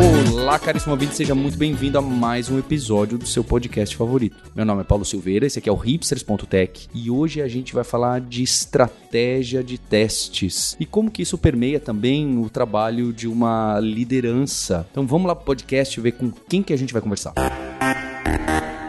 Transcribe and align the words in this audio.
Olá, 0.00 0.58
caríssimo 0.58 0.92
ouvinte, 0.94 1.14
seja 1.14 1.34
muito 1.34 1.58
bem-vindo 1.58 1.98
a 1.98 2.02
mais 2.02 2.48
um 2.48 2.58
episódio 2.58 3.18
do 3.18 3.26
seu 3.26 3.44
podcast 3.44 3.94
favorito. 3.94 4.50
Meu 4.54 4.64
nome 4.64 4.80
é 4.80 4.84
Paulo 4.84 5.04
Silveira, 5.04 5.46
esse 5.46 5.58
aqui 5.58 5.68
é 5.68 5.72
o 5.72 5.76
hipsters.tech 5.76 6.88
e 6.94 7.10
hoje 7.10 7.42
a 7.42 7.46
gente 7.46 7.74
vai 7.74 7.84
falar 7.84 8.20
de 8.20 8.42
estratégia 8.42 9.62
de 9.62 9.76
testes 9.76 10.74
e 10.80 10.86
como 10.86 11.10
que 11.10 11.20
isso 11.20 11.36
permeia 11.36 11.78
também 11.78 12.38
o 12.38 12.48
trabalho 12.48 13.12
de 13.12 13.28
uma 13.28 13.78
liderança. 13.78 14.86
Então 14.90 15.06
vamos 15.06 15.28
lá 15.28 15.36
pro 15.36 15.44
podcast 15.44 16.00
ver 16.00 16.12
com 16.12 16.32
quem 16.48 16.62
que 16.62 16.72
a 16.72 16.78
gente 16.78 16.92
vai 16.92 17.02
conversar. 17.02 17.32
Para 17.32 18.79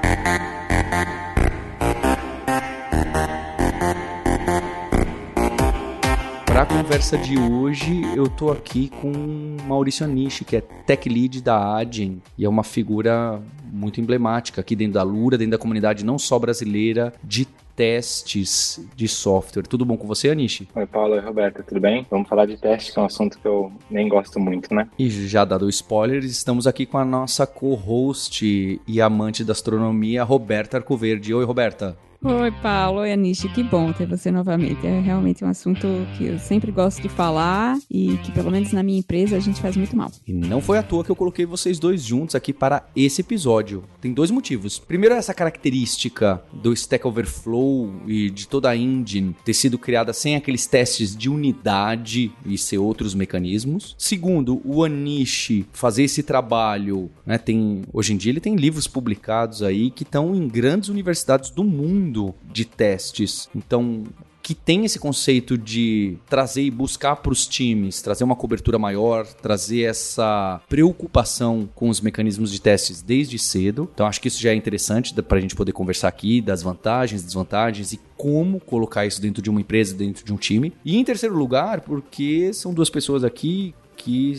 conversa 6.92 7.18
de 7.18 7.40
hoje, 7.40 8.02
eu 8.18 8.28
tô 8.28 8.52
aqui 8.52 8.90
com 9.02 9.56
Maurício 9.66 10.06
Anishi, 10.06 10.44
que 10.44 10.58
é 10.58 10.62
tech 10.62 11.08
lead 11.08 11.42
da 11.42 11.78
Adyen 11.78 12.22
e 12.38 12.44
é 12.44 12.50
uma 12.50 12.66
figura 12.66 13.42
muito 13.72 14.02
emblemática 14.02 14.60
aqui 14.60 14.76
dentro 14.76 14.96
da 14.96 15.02
Lura, 15.02 15.38
dentro 15.38 15.52
da 15.52 15.58
comunidade 15.58 16.04
não 16.04 16.20
só 16.20 16.38
brasileira 16.38 17.14
de 17.24 17.48
testes 17.78 18.86
de 18.94 19.08
software. 19.08 19.64
Tudo 19.64 19.86
bom 19.86 19.96
com 19.96 20.06
você, 20.06 20.32
Anishi? 20.32 20.68
Oi, 20.76 20.86
Paulo 20.86 21.16
e 21.16 21.22
Roberta, 21.22 21.64
tudo 21.64 21.80
bem? 21.80 22.06
Vamos 22.12 22.28
falar 22.28 22.46
de 22.46 22.58
testes, 22.58 22.94
que 22.94 23.00
é 23.00 23.02
um 23.02 23.06
assunto 23.06 23.40
que 23.40 23.48
eu 23.48 23.72
nem 23.90 24.10
gosto 24.10 24.38
muito, 24.38 24.74
né? 24.76 24.90
E 25.00 25.10
já 25.10 25.46
dado 25.46 25.68
o 25.68 25.70
spoiler, 25.70 26.26
estamos 26.26 26.68
aqui 26.68 26.86
com 26.86 26.98
a 26.98 27.06
nossa 27.06 27.48
co-host 27.48 28.82
e 28.86 29.02
amante 29.02 29.46
da 29.46 29.54
astronomia, 29.54 30.26
Roberta 30.26 30.76
Arcoverde. 30.76 31.34
Oi, 31.34 31.46
Roberta. 31.46 31.98
Oi, 32.24 32.52
Paulo. 32.62 33.00
Oi, 33.00 33.12
Anish. 33.12 33.48
Que 33.52 33.64
bom 33.64 33.92
ter 33.92 34.06
você 34.06 34.30
novamente. 34.30 34.86
É 34.86 35.00
realmente 35.00 35.44
um 35.44 35.48
assunto 35.48 35.88
que 36.16 36.26
eu 36.26 36.38
sempre 36.38 36.72
gosto 36.72 37.02
de 37.02 37.10
falar 37.10 37.80
e 37.90 38.16
que, 38.18 38.32
pelo 38.32 38.52
menos 38.52 38.72
na 38.72 38.84
minha 38.84 39.00
empresa, 39.00 39.36
a 39.36 39.40
gente 39.40 39.60
faz 39.60 39.76
muito 39.76 39.98
mal. 39.98 40.12
E 40.28 40.32
não 40.32 40.62
foi 40.62 40.78
à 40.78 40.84
toa 40.84 41.04
que 41.04 41.10
eu 41.10 41.16
coloquei 41.16 41.48
vocês 41.48 41.80
dois 41.80 42.04
juntos 42.04 42.36
aqui 42.36 42.54
para 42.54 42.88
esse 42.96 43.22
episódio. 43.22 43.84
Tem 44.00 44.14
dois 44.14 44.30
motivos. 44.30 44.78
Primeiro, 44.78 45.16
essa 45.16 45.34
característica 45.34 46.40
do 46.54 46.72
Stack 46.74 47.08
Overflow 47.08 47.92
e 48.06 48.30
de 48.30 48.48
toda 48.48 48.70
a 48.70 48.78
engine 48.78 49.36
ter 49.44 49.56
sido 49.56 49.80
criada 49.80 50.14
sem 50.14 50.36
aqueles 50.36 50.68
testes 50.68 51.18
de 51.18 51.28
unidade 51.28 52.32
e 52.46 52.56
ser 52.56 52.78
outros 52.78 53.16
mecanismos. 53.16 53.96
Segundo, 53.98 54.62
o 54.64 54.84
Anish 54.84 55.66
fazer 55.74 56.04
esse 56.04 56.22
trabalho, 56.22 57.10
né? 57.26 57.40
Tem, 57.40 57.82
hoje 57.92 58.14
em 58.14 58.18
dia 58.18 58.32
ele 58.32 58.40
tem 58.40 58.56
livros 58.56 58.86
publicados 58.86 59.64
aí 59.64 59.90
que 59.90 60.04
estão 60.04 60.36
em 60.36 60.48
grandes 60.48 60.88
universidades 60.88 61.50
do 61.50 61.64
mundo 61.64 62.11
de 62.44 62.66
testes. 62.66 63.50
Então, 63.56 64.04
que 64.42 64.56
tem 64.56 64.86
esse 64.86 65.00
conceito 65.00 65.58
de 65.58 66.18
trazer 66.28 66.64
e 66.64 66.72
buscar 66.72 67.16
para 67.18 67.32
os 67.32 67.46
times, 67.46 68.02
trazer 68.02 68.24
uma 68.24 68.36
cobertura 68.36 68.80
maior, 68.80 69.26
trazer 69.26 69.84
essa 69.84 70.60
preocupação 70.68 71.70
com 71.76 71.90
os 71.90 72.02
mecanismos 72.02 72.52
de 72.52 72.60
testes 72.60 73.02
desde 73.02 73.38
cedo. 73.38 73.90
Então, 73.94 74.06
acho 74.08 74.20
que 74.20 74.28
isso 74.28 74.42
já 74.42 74.52
é 74.52 74.56
interessante 74.56 75.14
para 75.22 75.38
a 75.38 75.42
gente 75.42 75.56
poder 75.56 75.72
conversar 75.72 76.08
aqui 76.08 76.42
das 76.42 76.62
vantagens, 76.62 77.24
desvantagens 77.24 77.94
e 77.94 78.00
como 78.18 78.60
colocar 78.60 79.06
isso 79.06 79.22
dentro 79.22 79.42
de 79.42 79.50
uma 79.50 79.62
empresa, 79.62 79.96
dentro 79.96 80.26
de 80.26 80.34
um 80.34 80.38
time. 80.38 80.74
E 80.84 80.98
em 80.98 81.04
terceiro 81.04 81.38
lugar, 81.38 81.82
porque 81.82 82.52
são 82.54 82.74
duas 82.74 82.90
pessoas 82.90 83.24
aqui 83.24 83.74
que 83.96 84.36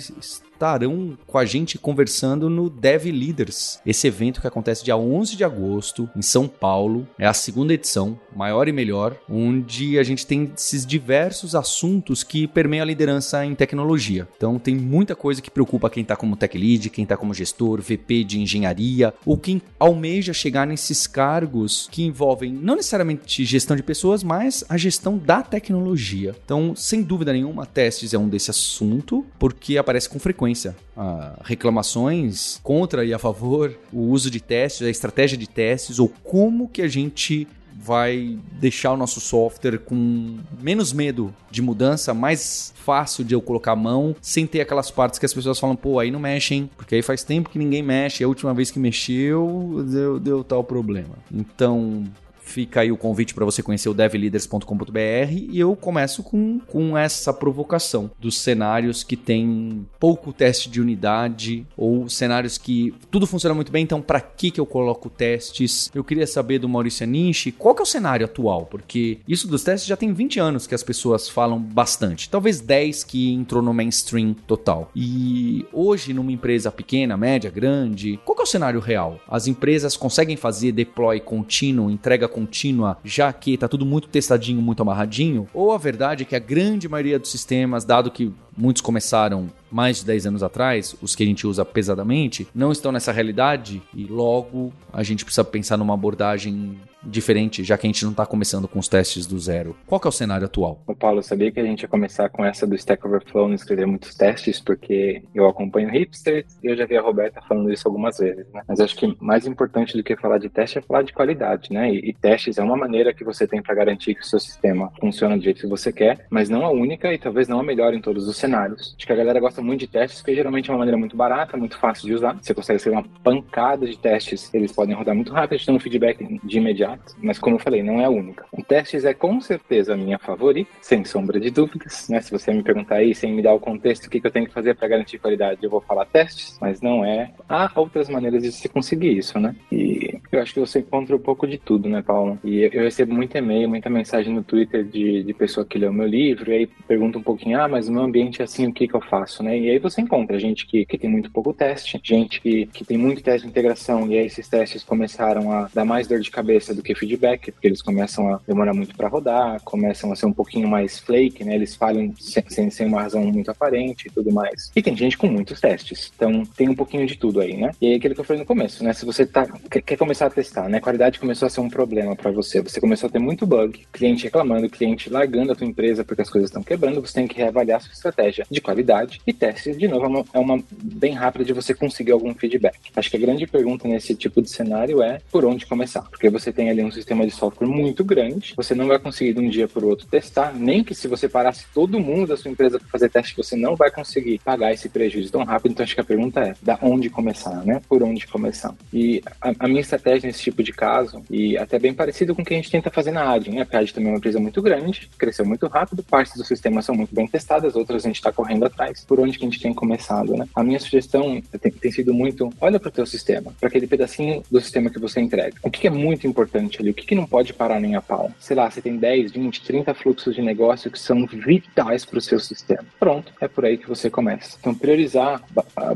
estarão 0.63 1.19
com 1.27 1.39
a 1.39 1.45
gente 1.45 1.77
conversando 1.77 2.49
no 2.49 2.71
Dev 2.71 3.07
Leaders, 3.07 3.81
esse 3.85 4.07
evento 4.07 4.41
que 4.41 4.47
acontece 4.47 4.85
dia 4.85 4.97
11 4.97 5.35
de 5.35 5.43
agosto 5.43 6.09
em 6.15 6.23
São 6.23 6.47
Paulo. 6.47 7.09
É 7.19 7.27
a 7.27 7.33
segunda 7.33 7.75
edição, 7.75 8.19
maior 8.35 8.69
e 8.69 8.73
melhor, 8.73 9.17
onde 9.29 9.99
a 9.99 10.05
gente 10.05 10.25
tem 10.25 10.53
esses 10.57 10.87
diversos 10.87 11.57
assuntos 11.57 12.23
que 12.23 12.47
permeiam 12.47 12.85
a 12.85 12.87
liderança 12.87 13.45
em 13.45 13.57
tecnologia. 13.57 14.29
Então 14.37 14.57
tem 14.57 14.77
muita 14.77 15.17
coisa 15.17 15.43
que 15.43 15.51
preocupa 15.51 15.91
quem 15.91 16.05
está 16.05 16.15
como 16.15 16.37
tech 16.37 16.57
lead, 16.57 16.91
quem 16.91 17.03
está 17.03 17.17
como 17.17 17.35
gestor, 17.35 17.81
VP 17.81 18.23
de 18.23 18.41
engenharia, 18.41 19.13
ou 19.27 19.37
quem 19.37 19.61
almeja 19.81 20.33
chegar 20.33 20.65
nesses 20.65 21.09
cargos 21.09 21.89
que 21.91 22.05
envolvem 22.05 22.53
não 22.53 22.77
necessariamente 22.77 23.45
gestão 23.45 23.77
de 23.77 23.83
pessoas, 23.83 24.23
mas 24.23 24.63
a 24.69 24.77
gestão 24.77 25.19
da 25.19 25.43
tecnologia. 25.43 26.37
Então, 26.45 26.77
sem 26.77 27.03
dúvida 27.03 27.33
nenhuma, 27.33 27.67
testes 27.67 28.15
é 28.15 28.19
um 28.19 28.29
desse 28.29 28.51
assunto, 28.51 29.27
porque 29.41 29.77
aparece 29.77 30.09
com 30.09 30.21
frequência 30.21 30.52
ah, 30.97 31.39
reclamações 31.43 32.61
contra 32.63 33.05
e 33.05 33.13
a 33.13 33.19
favor 33.19 33.77
o 33.93 34.01
uso 34.01 34.31
de 34.31 34.41
testes, 34.41 34.87
a 34.87 34.91
estratégia 34.91 35.37
de 35.37 35.49
testes 35.49 35.99
ou 35.99 36.09
como 36.23 36.69
que 36.69 36.83
a 36.83 36.89
gente 36.89 37.47
vai 37.75 38.39
deixar 38.61 38.93
o 38.93 38.97
nosso 38.97 39.21
software 39.21 39.79
com 39.79 40.39
menos 40.61 40.93
medo 40.93 41.35
de 41.51 41.61
mudança, 41.61 42.15
mais 42.15 42.73
fácil 42.77 43.25
de 43.25 43.35
eu 43.35 43.43
colocar 43.43 43.73
a 43.73 43.77
mão, 43.77 44.15
sem 44.21 44.47
ter 44.47 44.61
aquelas 44.61 44.91
partes 44.91 45.19
que 45.19 45.27
as 45.27 45.35
pessoas 45.35 45.59
falam, 45.59 45.75
pô, 45.75 45.99
aí 45.99 46.11
não 46.11 46.21
mexem, 46.21 46.71
porque 46.77 46.95
aí 46.95 47.03
faz 47.03 47.25
tempo 47.25 47.51
que 47.51 47.59
ninguém 47.59 47.83
mexe, 47.83 48.23
a 48.23 48.29
última 48.29 48.55
vez 48.55 48.71
que 48.71 48.79
mexeu, 48.79 49.85
deu, 49.89 50.21
deu 50.21 50.45
tal 50.45 50.63
problema. 50.63 51.17
Então, 51.33 52.05
Fica 52.45 52.81
aí 52.81 52.93
o 52.93 52.97
convite 52.97 53.35
para 53.35 53.45
você 53.45 53.63
conhecer 53.63 53.89
o 53.89 53.95
devleaders.com.br 53.95 54.99
e 55.33 55.59
eu 55.59 55.75
começo 55.77 56.23
com, 56.23 56.59
com 56.61 56.99
essa 56.99 57.33
provocação 57.33 58.11
dos 58.19 58.39
cenários 58.39 59.03
que 59.03 59.17
tem 59.17 59.87
pouco 59.99 60.33
teste 60.33 60.69
de 60.69 60.81
unidade 60.81 61.67
ou 61.77 62.09
cenários 62.09 62.59
que 62.59 62.95
tudo 63.11 63.27
funciona 63.27 63.55
muito 63.55 63.73
bem, 63.73 63.85
então 63.85 64.03
para 64.03 64.21
que 64.21 64.51
que 64.51 64.61
eu 64.61 64.67
coloco 64.67 65.09
testes? 65.09 65.91
Eu 65.95 66.05
queria 66.05 66.27
saber 66.27 66.59
do 66.59 66.69
Maurício 66.69 67.07
Nishi, 67.07 67.53
qual 67.53 67.75
que 67.75 67.81
é 67.81 67.85
o 67.85 67.87
cenário 67.87 68.27
atual? 68.27 68.67
Porque 68.67 69.19
isso 69.27 69.49
dos 69.49 69.63
testes 69.63 69.89
já 69.89 69.97
tem 69.97 70.13
20 70.13 70.41
anos 70.41 70.67
que 70.67 70.75
as 70.75 70.83
pessoas 70.83 71.29
falam 71.29 71.59
bastante, 71.59 72.29
talvez 72.29 72.61
10 72.61 73.05
que 73.05 73.33
entrou 73.33 73.63
no 73.63 73.73
mainstream 73.73 74.35
total. 74.35 74.91
E 74.95 75.65
hoje 75.73 76.13
numa 76.13 76.33
empresa 76.33 76.71
pequena, 76.71 77.17
média, 77.17 77.51
grande, 77.51 78.19
qual 78.25 78.35
que 78.35 78.43
é 78.43 78.45
o 78.45 78.49
cenário 78.49 78.81
real? 78.81 79.21
As 79.29 79.47
empresas 79.47 79.97
conseguem 79.97 80.37
fazer 80.37 80.73
deploy 80.73 81.21
contínuo, 81.21 81.91
entrega 81.91 82.29
contínua, 82.33 82.99
já 83.05 83.33
que 83.33 83.55
está 83.55 83.69
tudo 83.69 83.87
muito 83.87 84.09
testadinho, 84.09 84.61
muito 84.61 84.83
amarradinho? 84.83 85.47
Ou 85.55 85.73
a 85.73 85.79
verdade 85.79 86.23
é 86.23 86.27
que 86.27 86.35
a 86.35 86.41
grande 86.41 86.89
maioria 86.89 87.19
dos 87.19 87.31
sistemas, 87.31 87.85
dado 87.85 88.11
que 88.11 88.33
muitos 88.57 88.83
começaram 88.83 89.51
mais 89.71 89.99
de 89.99 90.07
10 90.07 90.27
anos 90.27 90.43
atrás, 90.43 90.97
os 91.01 91.15
que 91.15 91.23
a 91.23 91.27
gente 91.27 91.47
usa 91.47 91.65
pesadamente, 91.65 92.47
não 92.55 92.73
estão 92.73 92.93
nessa 92.93 93.13
realidade 93.13 93.83
e 93.95 94.05
logo 94.05 94.73
a 94.93 95.03
gente 95.03 95.25
precisa 95.25 95.45
pensar 95.45 95.77
numa 95.77 95.95
abordagem 95.95 96.79
diferente, 97.05 97.65
já 97.65 97.77
que 97.77 97.87
a 97.87 97.91
gente 97.91 98.05
não 98.05 98.13
está 98.13 98.25
começando 98.25 98.69
com 98.69 98.79
os 98.79 98.89
testes 98.89 99.27
do 99.27 99.39
zero. 99.39 99.77
Qual 99.87 100.01
que 100.01 100.07
é 100.07 100.11
o 100.11 100.13
cenário 100.13 100.47
atual? 100.47 100.83
O 100.87 100.95
Paulo, 100.95 101.23
sabia 101.23 101.51
que 101.51 101.61
a 101.61 101.65
gente 101.65 101.83
ia 101.83 101.89
começar 101.89 102.29
com 102.29 102.45
essa 102.45 102.67
do 102.67 102.75
Stack 102.75 103.07
Overflow, 103.07 103.49
não 103.49 103.55
escrever 103.55 103.87
muitos 103.87 104.15
testes, 104.15 104.61
porque 104.61 105.23
eu 105.35 105.47
acompanho 105.49 105.91
hipsters 105.91 106.59
e 106.63 106.69
eu 106.69 106.77
já 106.77 106.87
vi 106.87 106.97
a 106.97 107.03
Roberta 107.03 107.41
falando 107.49 107.73
isso 107.73 107.87
algumas 107.89 108.19
vezes, 108.19 108.47
né? 108.53 108.63
Mas 108.67 108.81
acho 108.81 108.97
que 108.97 109.17
mais 109.21 109.47
importante 109.47 109.97
do 109.97 110.03
que 110.03 110.17
falar 110.17 110.39
de 110.39 110.49
teste 110.49 110.79
é 110.79 110.83
falar 110.83 111.03
de 111.03 111.13
qualidade, 111.13 111.73
né? 111.73 111.93
E, 111.93 112.11
e 112.11 112.13
testes 112.13 112.59
é 112.59 112.63
uma 112.63 112.77
maneira 112.77 113.13
que 113.13 113.25
você 113.25 113.47
tem 113.47 113.63
para 113.63 113.75
garantir 113.75 114.15
que 114.15 114.23
o 114.23 114.27
seu 114.27 114.39
sistema 114.39 114.93
funciona 115.01 115.37
do 115.37 115.43
jeito 115.43 115.61
que 115.61 115.67
você 115.67 115.93
quer, 115.93 116.27
mas 116.31 116.49
não 116.49 116.65
a 116.65 116.71
única 116.71 117.13
e 117.13 117.19
talvez 117.19 117.49
não 117.49 117.61
a 117.61 117.63
melhor 117.63 117.95
em 117.95 118.01
todos 118.01 118.29
os 118.29 118.37
cenários. 118.37 118.95
Acho 118.97 119.07
que 119.07 119.13
a 119.13 119.17
galera 119.17 119.41
gosta 119.41 119.61
muito 119.61 119.81
de 119.81 119.87
testes, 119.89 120.21
porque 120.21 120.35
geralmente 120.35 120.71
é 120.71 120.73
uma 120.73 120.79
maneira 120.79 120.99
muito 120.99 121.17
barata, 121.17 121.57
muito 121.57 121.79
fácil 121.79 122.07
de 122.07 122.15
usar. 122.15 122.39
Você 122.41 122.55
consegue 122.55 122.77
escrever 122.77 122.99
uma 122.99 123.09
pancada 123.23 123.87
de 123.87 123.99
testes, 123.99 124.53
eles 124.55 124.73
podem 124.73 124.95
rodar 124.95 125.15
muito 125.15 125.33
rápido, 125.33 125.59
te 125.59 125.67
dando 125.67 125.81
feedback 125.81 126.41
de 126.43 126.59
imediato 126.59 126.92
mas 127.19 127.39
como 127.39 127.57
eu 127.57 127.61
falei, 127.61 127.83
não 127.83 128.01
é 128.01 128.05
a 128.05 128.11
única. 128.11 128.45
O 128.53 128.63
testes 128.63 129.05
é 129.05 129.15
com 129.15 129.41
certeza 129.41 129.95
a 129.95 129.97
minha 129.97 130.19
favorita, 130.19 130.71
sem 130.81 131.05
sombra 131.05 131.39
de 131.41 131.51
dúvidas, 131.51 132.09
né? 132.09 132.21
Se 132.21 132.31
você 132.31 132.53
me 132.53 132.63
perguntar 132.63 132.97
aí, 132.97 133.15
sem 133.15 133.33
me 133.33 133.43
dar 133.43 133.55
o 133.55 133.61
contexto, 133.61 134.07
o 134.07 134.11
que, 134.11 134.21
que 134.21 134.27
eu 134.27 134.31
tenho 134.31 134.47
que 134.47 134.53
fazer 134.53 134.75
para 134.75 134.89
garantir 134.89 135.19
qualidade, 135.19 135.63
eu 135.63 135.71
vou 135.71 135.81
falar 135.81 136.07
testes, 136.07 136.59
mas 136.61 136.81
não 136.81 137.05
é. 137.05 137.33
Há 137.49 137.71
outras 137.77 138.09
maneiras 138.09 138.43
de 138.43 138.53
se 138.53 138.69
conseguir 138.69 139.17
isso, 139.17 139.39
né? 139.39 139.55
E 139.71 140.21
eu 140.33 140.41
acho 140.41 140.55
que 140.55 140.61
você 140.61 140.79
encontra 140.79 141.15
um 141.15 141.19
pouco 141.19 141.47
de 141.47 141.59
tudo, 141.59 141.89
né, 141.89 142.03
Paulo? 142.03 142.39
E 142.43 142.63
eu 142.63 142.83
recebo 142.83 143.13
muito 143.13 143.37
e-mail, 143.37 143.69
muita 143.69 143.91
mensagem 143.91 144.33
no 144.33 144.43
Twitter 144.43 144.83
de, 144.83 145.23
de 145.23 145.35
pessoa 145.35 145.67
que 145.67 145.83
o 145.83 145.93
meu 145.93 146.07
livro, 146.07 146.51
e 146.51 146.55
aí 146.55 146.67
pergunta 146.87 147.19
um 147.19 147.23
pouquinho, 147.23 147.61
ah, 147.61 147.69
mas 147.69 147.89
o 147.89 147.93
meu 147.93 148.03
ambiente 148.03 148.41
é 148.41 148.45
assim, 148.45 148.67
o 148.67 148.73
que, 148.73 148.89
que 148.89 148.95
eu 148.95 149.01
faço, 149.01 149.43
né? 149.43 149.59
E 149.59 149.69
aí 149.69 149.79
você 149.79 150.01
encontra 150.01 150.39
gente 150.39 150.67
que, 150.67 150.87
que 150.87 150.97
tem 150.97 151.11
muito 151.11 151.31
pouco 151.31 151.53
teste, 151.53 152.01
gente 152.03 152.41
que, 152.41 152.67
que 152.67 152.85
tem 152.85 152.97
muito 152.97 153.23
teste 153.23 153.43
de 153.43 153.51
integração, 153.51 154.07
e 154.09 154.17
aí 154.17 154.27
esses 154.27 154.49
testes 154.49 154.83
começaram 154.83 155.53
a 155.53 155.69
dar 155.75 155.85
mais 155.85 156.07
dor 156.07 156.21
de 156.21 156.31
cabeça 156.31 156.75
do 156.75 156.83
que 156.83 156.95
feedback 156.95 157.53
porque 157.53 157.67
eles 157.67 157.83
começam 157.83 158.33
a 158.33 158.41
demorar 158.47 158.73
muito 158.73 158.97
para 158.97 159.09
rodar, 159.09 159.61
começam 159.65 160.13
a 160.13 160.17
ser 160.17 160.27
um 160.27 160.33
pouquinho 160.33 160.69
mais 160.69 160.99
flake, 160.99 161.45
né? 161.45 161.55
Eles 161.55 161.75
falham 161.75 162.13
sem, 162.19 162.45
sem, 162.49 162.71
sem, 162.71 162.87
uma 162.87 163.03
razão 163.03 163.23
muito 163.25 163.51
aparente 163.51 164.09
e 164.09 164.11
tudo 164.11 164.33
mais. 164.33 164.71
E 164.75 164.83
tem 164.83 164.97
gente 164.97 165.19
com 165.19 165.27
muitos 165.27 165.61
testes, 165.61 166.13
então 166.15 166.45
tem 166.57 166.69
um 166.69 166.75
pouquinho 166.75 167.07
de 167.07 167.17
tudo 167.17 167.41
aí, 167.41 167.57
né? 167.57 167.73
E 167.81 167.89
aí 167.89 167.95
aquilo 167.95 168.15
que 168.15 168.21
eu 168.21 168.25
falei 168.25 168.41
no 168.41 168.47
começo, 168.47 168.83
né? 168.83 168.93
Se 168.93 169.05
você 169.05 169.27
tá, 169.27 169.47
quer 169.71 169.97
começar 169.97 170.22
começou 170.23 170.27
a 170.27 170.31
testar, 170.31 170.69
né? 170.69 170.81
Qualidade 170.81 171.19
começou 171.19 171.47
a 171.47 171.51
ser 171.51 171.61
um 171.61 171.69
problema 171.69 172.15
para 172.15 172.31
você. 172.31 172.61
Você 172.61 172.81
começou 172.81 173.09
a 173.09 173.11
ter 173.11 173.19
muito 173.19 173.47
bug, 173.47 173.87
cliente 173.93 174.25
reclamando, 174.25 174.69
cliente 174.69 175.11
largando 175.11 175.53
a 175.53 175.55
tua 175.55 175.67
empresa 175.67 176.05
porque 176.05 176.23
as 176.23 176.31
coisas 176.31 176.51
estão 176.51 176.63
quebrando, 176.63 177.01
você 177.01 177.15
tem 177.15 177.27
que 177.27 177.37
reavaliar 177.37 177.79
a 177.79 177.81
sua 177.81 177.93
estratégia 177.93 178.47
de 178.51 178.61
qualidade 178.61 179.21
e 179.27 179.33
teste, 179.33 179.75
de 179.75 179.89
novo, 179.89 180.05
é 180.05 180.09
uma, 180.09 180.25
é 180.35 180.39
uma 180.39 180.65
bem 180.71 181.13
rápida 181.13 181.45
de 181.45 181.53
você 181.53 181.75
conseguir 181.75 182.13
algum 182.13 182.35
feedback. 182.35 182.79
Acho 182.95 183.11
que 183.11 183.17
a 183.17 183.21
grande 183.21 183.47
pergunta 183.47 183.89
nesse 183.89 184.15
tipo 184.15 184.41
de 184.41 184.51
cenário 184.51 185.03
é 185.03 185.21
por 185.31 185.45
onde 185.45 185.67
começar, 185.67 186.03
porque 186.03 186.29
você 186.29 186.53
tem 186.53 186.71
ali 186.71 186.83
um 186.83 186.93
sistema 186.93 187.27
de 187.27 187.33
software 187.33 187.67
muito 187.67 188.05
grande, 188.05 188.55
você 188.57 188.75
não 188.75 188.87
vai 188.87 188.99
conseguir 188.99 189.33
de 189.33 189.41
um 189.41 189.49
dia 189.49 189.67
para 189.67 189.85
o 189.85 189.89
outro 189.89 190.07
testar, 190.07 190.55
nem 190.55 190.85
que 190.85 190.95
se 190.95 191.09
você 191.09 191.29
parasse 191.29 191.67
todo 191.75 191.99
mundo 191.99 192.29
da 192.29 192.37
sua 192.37 192.51
empresa 192.51 192.79
para 192.79 192.89
fazer 192.89 193.09
teste, 193.09 193.37
você 193.37 193.57
não 193.57 193.75
vai 193.75 193.91
conseguir 193.91 194.41
pagar 194.45 194.73
esse 194.73 194.89
prejuízo 194.89 195.33
tão 195.33 195.45
rápido. 195.45 195.73
Então 195.73 195.85
acho 195.85 195.95
que 195.95 196.01
a 196.01 196.05
pergunta 196.05 196.41
é, 196.41 196.55
da 196.63 196.79
onde 196.83 197.11
começar, 197.11 197.65
né? 197.65 197.81
Por 197.89 198.03
onde 198.03 198.27
começar? 198.27 198.75
E 198.93 199.23
a, 199.41 199.53
a 199.59 199.69
minha 199.69 199.81
estratégia 199.81 200.12
nesse 200.23 200.43
tipo 200.43 200.63
de 200.63 200.73
caso, 200.73 201.23
e 201.31 201.57
até 201.57 201.79
bem 201.79 201.95
parecido 201.95 202.35
com 202.35 202.43
o 202.43 202.45
que 202.45 202.55
a 202.55 202.57
gente 202.57 202.71
tenta 202.71 202.91
fazer 202.91 203.11
na 203.13 203.31
AD, 203.33 203.51
né? 203.51 203.67
A 203.71 203.79
AD 203.79 203.93
também 203.93 204.09
é 204.09 204.13
uma 204.13 204.19
empresa 204.19 204.41
muito 204.41 204.61
grande, 204.61 205.09
cresceu 205.17 205.45
muito 205.45 205.67
rápido, 205.67 206.03
partes 206.03 206.37
do 206.37 206.45
sistema 206.45 206.83
são 206.83 206.95
muito 206.95 207.15
bem 207.15 207.27
testadas, 207.27 207.77
outras 207.77 208.05
a 208.05 208.09
gente 208.09 208.17
está 208.17 208.33
correndo 208.33 208.65
atrás. 208.65 209.05
Por 209.05 209.21
onde 209.21 209.39
que 209.39 209.45
a 209.45 209.49
gente 209.49 209.61
tem 209.61 209.73
começado, 209.73 210.37
né? 210.37 210.47
A 210.55 210.63
minha 210.63 210.81
sugestão 210.81 211.41
tem, 211.61 211.73
tem 211.73 211.93
sido 211.93 212.13
muito, 212.13 212.53
olha 212.61 212.79
para 212.79 212.89
o 212.89 212.93
teu 212.93 213.07
sistema, 213.07 213.53
para 213.59 213.69
aquele 213.69 213.87
pedacinho 213.87 214.43
do 214.51 214.61
sistema 214.61 214.91
que 214.91 214.99
você 214.99 215.21
entrega. 215.21 215.57
O 215.63 215.71
que, 215.71 215.87
é 215.87 215.91
muito 215.91 216.27
importante 216.27 216.81
ali? 216.81 216.91
O 216.91 216.95
que, 216.95 217.07
que 217.07 217.15
não 217.15 217.27
pode 217.27 217.53
parar 217.53 217.81
nem 217.81 217.95
a 217.95 218.01
pau? 218.01 218.31
Sei 218.39 218.57
lá, 218.57 218.71
você 218.71 218.81
tem 218.81 218.97
10, 218.97 219.33
20, 219.33 219.63
30 219.63 219.95
fluxos 219.95 220.35
de 220.35 220.43
negócio 220.43 220.91
que 220.91 220.99
são 220.99 221.27
vitais 221.27 222.05
para 222.05 222.19
o 222.19 222.21
seu 222.21 222.39
sistema. 222.39 222.85
Pronto, 222.99 223.33
é 223.41 223.49
por 223.49 223.65
aí 223.65 223.79
que 223.79 223.89
você 223.89 224.11
começa. 224.11 224.57
Então, 224.61 224.75
priorizar 224.75 225.43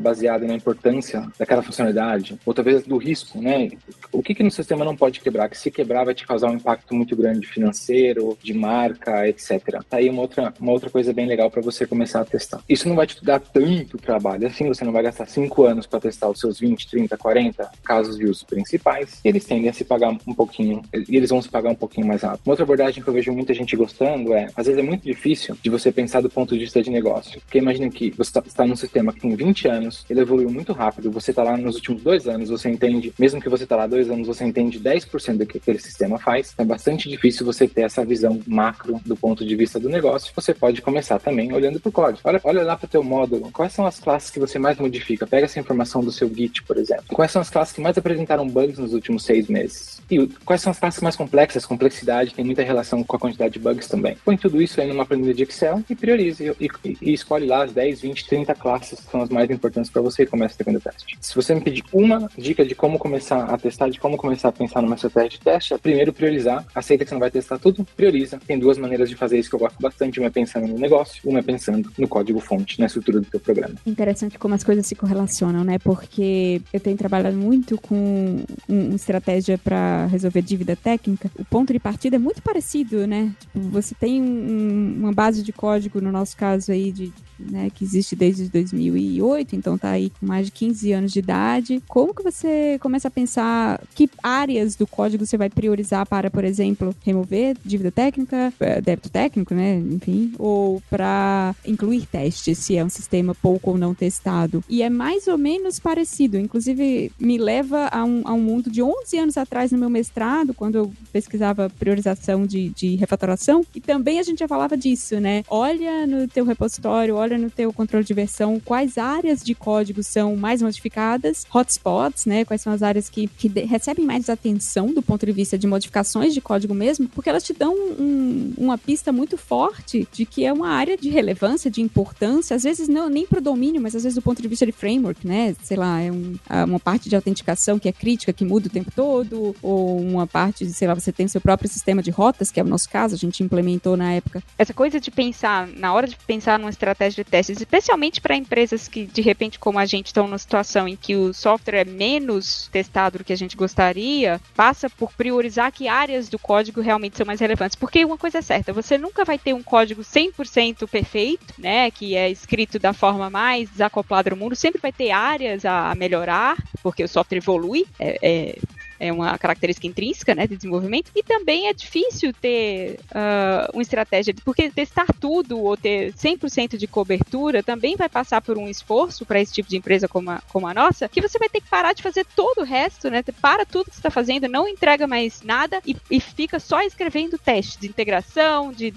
baseado 0.00 0.46
na 0.46 0.54
importância 0.54 1.26
daquela 1.38 1.62
funcionalidade, 1.62 2.38
ou 2.44 2.54
talvez 2.54 2.84
do 2.84 2.96
risco, 2.96 3.40
né? 3.40 3.70
O 4.12 4.22
que, 4.22 4.34
que 4.34 4.42
no 4.42 4.50
sistema 4.50 4.84
não 4.84 4.96
pode 4.96 5.20
quebrar? 5.20 5.48
Que 5.48 5.58
se 5.58 5.70
quebrar 5.70 6.04
vai 6.04 6.14
te 6.14 6.26
causar 6.26 6.50
um 6.50 6.54
impacto 6.54 6.94
muito 6.94 7.16
grande 7.16 7.46
financeiro, 7.46 8.36
de 8.42 8.54
marca, 8.54 9.28
etc. 9.28 9.82
Tá 9.88 9.98
aí 9.98 10.08
uma 10.08 10.22
outra, 10.22 10.52
uma 10.60 10.72
outra 10.72 10.90
coisa 10.90 11.12
bem 11.12 11.26
legal 11.26 11.50
para 11.50 11.62
você 11.62 11.86
começar 11.86 12.20
a 12.20 12.24
testar. 12.24 12.60
Isso 12.68 12.88
não 12.88 12.96
vai 12.96 13.06
te 13.06 13.22
dar 13.24 13.40
tanto 13.40 13.98
trabalho, 13.98 14.46
assim 14.46 14.66
você 14.66 14.84
não 14.84 14.92
vai 14.92 15.02
gastar 15.02 15.26
5 15.26 15.64
anos 15.64 15.86
para 15.86 16.00
testar 16.00 16.28
os 16.28 16.40
seus 16.40 16.58
20, 16.58 16.88
30, 16.88 17.16
40 17.16 17.70
casos 17.84 18.16
de 18.16 18.26
uso 18.26 18.46
principais, 18.46 19.20
eles 19.24 19.44
tendem 19.44 19.68
a 19.68 19.72
se 19.72 19.84
pagar 19.84 20.10
um 20.26 20.34
pouquinho, 20.34 20.82
e 20.92 21.16
eles 21.16 21.30
vão 21.30 21.42
se 21.42 21.48
pagar 21.48 21.70
um 21.70 21.74
pouquinho 21.74 22.06
mais 22.06 22.22
rápido. 22.22 22.46
Uma 22.46 22.52
outra 22.52 22.64
abordagem 22.64 23.02
que 23.02 23.08
eu 23.08 23.14
vejo 23.14 23.32
muita 23.32 23.54
gente 23.54 23.76
gostando 23.76 24.32
é, 24.34 24.48
às 24.56 24.66
vezes 24.66 24.78
é 24.78 24.82
muito 24.82 25.02
difícil 25.02 25.56
de 25.62 25.70
você 25.70 25.90
pensar 25.90 26.20
do 26.20 26.30
ponto 26.30 26.54
de 26.54 26.60
vista 26.60 26.82
de 26.82 26.90
negócio. 26.90 27.40
Porque 27.40 27.58
imagina 27.58 27.90
que 27.90 28.10
você 28.10 28.30
está 28.30 28.42
tá 28.42 28.66
num 28.66 28.76
sistema 28.76 29.12
que 29.12 29.20
tem 29.20 29.34
20 29.34 29.68
anos, 29.68 30.04
ele 30.08 30.20
evoluiu 30.20 30.50
muito 30.50 30.72
rápido, 30.72 31.10
você 31.10 31.30
está 31.30 31.42
lá 31.42 31.56
nos 31.56 31.76
últimos 31.76 32.02
dois 32.02 32.26
anos, 32.26 32.48
você 32.48 32.68
entende, 32.68 33.12
mesmo 33.18 33.40
que 33.40 33.48
você 33.48 33.64
está 33.64 33.76
lá 33.76 33.86
dois 33.96 34.10
anos, 34.10 34.26
você 34.26 34.44
entende 34.44 34.78
10% 34.78 35.38
do 35.38 35.46
que 35.46 35.58
aquele 35.58 35.78
sistema 35.78 36.18
faz, 36.18 36.54
é 36.58 36.64
bastante 36.64 37.08
difícil 37.08 37.46
você 37.46 37.66
ter 37.66 37.82
essa 37.82 38.04
visão 38.04 38.40
macro 38.46 39.00
do 39.04 39.16
ponto 39.16 39.44
de 39.44 39.56
vista 39.56 39.80
do 39.80 39.88
negócio. 39.88 40.32
Você 40.34 40.52
pode 40.52 40.82
começar 40.82 41.18
também 41.18 41.52
olhando 41.52 41.80
para 41.80 41.88
o 41.88 41.92
código. 41.92 42.20
Olha, 42.24 42.40
olha 42.44 42.62
lá 42.62 42.76
para 42.76 42.86
o 42.86 42.88
teu 42.88 43.02
módulo, 43.02 43.50
quais 43.50 43.72
são 43.72 43.86
as 43.86 43.98
classes 43.98 44.30
que 44.30 44.38
você 44.38 44.58
mais 44.58 44.76
modifica? 44.78 45.26
Pega 45.26 45.46
essa 45.46 45.58
informação 45.58 46.02
do 46.02 46.12
seu 46.12 46.28
Git, 46.28 46.62
por 46.64 46.76
exemplo. 46.76 47.04
Quais 47.08 47.30
são 47.32 47.40
as 47.40 47.48
classes 47.48 47.74
que 47.74 47.80
mais 47.80 47.96
apresentaram 47.96 48.46
bugs 48.46 48.78
nos 48.78 48.92
últimos 48.92 49.24
seis 49.24 49.48
meses? 49.48 50.02
E 50.10 50.26
quais 50.44 50.60
são 50.60 50.70
as 50.70 50.78
classes 50.78 51.00
mais 51.00 51.16
complexas? 51.16 51.64
Complexidade 51.64 52.34
tem 52.34 52.44
muita 52.44 52.62
relação 52.62 53.02
com 53.02 53.16
a 53.16 53.18
quantidade 53.18 53.54
de 53.54 53.58
bugs 53.58 53.88
também. 53.88 54.16
Põe 54.24 54.36
tudo 54.36 54.60
isso 54.60 54.80
aí 54.80 54.88
numa 54.88 55.06
planilha 55.06 55.32
de 55.32 55.42
Excel 55.42 55.82
e 55.88 55.94
priorize 55.94 56.54
e, 56.60 56.70
e, 56.84 56.96
e 57.00 57.12
escolhe 57.12 57.46
lá 57.46 57.64
as 57.64 57.72
10, 57.72 58.02
20, 58.02 58.26
30 58.26 58.54
classes 58.54 59.00
que 59.00 59.10
são 59.10 59.22
as 59.22 59.30
mais 59.30 59.50
importantes 59.50 59.90
para 59.90 60.02
você 60.02 60.24
e 60.24 60.26
começa 60.26 60.54
o 60.54 60.56
segundo 60.56 60.80
teste. 60.80 61.16
Se 61.20 61.34
você 61.34 61.54
me 61.54 61.60
pedir 61.60 61.84
uma 61.92 62.28
dica 62.36 62.64
de 62.64 62.74
como 62.74 62.98
começar 62.98 63.44
a 63.44 63.56
testar, 63.56 63.75
de 63.90 64.00
como 64.00 64.16
começar 64.16 64.48
a 64.48 64.52
pensar 64.52 64.80
numa 64.82 64.94
estratégia 64.94 65.30
de 65.30 65.40
teste, 65.40 65.74
é 65.74 65.78
primeiro 65.78 66.12
priorizar. 66.12 66.64
Aceita 66.74 67.04
que 67.04 67.10
você 67.10 67.14
não 67.14 67.20
vai 67.20 67.30
testar 67.30 67.58
tudo, 67.58 67.86
prioriza. 67.96 68.40
Tem 68.46 68.58
duas 68.58 68.78
maneiras 68.78 69.08
de 69.08 69.14
fazer 69.14 69.38
isso 69.38 69.50
que 69.50 69.54
eu 69.54 69.60
gosto 69.60 69.80
bastante. 69.80 70.18
Uma 70.18 70.28
é 70.28 70.30
pensando 70.30 70.66
no 70.66 70.78
negócio, 70.78 71.20
uma 71.24 71.38
é 71.38 71.42
pensando 71.42 71.90
no 71.98 72.08
código-fonte, 72.08 72.80
na 72.80 72.86
estrutura 72.86 73.20
do 73.20 73.26
teu 73.26 73.40
programa. 73.40 73.74
Interessante 73.86 74.38
como 74.38 74.54
as 74.54 74.64
coisas 74.64 74.86
se 74.86 74.94
correlacionam, 74.94 75.62
né? 75.62 75.78
Porque 75.78 76.60
eu 76.72 76.80
tenho 76.80 76.96
trabalhado 76.96 77.36
muito 77.36 77.78
com 77.78 78.44
uma 78.68 78.96
estratégia 78.96 79.58
para 79.58 80.06
resolver 80.06 80.42
dívida 80.42 80.74
técnica. 80.74 81.30
O 81.38 81.44
ponto 81.44 81.72
de 81.72 81.78
partida 81.78 82.16
é 82.16 82.18
muito 82.18 82.42
parecido, 82.42 83.06
né? 83.06 83.32
Tipo, 83.40 83.60
você 83.68 83.94
tem 83.94 84.22
um, 84.22 84.96
uma 85.00 85.12
base 85.12 85.42
de 85.42 85.52
código, 85.52 86.00
no 86.00 86.10
nosso 86.10 86.36
caso 86.36 86.72
aí, 86.72 86.90
de 86.90 87.12
né, 87.38 87.70
que 87.74 87.84
existe 87.84 88.16
desde 88.16 88.48
2008, 88.48 89.54
então 89.54 89.76
tá 89.76 89.90
aí 89.90 90.10
com 90.10 90.26
mais 90.26 90.46
de 90.46 90.52
15 90.52 90.92
anos 90.92 91.12
de 91.12 91.18
idade. 91.18 91.82
Como 91.86 92.14
que 92.14 92.22
você 92.22 92.78
começa 92.80 93.08
a 93.08 93.10
pensar 93.10 93.65
que 93.94 94.08
áreas 94.22 94.76
do 94.76 94.86
código 94.86 95.24
você 95.24 95.36
vai 95.36 95.50
priorizar 95.50 96.06
para, 96.06 96.30
por 96.30 96.44
exemplo, 96.44 96.94
remover 97.04 97.56
dívida 97.64 97.90
técnica, 97.90 98.52
eh, 98.60 98.80
débito 98.80 99.10
técnico, 99.10 99.54
né, 99.54 99.78
enfim, 99.78 100.32
ou 100.38 100.82
para 100.88 101.54
incluir 101.66 102.06
testes, 102.06 102.58
se 102.58 102.76
é 102.76 102.84
um 102.84 102.88
sistema 102.88 103.34
pouco 103.34 103.70
ou 103.70 103.78
não 103.78 103.94
testado. 103.94 104.62
E 104.68 104.82
é 104.82 104.90
mais 104.90 105.26
ou 105.26 105.38
menos 105.38 105.78
parecido, 105.78 106.38
inclusive 106.38 107.10
me 107.18 107.38
leva 107.38 107.88
a 107.88 108.04
um, 108.04 108.22
a 108.24 108.32
um 108.32 108.40
mundo 108.40 108.70
de 108.70 108.82
11 108.82 109.18
anos 109.18 109.36
atrás 109.36 109.72
no 109.72 109.78
meu 109.78 109.90
mestrado, 109.90 110.54
quando 110.54 110.76
eu 110.76 110.92
pesquisava 111.12 111.70
priorização 111.70 112.46
de, 112.46 112.68
de 112.70 112.96
refatoração, 112.96 113.64
e 113.74 113.80
também 113.80 114.18
a 114.18 114.22
gente 114.22 114.40
já 114.40 114.48
falava 114.48 114.76
disso, 114.76 115.20
né? 115.20 115.42
Olha 115.48 116.06
no 116.06 116.26
teu 116.28 116.44
repositório, 116.44 117.14
olha 117.16 117.38
no 117.38 117.50
teu 117.50 117.72
controle 117.72 118.04
de 118.04 118.14
versão 118.14 118.60
quais 118.60 118.98
áreas 118.98 119.42
de 119.42 119.54
código 119.54 120.02
são 120.02 120.36
mais 120.36 120.62
modificadas, 120.62 121.46
hotspots, 121.52 122.26
né? 122.26 122.44
Quais 122.44 122.60
são 122.60 122.72
as 122.72 122.82
áreas 122.82 123.08
que, 123.08 123.26
que 123.26 123.48
recebem 123.64 124.04
mais 124.04 124.28
atenção 124.28 124.92
do 124.92 125.02
ponto 125.02 125.24
de 125.24 125.32
vista 125.32 125.58
de 125.58 125.66
modificações 125.66 126.34
de 126.34 126.40
código 126.40 126.74
mesmo, 126.74 127.08
porque 127.08 127.28
elas 127.28 127.42
te 127.42 127.52
dão 127.52 127.74
um, 127.74 128.52
uma 128.56 128.76
pista 128.76 129.12
muito 129.12 129.36
forte 129.36 130.06
de 130.12 130.24
que 130.24 130.44
é 130.44 130.52
uma 130.52 130.68
área 130.68 130.96
de 130.96 131.08
relevância, 131.08 131.70
de 131.70 131.80
importância, 131.80 132.56
às 132.56 132.62
vezes 132.62 132.88
não 132.88 133.08
nem 133.08 133.26
para 133.26 133.38
o 133.38 133.42
domínio, 133.42 133.80
mas 133.80 133.94
às 133.94 134.02
vezes 134.02 134.16
do 134.16 134.22
ponto 134.22 134.42
de 134.42 134.48
vista 134.48 134.66
de 134.66 134.72
framework, 134.72 135.26
né? 135.26 135.54
Sei 135.62 135.76
lá, 135.76 136.00
é 136.00 136.10
um, 136.10 136.36
uma 136.66 136.80
parte 136.80 137.08
de 137.08 137.16
autenticação 137.16 137.78
que 137.78 137.88
é 137.88 137.92
crítica, 137.92 138.32
que 138.32 138.44
muda 138.44 138.66
o 138.66 138.70
tempo 138.70 138.90
todo, 138.94 139.54
ou 139.62 140.00
uma 140.00 140.26
parte, 140.26 140.66
sei 140.66 140.88
lá, 140.88 140.94
você 140.94 141.12
tem 141.12 141.26
o 141.26 141.28
seu 141.28 141.40
próprio 141.40 141.68
sistema 141.68 142.02
de 142.02 142.10
rotas, 142.10 142.50
que 142.50 142.58
é 142.58 142.62
o 142.62 142.66
nosso 142.66 142.88
caso, 142.88 143.14
a 143.14 143.18
gente 143.18 143.42
implementou 143.42 143.96
na 143.96 144.12
época. 144.12 144.42
Essa 144.58 144.74
coisa 144.74 144.98
de 144.98 145.10
pensar, 145.10 145.68
na 145.68 145.92
hora 145.92 146.06
de 146.06 146.16
pensar 146.26 146.58
numa 146.58 146.70
estratégia 146.70 147.22
de 147.22 147.30
testes, 147.30 147.58
especialmente 147.58 148.20
para 148.20 148.36
empresas 148.36 148.88
que, 148.88 149.06
de 149.06 149.22
repente, 149.22 149.58
como 149.58 149.78
a 149.78 149.86
gente, 149.86 150.06
estão 150.06 150.26
numa 150.26 150.38
situação 150.38 150.88
em 150.88 150.96
que 150.96 151.14
o 151.14 151.32
software 151.32 151.80
é 151.80 151.84
menos 151.84 152.68
testado 152.72 153.18
do 153.18 153.24
que 153.24 153.32
a 153.32 153.36
gente 153.36 153.45
gostaria, 153.54 154.40
passa 154.54 154.88
por 154.88 155.12
priorizar 155.12 155.70
que 155.70 155.86
áreas 155.86 156.30
do 156.30 156.38
código 156.38 156.80
realmente 156.80 157.18
são 157.18 157.26
mais 157.26 157.38
relevantes. 157.38 157.76
Porque 157.76 158.04
uma 158.04 158.16
coisa 158.16 158.38
é 158.38 158.42
certa, 158.42 158.72
você 158.72 158.96
nunca 158.96 159.24
vai 159.24 159.38
ter 159.38 159.52
um 159.52 159.62
código 159.62 160.00
100% 160.00 160.88
perfeito, 160.88 161.54
né, 161.58 161.90
que 161.90 162.16
é 162.16 162.30
escrito 162.30 162.78
da 162.78 162.92
forma 162.92 163.28
mais 163.28 163.68
desacoplada 163.68 164.30
do 164.30 164.36
mundo, 164.36 164.56
sempre 164.56 164.80
vai 164.80 164.92
ter 164.92 165.10
áreas 165.10 165.64
a 165.64 165.94
melhorar, 165.94 166.56
porque 166.82 167.04
o 167.04 167.08
software 167.08 167.38
evolui, 167.38 167.86
é, 167.98 168.18
é 168.22 168.58
é 168.98 169.12
uma 169.12 169.36
característica 169.38 169.86
intrínseca 169.86 170.34
né, 170.34 170.46
de 170.46 170.56
desenvolvimento, 170.56 171.10
e 171.14 171.22
também 171.22 171.68
é 171.68 171.72
difícil 171.72 172.32
ter 172.32 172.98
uh, 173.10 173.72
uma 173.72 173.82
estratégia, 173.82 174.34
porque 174.44 174.70
testar 174.70 175.06
tudo 175.20 175.58
ou 175.58 175.76
ter 175.76 176.12
100% 176.12 176.76
de 176.76 176.86
cobertura 176.86 177.62
também 177.62 177.96
vai 177.96 178.08
passar 178.08 178.40
por 178.40 178.58
um 178.58 178.68
esforço 178.68 179.24
para 179.24 179.40
esse 179.40 179.52
tipo 179.52 179.68
de 179.68 179.76
empresa 179.76 180.08
como 180.08 180.30
a, 180.30 180.42
como 180.48 180.66
a 180.66 180.74
nossa, 180.74 181.08
que 181.08 181.20
você 181.20 181.38
vai 181.38 181.48
ter 181.48 181.60
que 181.60 181.68
parar 181.68 181.92
de 181.92 182.02
fazer 182.02 182.26
todo 182.34 182.60
o 182.60 182.64
resto, 182.64 183.10
né? 183.10 183.22
Para 183.40 183.64
tudo 183.64 183.86
que 183.86 183.94
você 183.94 184.00
está 184.00 184.10
fazendo, 184.10 184.48
não 184.48 184.68
entrega 184.68 185.06
mais 185.06 185.42
nada 185.42 185.80
e, 185.86 185.96
e, 186.10 186.20
fica 186.20 186.58
só 186.58 186.82
escrevendo 186.82 187.38
testes 187.38 187.76
de 187.76 187.86
integração, 187.86 188.72
de 188.72 188.92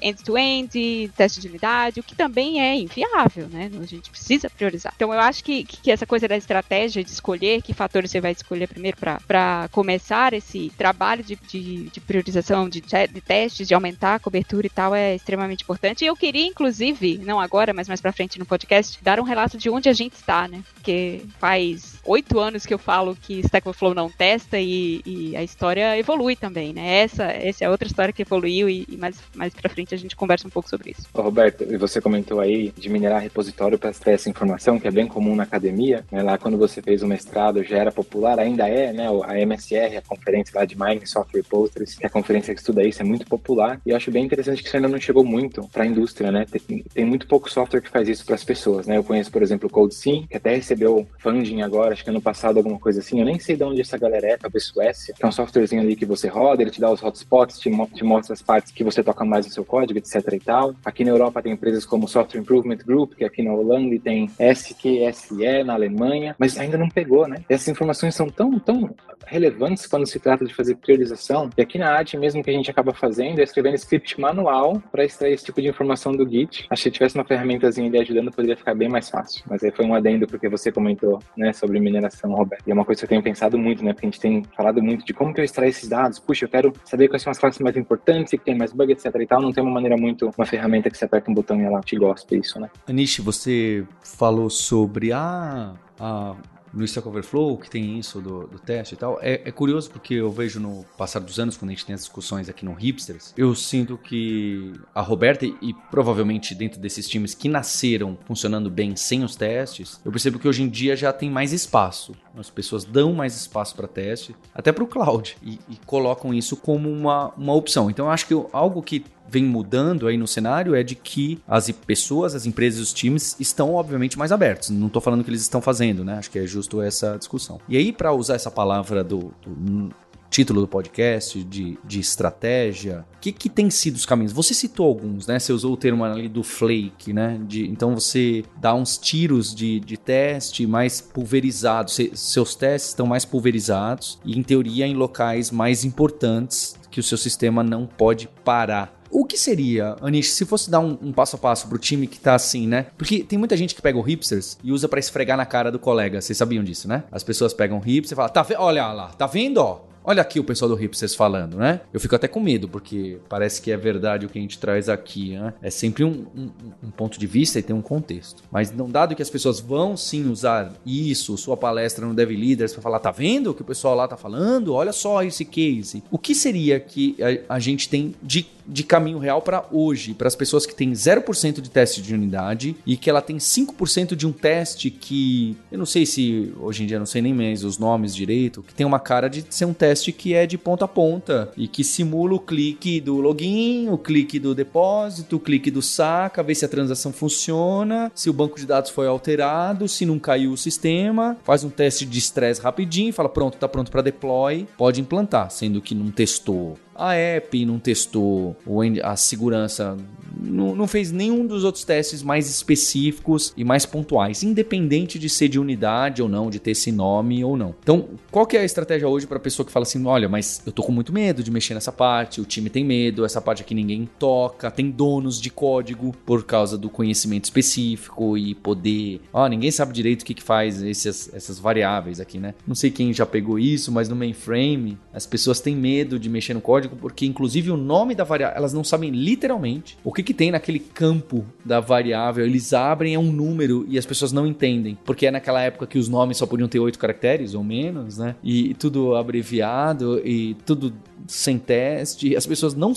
end-to-end, 0.00 0.78
-end, 0.78 1.12
teste 1.16 1.40
de 1.40 1.48
unidade, 1.48 2.00
o 2.00 2.02
que 2.02 2.14
também 2.14 2.60
é 2.60 2.76
inviável, 2.76 3.48
né? 3.48 3.70
A 3.80 3.86
gente 3.86 4.10
precisa 4.10 4.50
priorizar. 4.50 4.92
Então 4.96 5.12
eu 5.12 5.20
acho 5.20 5.42
que, 5.44 5.64
que 5.64 5.90
essa 5.90 6.06
coisa 6.06 6.28
da 6.28 6.36
estratégia 6.36 7.02
de 7.02 7.10
escolher 7.10 7.62
que 7.62 7.74
fatores 7.74 8.10
você 8.10 8.20
vai 8.20 8.32
escolher 8.32 8.68
primeiro 8.68 8.96
para 8.96 9.13
para 9.26 9.68
começar 9.72 10.32
esse 10.32 10.70
trabalho 10.76 11.22
de, 11.22 11.36
de, 11.36 11.90
de 11.90 12.00
priorização 12.00 12.68
de, 12.68 12.80
de, 12.80 13.20
testes, 13.20 13.66
de 13.66 13.74
aumentar 13.74 14.14
a 14.16 14.18
cobertura 14.18 14.66
e 14.66 14.70
tal, 14.70 14.94
é 14.94 15.14
extremamente 15.14 15.62
importante. 15.62 16.04
E 16.04 16.06
eu 16.06 16.16
queria, 16.16 16.46
inclusive, 16.46 17.18
não 17.18 17.40
agora, 17.40 17.72
mas 17.72 17.88
mais 17.88 18.00
para 18.00 18.12
frente 18.12 18.38
no 18.38 18.46
podcast, 18.46 18.98
dar 19.02 19.20
um 19.20 19.24
relato 19.24 19.56
de 19.56 19.70
onde 19.70 19.88
a 19.88 19.92
gente 19.92 20.14
está, 20.14 20.48
né? 20.48 20.62
Porque 20.74 21.22
faz 21.38 22.00
oito 22.04 22.38
anos 22.38 22.66
que 22.66 22.74
eu 22.74 22.78
falo 22.78 23.16
que 23.16 23.40
Stack 23.40 23.66
Overflow 23.66 23.94
não 23.94 24.10
testa 24.10 24.58
e, 24.58 25.00
e, 25.04 25.36
a 25.36 25.42
história 25.42 25.98
evolui 25.98 26.36
também, 26.36 26.72
né? 26.72 27.02
Essa, 27.02 27.24
essa 27.24 27.64
é 27.64 27.70
outra 27.70 27.86
história 27.86 28.12
que 28.12 28.22
evoluiu 28.22 28.68
e, 28.68 28.86
e 28.88 28.96
mais, 28.96 29.16
mais 29.34 29.54
para 29.54 29.70
frente 29.70 29.94
a 29.94 29.98
gente 29.98 30.16
conversa 30.16 30.46
um 30.46 30.50
pouco 30.50 30.68
sobre 30.68 30.90
isso. 30.90 31.08
Ô, 31.12 31.22
Roberto, 31.22 31.66
você 31.78 32.00
comentou 32.00 32.40
aí 32.40 32.72
de 32.76 32.88
minerar 32.88 33.22
repositório 33.22 33.78
para 33.78 33.90
extrair 33.90 34.14
essa 34.14 34.28
informação, 34.28 34.78
que 34.78 34.88
é 34.88 34.90
bem 34.90 35.06
comum 35.06 35.34
na 35.34 35.42
academia, 35.42 36.04
né? 36.10 36.22
Lá 36.22 36.38
quando 36.38 36.58
você 36.58 36.82
fez 36.82 37.02
o 37.02 37.06
mestrado 37.06 37.62
já 37.62 37.78
era 37.78 37.92
popular, 37.92 38.38
ainda 38.38 38.68
é, 38.68 38.92
né? 38.92 39.03
A 39.04 39.38
MSR, 39.38 39.96
a 39.96 40.02
conferência 40.02 40.58
lá 40.58 40.64
de 40.64 40.78
Mining 40.78 41.06
Software 41.06 41.42
Repositories, 41.42 41.94
que 41.94 42.04
é 42.04 42.06
a 42.06 42.10
conferência 42.10 42.54
que 42.54 42.60
estuda 42.60 42.82
isso, 42.82 43.02
é 43.02 43.04
muito 43.04 43.26
popular. 43.26 43.80
E 43.84 43.90
eu 43.90 43.96
acho 43.96 44.10
bem 44.10 44.24
interessante 44.24 44.62
que 44.62 44.68
isso 44.68 44.76
ainda 44.76 44.88
não 44.88 45.00
chegou 45.00 45.24
muito 45.24 45.68
para 45.68 45.84
a 45.84 45.86
indústria, 45.86 46.30
né? 46.30 46.46
Tem, 46.50 46.82
tem, 46.82 47.04
muito 47.04 47.26
pouco 47.26 47.50
software 47.50 47.80
que 47.80 47.90
faz 47.90 48.08
isso 48.08 48.24
para 48.24 48.34
as 48.34 48.44
pessoas, 48.44 48.86
né? 48.86 48.96
Eu 48.96 49.04
conheço, 49.04 49.30
por 49.30 49.42
exemplo, 49.42 49.68
o 49.68 49.70
CodeSym, 49.70 50.26
que 50.28 50.36
até 50.36 50.54
recebeu 50.54 51.06
funding 51.18 51.62
agora 51.62 51.92
acho 51.92 52.04
que 52.04 52.10
ano 52.10 52.20
passado, 52.20 52.56
alguma 52.58 52.78
coisa 52.78 53.00
assim. 53.00 53.18
Eu 53.20 53.24
nem 53.24 53.38
sei 53.38 53.56
de 53.56 53.64
onde 53.64 53.80
essa 53.80 53.98
galera 53.98 54.26
é, 54.26 54.36
talvez 54.36 54.64
Suécia. 54.64 55.14
É 55.20 55.26
um 55.26 55.32
softwarezinho 55.32 55.82
ali 55.82 55.96
que 55.96 56.06
você 56.06 56.28
roda, 56.28 56.62
ele 56.62 56.70
te 56.70 56.80
dá 56.80 56.90
os 56.90 57.02
hotspots, 57.02 57.58
te, 57.58 57.70
mo 57.70 57.86
te 57.86 58.04
mostra 58.04 58.32
as 58.32 58.42
partes 58.42 58.72
que 58.72 58.84
você 58.84 59.02
toca 59.02 59.24
mais 59.24 59.46
no 59.46 59.52
seu 59.52 59.64
código, 59.64 59.98
etc 59.98 60.32
e 60.32 60.40
tal. 60.40 60.74
Aqui 60.84 61.04
na 61.04 61.10
Europa 61.10 61.42
tem 61.42 61.52
empresas 61.52 61.84
como 61.84 62.08
Software 62.08 62.40
Improvement 62.40 62.78
Group, 62.78 63.14
que 63.14 63.24
aqui 63.24 63.42
na 63.42 63.52
Holanda, 63.52 63.98
tem 63.98 64.30
SQSE 64.38 65.64
na 65.64 65.74
Alemanha, 65.74 66.34
mas 66.38 66.58
ainda 66.58 66.78
não 66.78 66.88
pegou, 66.88 67.26
né? 67.28 67.44
Essas 67.48 67.68
informações 67.68 68.14
são 68.14 68.28
tão, 68.28 68.58
tão 68.58 68.93
relevantes 69.26 69.86
quando 69.86 70.06
se 70.06 70.18
trata 70.18 70.44
de 70.44 70.54
fazer 70.54 70.76
priorização. 70.76 71.50
E 71.56 71.62
aqui 71.62 71.78
na 71.78 71.98
AD 71.98 72.16
mesmo 72.18 72.42
que 72.42 72.50
a 72.50 72.52
gente 72.52 72.70
acaba 72.70 72.92
fazendo 72.92 73.40
é 73.40 73.42
escrevendo 73.42 73.74
script 73.74 74.20
manual 74.20 74.82
para 74.92 75.04
extrair 75.04 75.32
esse 75.32 75.44
tipo 75.44 75.60
de 75.60 75.68
informação 75.68 76.12
do 76.12 76.28
Git. 76.28 76.66
Acho 76.70 76.82
que 76.82 76.88
se 76.88 76.90
tivesse 76.90 77.14
uma 77.14 77.24
ferramentazinha 77.24 77.88
ali 77.88 77.98
ajudando, 77.98 78.30
poderia 78.30 78.56
ficar 78.56 78.74
bem 78.74 78.88
mais 78.88 79.08
fácil. 79.08 79.44
Mas 79.48 79.62
aí 79.62 79.70
foi 79.70 79.84
um 79.84 79.94
adendo 79.94 80.26
porque 80.26 80.48
você 80.48 80.70
comentou, 80.70 81.20
né, 81.36 81.52
sobre 81.52 81.80
mineração, 81.80 82.32
Roberto. 82.32 82.66
E 82.66 82.70
é 82.70 82.74
uma 82.74 82.84
coisa 82.84 83.00
que 83.00 83.04
eu 83.04 83.08
tenho 83.08 83.22
pensado 83.22 83.58
muito, 83.58 83.84
né, 83.84 83.92
porque 83.92 84.06
a 84.06 84.10
gente 84.10 84.20
tem 84.20 84.42
falado 84.56 84.82
muito 84.82 85.04
de 85.04 85.12
como 85.12 85.32
que 85.32 85.40
eu 85.40 85.44
extraio 85.44 85.70
esses 85.70 85.88
dados. 85.88 86.18
Puxa, 86.18 86.44
eu 86.44 86.48
quero 86.48 86.72
saber 86.84 87.08
quais 87.08 87.22
são 87.22 87.30
as 87.30 87.38
classes 87.38 87.60
mais 87.60 87.76
importantes, 87.76 88.30
que 88.30 88.38
tem 88.38 88.56
mais 88.56 88.72
bug, 88.72 88.92
etc 88.92 89.06
e 89.18 89.26
tal. 89.26 89.40
Não 89.40 89.52
tem 89.52 89.62
uma 89.62 89.72
maneira 89.72 89.96
muito, 89.96 90.30
uma 90.36 90.46
ferramenta 90.46 90.90
que 90.90 90.96
você 90.96 91.04
aperta 91.04 91.30
um 91.30 91.34
botão 91.34 91.60
e 91.60 91.64
ela 91.64 91.80
te 91.80 91.96
gosta 91.96 92.36
isso, 92.36 92.60
né? 92.60 92.70
Anish, 92.88 93.18
você 93.18 93.84
falou 94.02 94.50
sobre 94.50 95.12
a, 95.12 95.74
a 95.98 96.36
no 96.74 96.84
Stack 96.84 97.06
Overflow, 97.06 97.56
que 97.56 97.70
tem 97.70 97.98
isso 97.98 98.20
do, 98.20 98.46
do 98.46 98.58
teste 98.58 98.94
e 98.94 98.96
tal. 98.96 99.18
É, 99.20 99.42
é, 99.44 99.52
curioso 99.52 99.90
porque 99.90 100.14
eu 100.14 100.30
vejo 100.30 100.58
no 100.60 100.84
passar 100.98 101.20
dos 101.20 101.38
anos, 101.38 101.56
quando 101.56 101.70
a 101.70 101.74
gente 101.74 101.86
tem 101.86 101.94
as 101.94 102.00
discussões 102.00 102.48
aqui 102.48 102.64
no 102.64 102.72
Hipsters, 102.72 103.32
eu 103.36 103.54
sinto 103.54 103.96
que 103.96 104.72
a 104.94 105.00
Roberta, 105.00 105.46
e, 105.46 105.74
provavelmente 105.90 106.54
dentro 106.54 106.80
desses 106.80 107.08
times 107.08 107.34
que 107.34 107.48
nasceram 107.48 108.18
funcionando 108.26 108.70
bem 108.70 108.96
sem 108.96 109.22
os 109.22 109.36
testes, 109.36 110.00
eu 110.04 110.10
percebo 110.10 110.38
que 110.38 110.48
hoje 110.48 110.62
em 110.62 110.68
dia 110.68 110.96
já 110.96 111.12
tem 111.12 111.30
mais 111.30 111.52
espaço. 111.52 112.14
As 112.36 112.50
pessoas 112.50 112.84
dão 112.84 113.12
mais 113.12 113.36
espaço 113.36 113.76
para 113.76 113.86
teste, 113.86 114.34
até 114.52 114.72
para 114.72 114.82
o 114.82 114.86
cloud, 114.86 115.36
e, 115.42 115.58
e, 115.68 115.76
colocam 115.86 116.34
isso 116.34 116.56
como 116.56 116.90
uma, 116.90 117.32
uma 117.36 117.54
opção. 117.54 117.88
Então 117.88 118.06
eu 118.06 118.10
acho 118.10 118.26
que 118.26 118.34
algo 118.52 118.82
que 118.82 119.04
vem 119.28 119.44
mudando 119.44 120.06
aí 120.06 120.16
no 120.16 120.26
cenário 120.26 120.74
é 120.74 120.82
de 120.82 120.94
que 120.94 121.40
as 121.46 121.70
pessoas, 121.70 122.34
as 122.34 122.46
empresas, 122.46 122.80
os 122.80 122.92
times 122.92 123.36
estão 123.38 123.74
obviamente 123.74 124.18
mais 124.18 124.32
abertos. 124.32 124.70
Não 124.70 124.86
estou 124.86 125.02
falando 125.02 125.24
que 125.24 125.30
eles 125.30 125.42
estão 125.42 125.60
fazendo, 125.60 126.04
né? 126.04 126.18
Acho 126.18 126.30
que 126.30 126.38
é 126.38 126.46
justo 126.46 126.80
essa 126.80 127.16
discussão. 127.16 127.60
E 127.68 127.76
aí, 127.76 127.92
para 127.92 128.12
usar 128.12 128.34
essa 128.34 128.50
palavra 128.50 129.02
do, 129.02 129.32
do 129.44 129.90
título 130.34 130.62
do 130.62 130.66
podcast, 130.66 131.44
de, 131.44 131.78
de 131.84 132.00
estratégia. 132.00 133.06
O 133.14 133.20
que, 133.20 133.30
que 133.30 133.48
tem 133.48 133.70
sido 133.70 133.94
os 133.94 134.04
caminhos? 134.04 134.32
Você 134.32 134.52
citou 134.52 134.88
alguns, 134.88 135.28
né? 135.28 135.38
Você 135.38 135.52
usou 135.52 135.74
o 135.74 135.76
termo 135.76 136.04
ali 136.04 136.28
do 136.28 136.42
flake, 136.42 137.12
né? 137.12 137.40
De, 137.46 137.70
então 137.70 137.94
você 137.94 138.42
dá 138.60 138.74
uns 138.74 138.98
tiros 138.98 139.54
de, 139.54 139.78
de 139.78 139.96
teste 139.96 140.66
mais 140.66 141.00
pulverizados. 141.00 142.00
seus 142.14 142.56
testes 142.56 142.90
estão 142.90 143.06
mais 143.06 143.24
pulverizados 143.24 144.18
e, 144.24 144.36
em 144.36 144.42
teoria, 144.42 144.88
em 144.88 144.94
locais 144.94 145.52
mais 145.52 145.84
importantes 145.84 146.76
que 146.90 146.98
o 146.98 147.02
seu 147.02 147.16
sistema 147.16 147.62
não 147.62 147.86
pode 147.86 148.28
parar. 148.44 149.03
O 149.14 149.24
que 149.24 149.38
seria, 149.38 149.94
Anish, 150.02 150.32
se 150.32 150.44
fosse 150.44 150.68
dar 150.68 150.80
um, 150.80 150.98
um 151.00 151.12
passo 151.12 151.36
a 151.36 151.38
passo 151.38 151.68
pro 151.68 151.78
time 151.78 152.08
que 152.08 152.18
tá 152.18 152.34
assim, 152.34 152.66
né? 152.66 152.86
Porque 152.98 153.22
tem 153.22 153.38
muita 153.38 153.56
gente 153.56 153.72
que 153.72 153.80
pega 153.80 153.96
o 153.96 154.00
hipsters 154.00 154.58
e 154.60 154.72
usa 154.72 154.88
para 154.88 154.98
esfregar 154.98 155.36
na 155.36 155.46
cara 155.46 155.70
do 155.70 155.78
colega. 155.78 156.20
Vocês 156.20 156.36
sabiam 156.36 156.64
disso, 156.64 156.88
né? 156.88 157.04
As 157.12 157.22
pessoas 157.22 157.54
pegam 157.54 157.78
hipster 157.78 158.16
e 158.16 158.16
falam, 158.16 158.32
tá, 158.32 158.44
olha 158.58 158.92
lá, 158.92 159.10
tá 159.10 159.28
vendo, 159.28 159.58
ó? 159.58 159.82
Olha 160.06 160.20
aqui 160.20 160.38
o 160.38 160.44
pessoal 160.44 160.68
do 160.68 160.74
Hipsters 160.74 161.14
falando, 161.14 161.56
né? 161.56 161.80
Eu 161.90 161.98
fico 161.98 162.14
até 162.14 162.28
com 162.28 162.38
medo, 162.38 162.68
porque 162.68 163.18
parece 163.26 163.62
que 163.62 163.72
é 163.72 163.76
verdade 163.76 164.26
o 164.26 164.28
que 164.28 164.38
a 164.38 164.42
gente 164.42 164.58
traz 164.58 164.90
aqui, 164.90 165.30
né? 165.30 165.54
É 165.62 165.70
sempre 165.70 166.04
um, 166.04 166.26
um, 166.36 166.50
um 166.82 166.90
ponto 166.90 167.18
de 167.18 167.26
vista 167.26 167.58
e 167.58 167.62
tem 167.62 167.74
um 167.74 167.80
contexto. 167.80 168.42
Mas 168.52 168.70
não 168.70 168.90
dado 168.90 169.16
que 169.16 169.22
as 169.22 169.30
pessoas 169.30 169.60
vão 169.60 169.96
sim 169.96 170.28
usar 170.28 170.74
isso, 170.84 171.38
sua 171.38 171.56
palestra 171.56 172.06
no 172.06 172.12
Dev 172.12 172.30
Leaders, 172.30 172.74
para 172.74 172.82
falar, 172.82 172.98
tá 172.98 173.10
vendo 173.10 173.50
o 173.50 173.54
que 173.54 173.62
o 173.62 173.64
pessoal 173.64 173.94
lá 173.94 174.06
tá 174.06 174.16
falando? 174.16 174.74
Olha 174.74 174.92
só 174.92 175.22
esse 175.22 175.44
case. 175.44 176.04
O 176.10 176.18
que 176.18 176.34
seria 176.34 176.78
que 176.78 177.16
a, 177.48 177.54
a 177.54 177.58
gente 177.58 177.88
tem 177.88 178.14
de 178.22 178.46
de 178.66 178.82
caminho 178.82 179.18
real 179.18 179.42
para 179.42 179.64
hoje, 179.70 180.14
para 180.14 180.26
as 180.26 180.34
pessoas 180.34 180.64
que 180.64 180.74
têm 180.74 180.92
0% 180.92 181.60
de 181.60 181.70
teste 181.70 182.00
de 182.00 182.14
unidade 182.14 182.76
e 182.86 182.96
que 182.96 183.10
ela 183.10 183.20
tem 183.20 183.36
5% 183.36 184.14
de 184.14 184.26
um 184.26 184.32
teste 184.32 184.90
que 184.90 185.56
eu 185.70 185.78
não 185.78 185.86
sei 185.86 186.06
se 186.06 186.52
hoje 186.58 186.82
em 186.82 186.86
dia 186.86 186.98
não 186.98 187.06
sei 187.06 187.20
nem 187.20 187.34
mais 187.34 187.62
os 187.62 187.78
nomes 187.78 188.14
direito, 188.14 188.62
que 188.62 188.74
tem 188.74 188.86
uma 188.86 188.98
cara 188.98 189.28
de 189.28 189.44
ser 189.50 189.64
um 189.64 189.74
teste 189.74 189.93
que 190.12 190.34
é 190.34 190.46
de 190.46 190.56
ponta 190.56 190.84
a 190.84 190.88
ponta 190.88 191.50
e 191.56 191.68
que 191.68 191.84
simula 191.84 192.34
o 192.34 192.40
clique 192.40 193.00
do 193.00 193.20
login, 193.20 193.88
o 193.88 193.98
clique 193.98 194.38
do 194.38 194.54
depósito, 194.54 195.36
o 195.36 195.40
clique 195.40 195.70
do 195.70 195.82
saca, 195.82 196.42
ver 196.42 196.54
se 196.54 196.64
a 196.64 196.68
transação 196.68 197.12
funciona, 197.12 198.10
se 198.14 198.30
o 198.30 198.32
banco 198.32 198.58
de 198.58 198.66
dados 198.66 198.90
foi 198.90 199.06
alterado, 199.06 199.88
se 199.88 200.04
não 200.06 200.18
caiu 200.18 200.52
o 200.52 200.56
sistema, 200.56 201.36
faz 201.44 201.64
um 201.64 201.70
teste 201.70 202.04
de 202.04 202.18
estresse 202.18 202.60
rapidinho, 202.60 203.12
fala 203.12 203.28
pronto, 203.28 203.56
tá 203.56 203.68
pronto 203.68 203.90
para 203.90 204.02
deploy, 204.02 204.66
pode 204.76 205.00
implantar, 205.00 205.50
sendo 205.50 205.80
que 205.80 205.94
não 205.94 206.10
testou 206.10 206.76
a 206.94 207.14
app 207.14 207.64
não 207.64 207.78
testou 207.78 208.56
a 209.02 209.16
segurança, 209.16 209.96
não, 210.40 210.74
não, 210.74 210.86
fez 210.86 211.12
nenhum 211.12 211.46
dos 211.46 211.64
outros 211.64 211.84
testes 211.84 212.22
mais 212.22 212.48
específicos 212.48 213.52
e 213.56 213.64
mais 213.64 213.86
pontuais, 213.86 214.42
independente 214.42 215.18
de 215.18 215.28
ser 215.28 215.48
de 215.48 215.58
unidade 215.58 216.22
ou 216.22 216.28
não, 216.28 216.50
de 216.50 216.58
ter 216.58 216.72
esse 216.72 216.90
nome 216.90 217.44
ou 217.44 217.56
não. 217.56 217.74
Então, 217.82 218.08
qual 218.30 218.46
que 218.46 218.56
é 218.56 218.60
a 218.60 218.64
estratégia 218.64 219.08
hoje 219.08 219.26
para 219.26 219.36
a 219.36 219.40
pessoa 219.40 219.64
que 219.64 219.72
fala 219.72 219.84
assim, 219.84 220.04
olha, 220.04 220.28
mas 220.28 220.62
eu 220.66 220.72
tô 220.72 220.82
com 220.82 220.92
muito 220.92 221.12
medo 221.12 221.42
de 221.42 221.50
mexer 221.50 221.74
nessa 221.74 221.92
parte, 221.92 222.40
o 222.40 222.44
time 222.44 222.68
tem 222.68 222.84
medo, 222.84 223.24
essa 223.24 223.40
parte 223.40 223.62
aqui 223.62 223.74
ninguém 223.74 224.08
toca, 224.18 224.70
tem 224.70 224.90
donos 224.90 225.40
de 225.40 225.50
código 225.50 226.14
por 226.24 226.44
causa 226.44 226.76
do 226.76 226.90
conhecimento 226.90 227.44
específico 227.44 228.36
e 228.36 228.54
poder, 228.54 229.20
ó, 229.32 229.46
ninguém 229.48 229.70
sabe 229.70 229.92
direito 229.92 230.22
o 230.22 230.24
que, 230.24 230.34
que 230.34 230.42
faz 230.42 230.82
esses, 230.82 231.32
essas 231.32 231.58
variáveis 231.58 232.20
aqui, 232.20 232.38
né? 232.38 232.54
Não 232.66 232.74
sei 232.74 232.90
quem 232.90 233.12
já 233.12 233.26
pegou 233.26 233.58
isso, 233.58 233.92
mas 233.92 234.08
no 234.08 234.16
mainframe 234.16 234.98
as 235.12 235.26
pessoas 235.26 235.60
têm 235.60 235.76
medo 235.76 236.18
de 236.18 236.28
mexer 236.28 236.54
no 236.54 236.60
código 236.60 236.83
código, 236.84 236.96
porque 236.96 237.26
inclusive 237.26 237.70
o 237.70 237.76
nome 237.76 238.14
da 238.14 238.24
variável, 238.24 238.56
elas 238.56 238.72
não 238.72 238.84
sabem 238.84 239.10
literalmente 239.10 239.96
o 240.04 240.12
que, 240.12 240.22
que 240.22 240.34
tem 240.34 240.50
naquele 240.50 240.78
campo 240.78 241.44
da 241.64 241.80
variável. 241.80 242.44
Eles 242.44 242.72
abrem 242.72 243.14
é 243.14 243.18
um 243.18 243.32
número 243.32 243.86
e 243.88 243.98
as 243.98 244.06
pessoas 244.06 244.32
não 244.32 244.46
entendem, 244.46 244.96
porque 245.04 245.26
é 245.26 245.30
naquela 245.30 245.60
época 245.60 245.86
que 245.86 245.98
os 245.98 246.08
nomes 246.08 246.36
só 246.36 246.46
podiam 246.46 246.68
ter 246.68 246.78
oito 246.78 246.98
caracteres 246.98 247.54
ou 247.54 247.64
menos, 247.64 248.18
né? 248.18 248.36
E 248.42 248.74
tudo 248.74 249.14
abreviado 249.14 250.20
e 250.24 250.54
tudo 250.66 250.92
sem 251.26 251.58
teste. 251.58 252.36
As 252.36 252.46
pessoas 252.46 252.74
não 252.74 252.92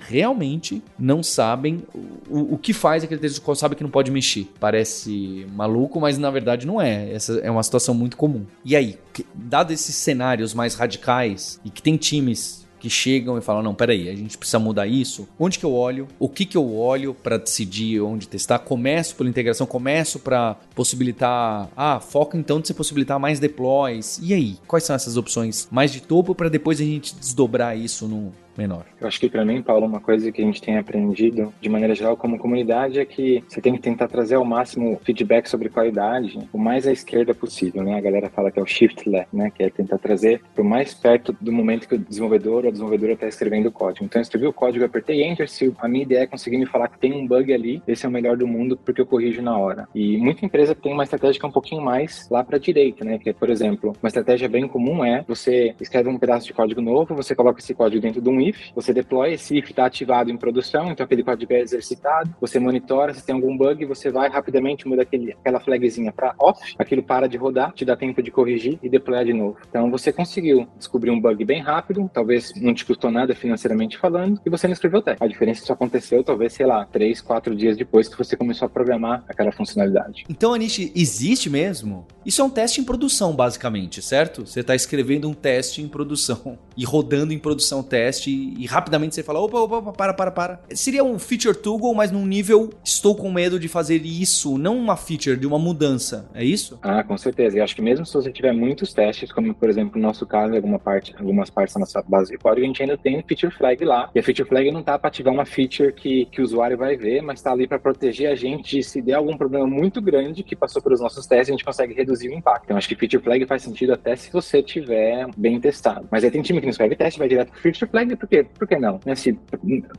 realmente 0.00 0.82
não 0.98 1.22
sabem 1.22 1.82
o, 2.28 2.54
o 2.54 2.58
que 2.58 2.72
faz 2.72 3.02
aquele 3.02 3.20
texto 3.20 3.42
sabe 3.54 3.74
que 3.74 3.82
não 3.82 3.90
pode 3.90 4.10
mexer. 4.10 4.48
Parece 4.60 5.46
maluco, 5.54 6.00
mas 6.00 6.16
na 6.16 6.30
verdade 6.30 6.66
não 6.66 6.80
é. 6.80 7.12
Essa 7.12 7.38
é 7.40 7.50
uma 7.50 7.62
situação 7.62 7.94
muito 7.94 8.16
comum. 8.16 8.44
E 8.64 8.76
aí, 8.76 8.98
dado 9.34 9.72
esses 9.72 9.94
cenários 9.94 10.54
mais 10.54 10.74
radicais 10.74 11.60
e 11.64 11.70
que 11.70 11.82
tem 11.82 11.96
times 11.96 12.61
que 12.82 12.90
chegam 12.90 13.38
e 13.38 13.40
falam: 13.40 13.62
não, 13.62 13.74
peraí, 13.74 14.08
a 14.08 14.14
gente 14.14 14.36
precisa 14.36 14.58
mudar 14.58 14.88
isso. 14.88 15.28
Onde 15.38 15.56
que 15.56 15.64
eu 15.64 15.72
olho? 15.72 16.08
O 16.18 16.28
que 16.28 16.44
que 16.44 16.56
eu 16.56 16.74
olho 16.76 17.14
para 17.14 17.38
decidir 17.38 18.00
onde 18.00 18.26
testar? 18.26 18.58
Começo 18.58 19.14
pela 19.14 19.30
integração, 19.30 19.64
começo 19.68 20.18
para 20.18 20.56
possibilitar. 20.74 21.70
Ah, 21.76 22.00
foca 22.00 22.36
então 22.36 22.60
de 22.60 22.66
você 22.66 22.74
possibilitar 22.74 23.20
mais 23.20 23.38
deploys. 23.38 24.18
E 24.20 24.34
aí, 24.34 24.56
quais 24.66 24.82
são 24.82 24.96
essas 24.96 25.16
opções 25.16 25.68
mais 25.70 25.92
de 25.92 26.02
topo 26.02 26.34
para 26.34 26.48
depois 26.48 26.80
a 26.80 26.84
gente 26.84 27.14
desdobrar 27.14 27.78
isso 27.78 28.08
no, 28.08 28.32
menor. 28.56 28.84
Eu 29.00 29.08
acho 29.08 29.18
que 29.18 29.28
para 29.28 29.44
mim, 29.44 29.62
Paulo, 29.62 29.86
uma 29.86 30.00
coisa 30.00 30.30
que 30.30 30.42
a 30.42 30.44
gente 30.44 30.60
tem 30.60 30.78
aprendido 30.78 31.52
de 31.60 31.68
maneira 31.68 31.94
geral 31.94 32.16
como 32.16 32.38
comunidade 32.38 32.98
é 32.98 33.04
que 33.04 33.42
você 33.48 33.60
tem 33.60 33.74
que 33.74 33.80
tentar 33.80 34.08
trazer 34.08 34.36
ao 34.36 34.44
máximo 34.44 35.00
feedback 35.04 35.48
sobre 35.48 35.68
qualidade 35.68 36.38
o 36.52 36.58
mais 36.58 36.86
à 36.86 36.92
esquerda 36.92 37.34
possível, 37.34 37.82
né? 37.82 37.96
A 37.96 38.00
galera 38.00 38.30
fala 38.30 38.50
que 38.50 38.58
é 38.58 38.62
o 38.62 38.66
shift 38.66 39.08
left, 39.08 39.34
né? 39.34 39.50
Que 39.50 39.64
é 39.64 39.70
tentar 39.70 39.98
trazer 39.98 40.40
para 40.54 40.62
o 40.62 40.64
mais 40.66 40.94
perto 40.94 41.34
do 41.40 41.52
momento 41.52 41.88
que 41.88 41.94
o 41.94 41.98
desenvolvedor 41.98 42.62
ou 42.62 42.68
a 42.68 42.70
desenvolvedora 42.70 43.12
está 43.12 43.26
escrevendo 43.26 43.66
o 43.66 43.72
código. 43.72 44.04
Então, 44.04 44.20
eu 44.20 44.22
escrevi 44.22 44.46
o 44.46 44.52
código, 44.52 44.84
apertei 44.84 45.22
enter, 45.22 45.48
se 45.48 45.72
a 45.78 45.88
minha 45.88 46.02
ideia 46.02 46.20
é 46.20 46.26
conseguir 46.26 46.58
me 46.58 46.66
falar 46.66 46.88
que 46.88 46.98
tem 46.98 47.12
um 47.12 47.26
bug 47.26 47.52
ali, 47.52 47.82
esse 47.86 48.04
é 48.04 48.08
o 48.08 48.12
melhor 48.12 48.36
do 48.36 48.46
mundo 48.46 48.76
porque 48.76 49.00
eu 49.00 49.06
corrijo 49.06 49.42
na 49.42 49.56
hora. 49.56 49.88
E 49.94 50.16
muita 50.18 50.44
empresa 50.44 50.74
tem 50.74 50.92
uma 50.92 51.04
estratégia 51.04 51.38
que 51.38 51.46
é 51.46 51.48
um 51.48 51.52
pouquinho 51.52 51.82
mais 51.82 52.28
lá 52.30 52.44
para 52.44 52.56
a 52.56 52.60
direita, 52.60 53.04
né? 53.04 53.18
Que 53.18 53.30
é, 53.30 53.32
por 53.32 53.50
exemplo, 53.50 53.94
uma 54.02 54.08
estratégia 54.08 54.48
bem 54.48 54.68
comum 54.68 55.04
é 55.04 55.24
você 55.26 55.74
escreve 55.80 56.08
um 56.08 56.18
pedaço 56.18 56.46
de 56.46 56.52
código 56.52 56.80
novo, 56.80 57.14
você 57.14 57.34
coloca 57.34 57.60
esse 57.60 57.74
código 57.74 58.00
dentro 58.00 58.20
de 58.20 58.28
um 58.28 58.40
if, 58.42 58.70
você 58.74 58.92
deploy, 58.92 59.32
esse 59.32 59.56
if 59.56 59.70
está 59.70 59.86
ativado 59.86 60.30
em 60.30 60.36
produção, 60.36 60.90
então 60.90 61.04
aquele 61.04 61.22
código 61.22 61.52
é 61.52 61.60
exercitado, 61.60 62.34
você 62.40 62.58
monitora, 62.58 63.14
se 63.14 63.24
tem 63.24 63.34
algum 63.34 63.56
bug, 63.56 63.84
você 63.84 64.10
vai 64.10 64.28
rapidamente, 64.28 64.86
muda 64.86 65.02
aquele, 65.02 65.32
aquela 65.32 65.60
flagzinha 65.60 66.12
para 66.12 66.34
off, 66.38 66.74
aquilo 66.78 67.02
para 67.02 67.28
de 67.28 67.36
rodar, 67.36 67.72
te 67.72 67.84
dá 67.84 67.96
tempo 67.96 68.22
de 68.22 68.30
corrigir 68.30 68.78
e 68.82 68.88
deployar 68.88 69.24
de 69.24 69.32
novo. 69.32 69.58
Então 69.68 69.90
você 69.90 70.12
conseguiu 70.12 70.66
descobrir 70.76 71.10
um 71.10 71.20
bug 71.20 71.44
bem 71.44 71.60
rápido, 71.60 72.10
talvez 72.12 72.52
não 72.60 72.74
te 72.74 72.84
custou 72.84 73.10
nada 73.10 73.34
financeiramente 73.34 73.98
falando, 73.98 74.40
e 74.44 74.50
você 74.50 74.66
não 74.66 74.72
escreveu 74.72 75.02
teste. 75.02 75.22
A 75.22 75.26
diferença 75.26 75.62
isso 75.62 75.72
aconteceu, 75.72 76.22
talvez, 76.24 76.52
sei 76.52 76.66
lá, 76.66 76.84
três, 76.84 77.20
quatro 77.20 77.54
dias 77.54 77.76
depois 77.76 78.08
que 78.08 78.18
você 78.18 78.36
começou 78.36 78.66
a 78.66 78.68
programar 78.68 79.24
aquela 79.28 79.52
funcionalidade. 79.52 80.24
Então, 80.28 80.54
Anish, 80.54 80.90
existe 80.94 81.48
mesmo 81.48 82.06
Isso 82.24 82.40
é 82.40 82.44
um 82.44 82.50
teste 82.50 82.80
em 82.80 82.84
produção, 82.84 83.34
basicamente, 83.34 84.00
certo? 84.00 84.46
Você 84.46 84.60
está 84.60 84.74
escrevendo 84.74 85.28
um 85.28 85.34
teste 85.34 85.82
em 85.82 85.88
produção 85.88 86.58
e 86.76 86.84
rodando 86.84 87.32
em 87.32 87.38
produção 87.38 87.82
teste 87.82 88.30
e, 88.32 88.66
rapidamente 88.66 89.14
você 89.14 89.22
fala, 89.22 89.40
opa, 89.40 89.58
opa, 89.58 89.76
opa, 89.76 89.92
para, 89.92 90.14
para, 90.14 90.30
para. 90.30 90.60
Seria 90.70 91.04
um 91.04 91.18
feature 91.18 91.56
toggle, 91.56 91.94
mas 91.94 92.10
num 92.10 92.26
nível 92.26 92.70
estou 92.84 93.14
com 93.14 93.30
medo 93.30 93.58
de 93.58 93.68
fazer 93.68 94.02
isso, 94.04 94.58
não 94.58 94.76
uma 94.76 94.96
feature, 94.96 95.36
de 95.36 95.46
uma 95.46 95.58
mudança, 95.58 96.28
é 96.34 96.44
isso? 96.44 96.78
Ah, 96.82 97.02
com 97.02 97.16
certeza. 97.16 97.58
E 97.58 97.60
acho 97.60 97.74
que 97.74 97.82
mesmo 97.82 98.06
se 98.06 98.14
você 98.14 98.30
tiver 98.30 98.52
muitos 98.52 98.92
testes, 98.92 99.32
como 99.32 99.54
por 99.54 99.68
exemplo 99.68 100.00
no 100.00 100.06
nosso 100.06 100.26
caso, 100.26 100.54
alguma 100.54 100.78
parte, 100.78 101.14
algumas 101.18 101.50
partes 101.50 101.74
da 101.74 101.80
nossa 101.80 102.02
base 102.02 102.32
de 102.32 102.38
código, 102.38 102.64
a 102.64 102.66
gente 102.66 102.82
ainda 102.82 102.96
tem 102.96 103.22
feature 103.22 103.52
flag 103.52 103.84
lá. 103.84 104.10
E 104.14 104.18
a 104.18 104.22
feature 104.22 104.48
flag 104.48 104.70
não 104.70 104.82
tá 104.82 104.98
para 104.98 105.08
ativar 105.08 105.32
uma 105.32 105.44
feature 105.44 105.92
que, 105.92 106.26
que 106.26 106.40
o 106.40 106.44
usuário 106.44 106.76
vai 106.76 106.96
ver, 106.96 107.22
mas 107.22 107.38
está 107.38 107.52
ali 107.52 107.66
para 107.66 107.78
proteger 107.78 108.30
a 108.30 108.34
gente 108.34 108.76
de 108.76 108.82
se 108.82 109.02
der 109.02 109.14
algum 109.14 109.36
problema 109.36 109.66
muito 109.66 110.00
grande 110.00 110.42
que 110.42 110.56
passou 110.56 110.80
pelos 110.80 111.00
nossos 111.00 111.26
testes, 111.26 111.48
a 111.48 111.52
gente 111.52 111.64
consegue 111.64 111.94
reduzir 111.94 112.28
o 112.28 112.34
impacto. 112.34 112.64
Então 112.64 112.76
acho 112.76 112.88
que 112.88 112.96
feature 112.96 113.22
flag 113.22 113.46
faz 113.46 113.62
sentido 113.62 113.92
até 113.92 114.16
se 114.16 114.32
você 114.32 114.62
tiver 114.62 115.26
bem 115.36 115.60
testado. 115.60 116.06
Mas 116.10 116.24
aí 116.24 116.30
tem 116.30 116.42
time 116.42 116.60
que 116.60 116.66
não 116.66 116.70
escreve 116.70 116.96
teste, 116.96 117.18
vai 117.18 117.28
direto 117.28 117.50
pro 117.50 117.60
feature 117.60 117.90
flag, 117.90 118.16
por 118.22 118.28
quê? 118.28 118.46
Por 118.56 118.68
que 118.68 118.76
não? 118.76 119.00
Né? 119.04 119.16
Se 119.16 119.32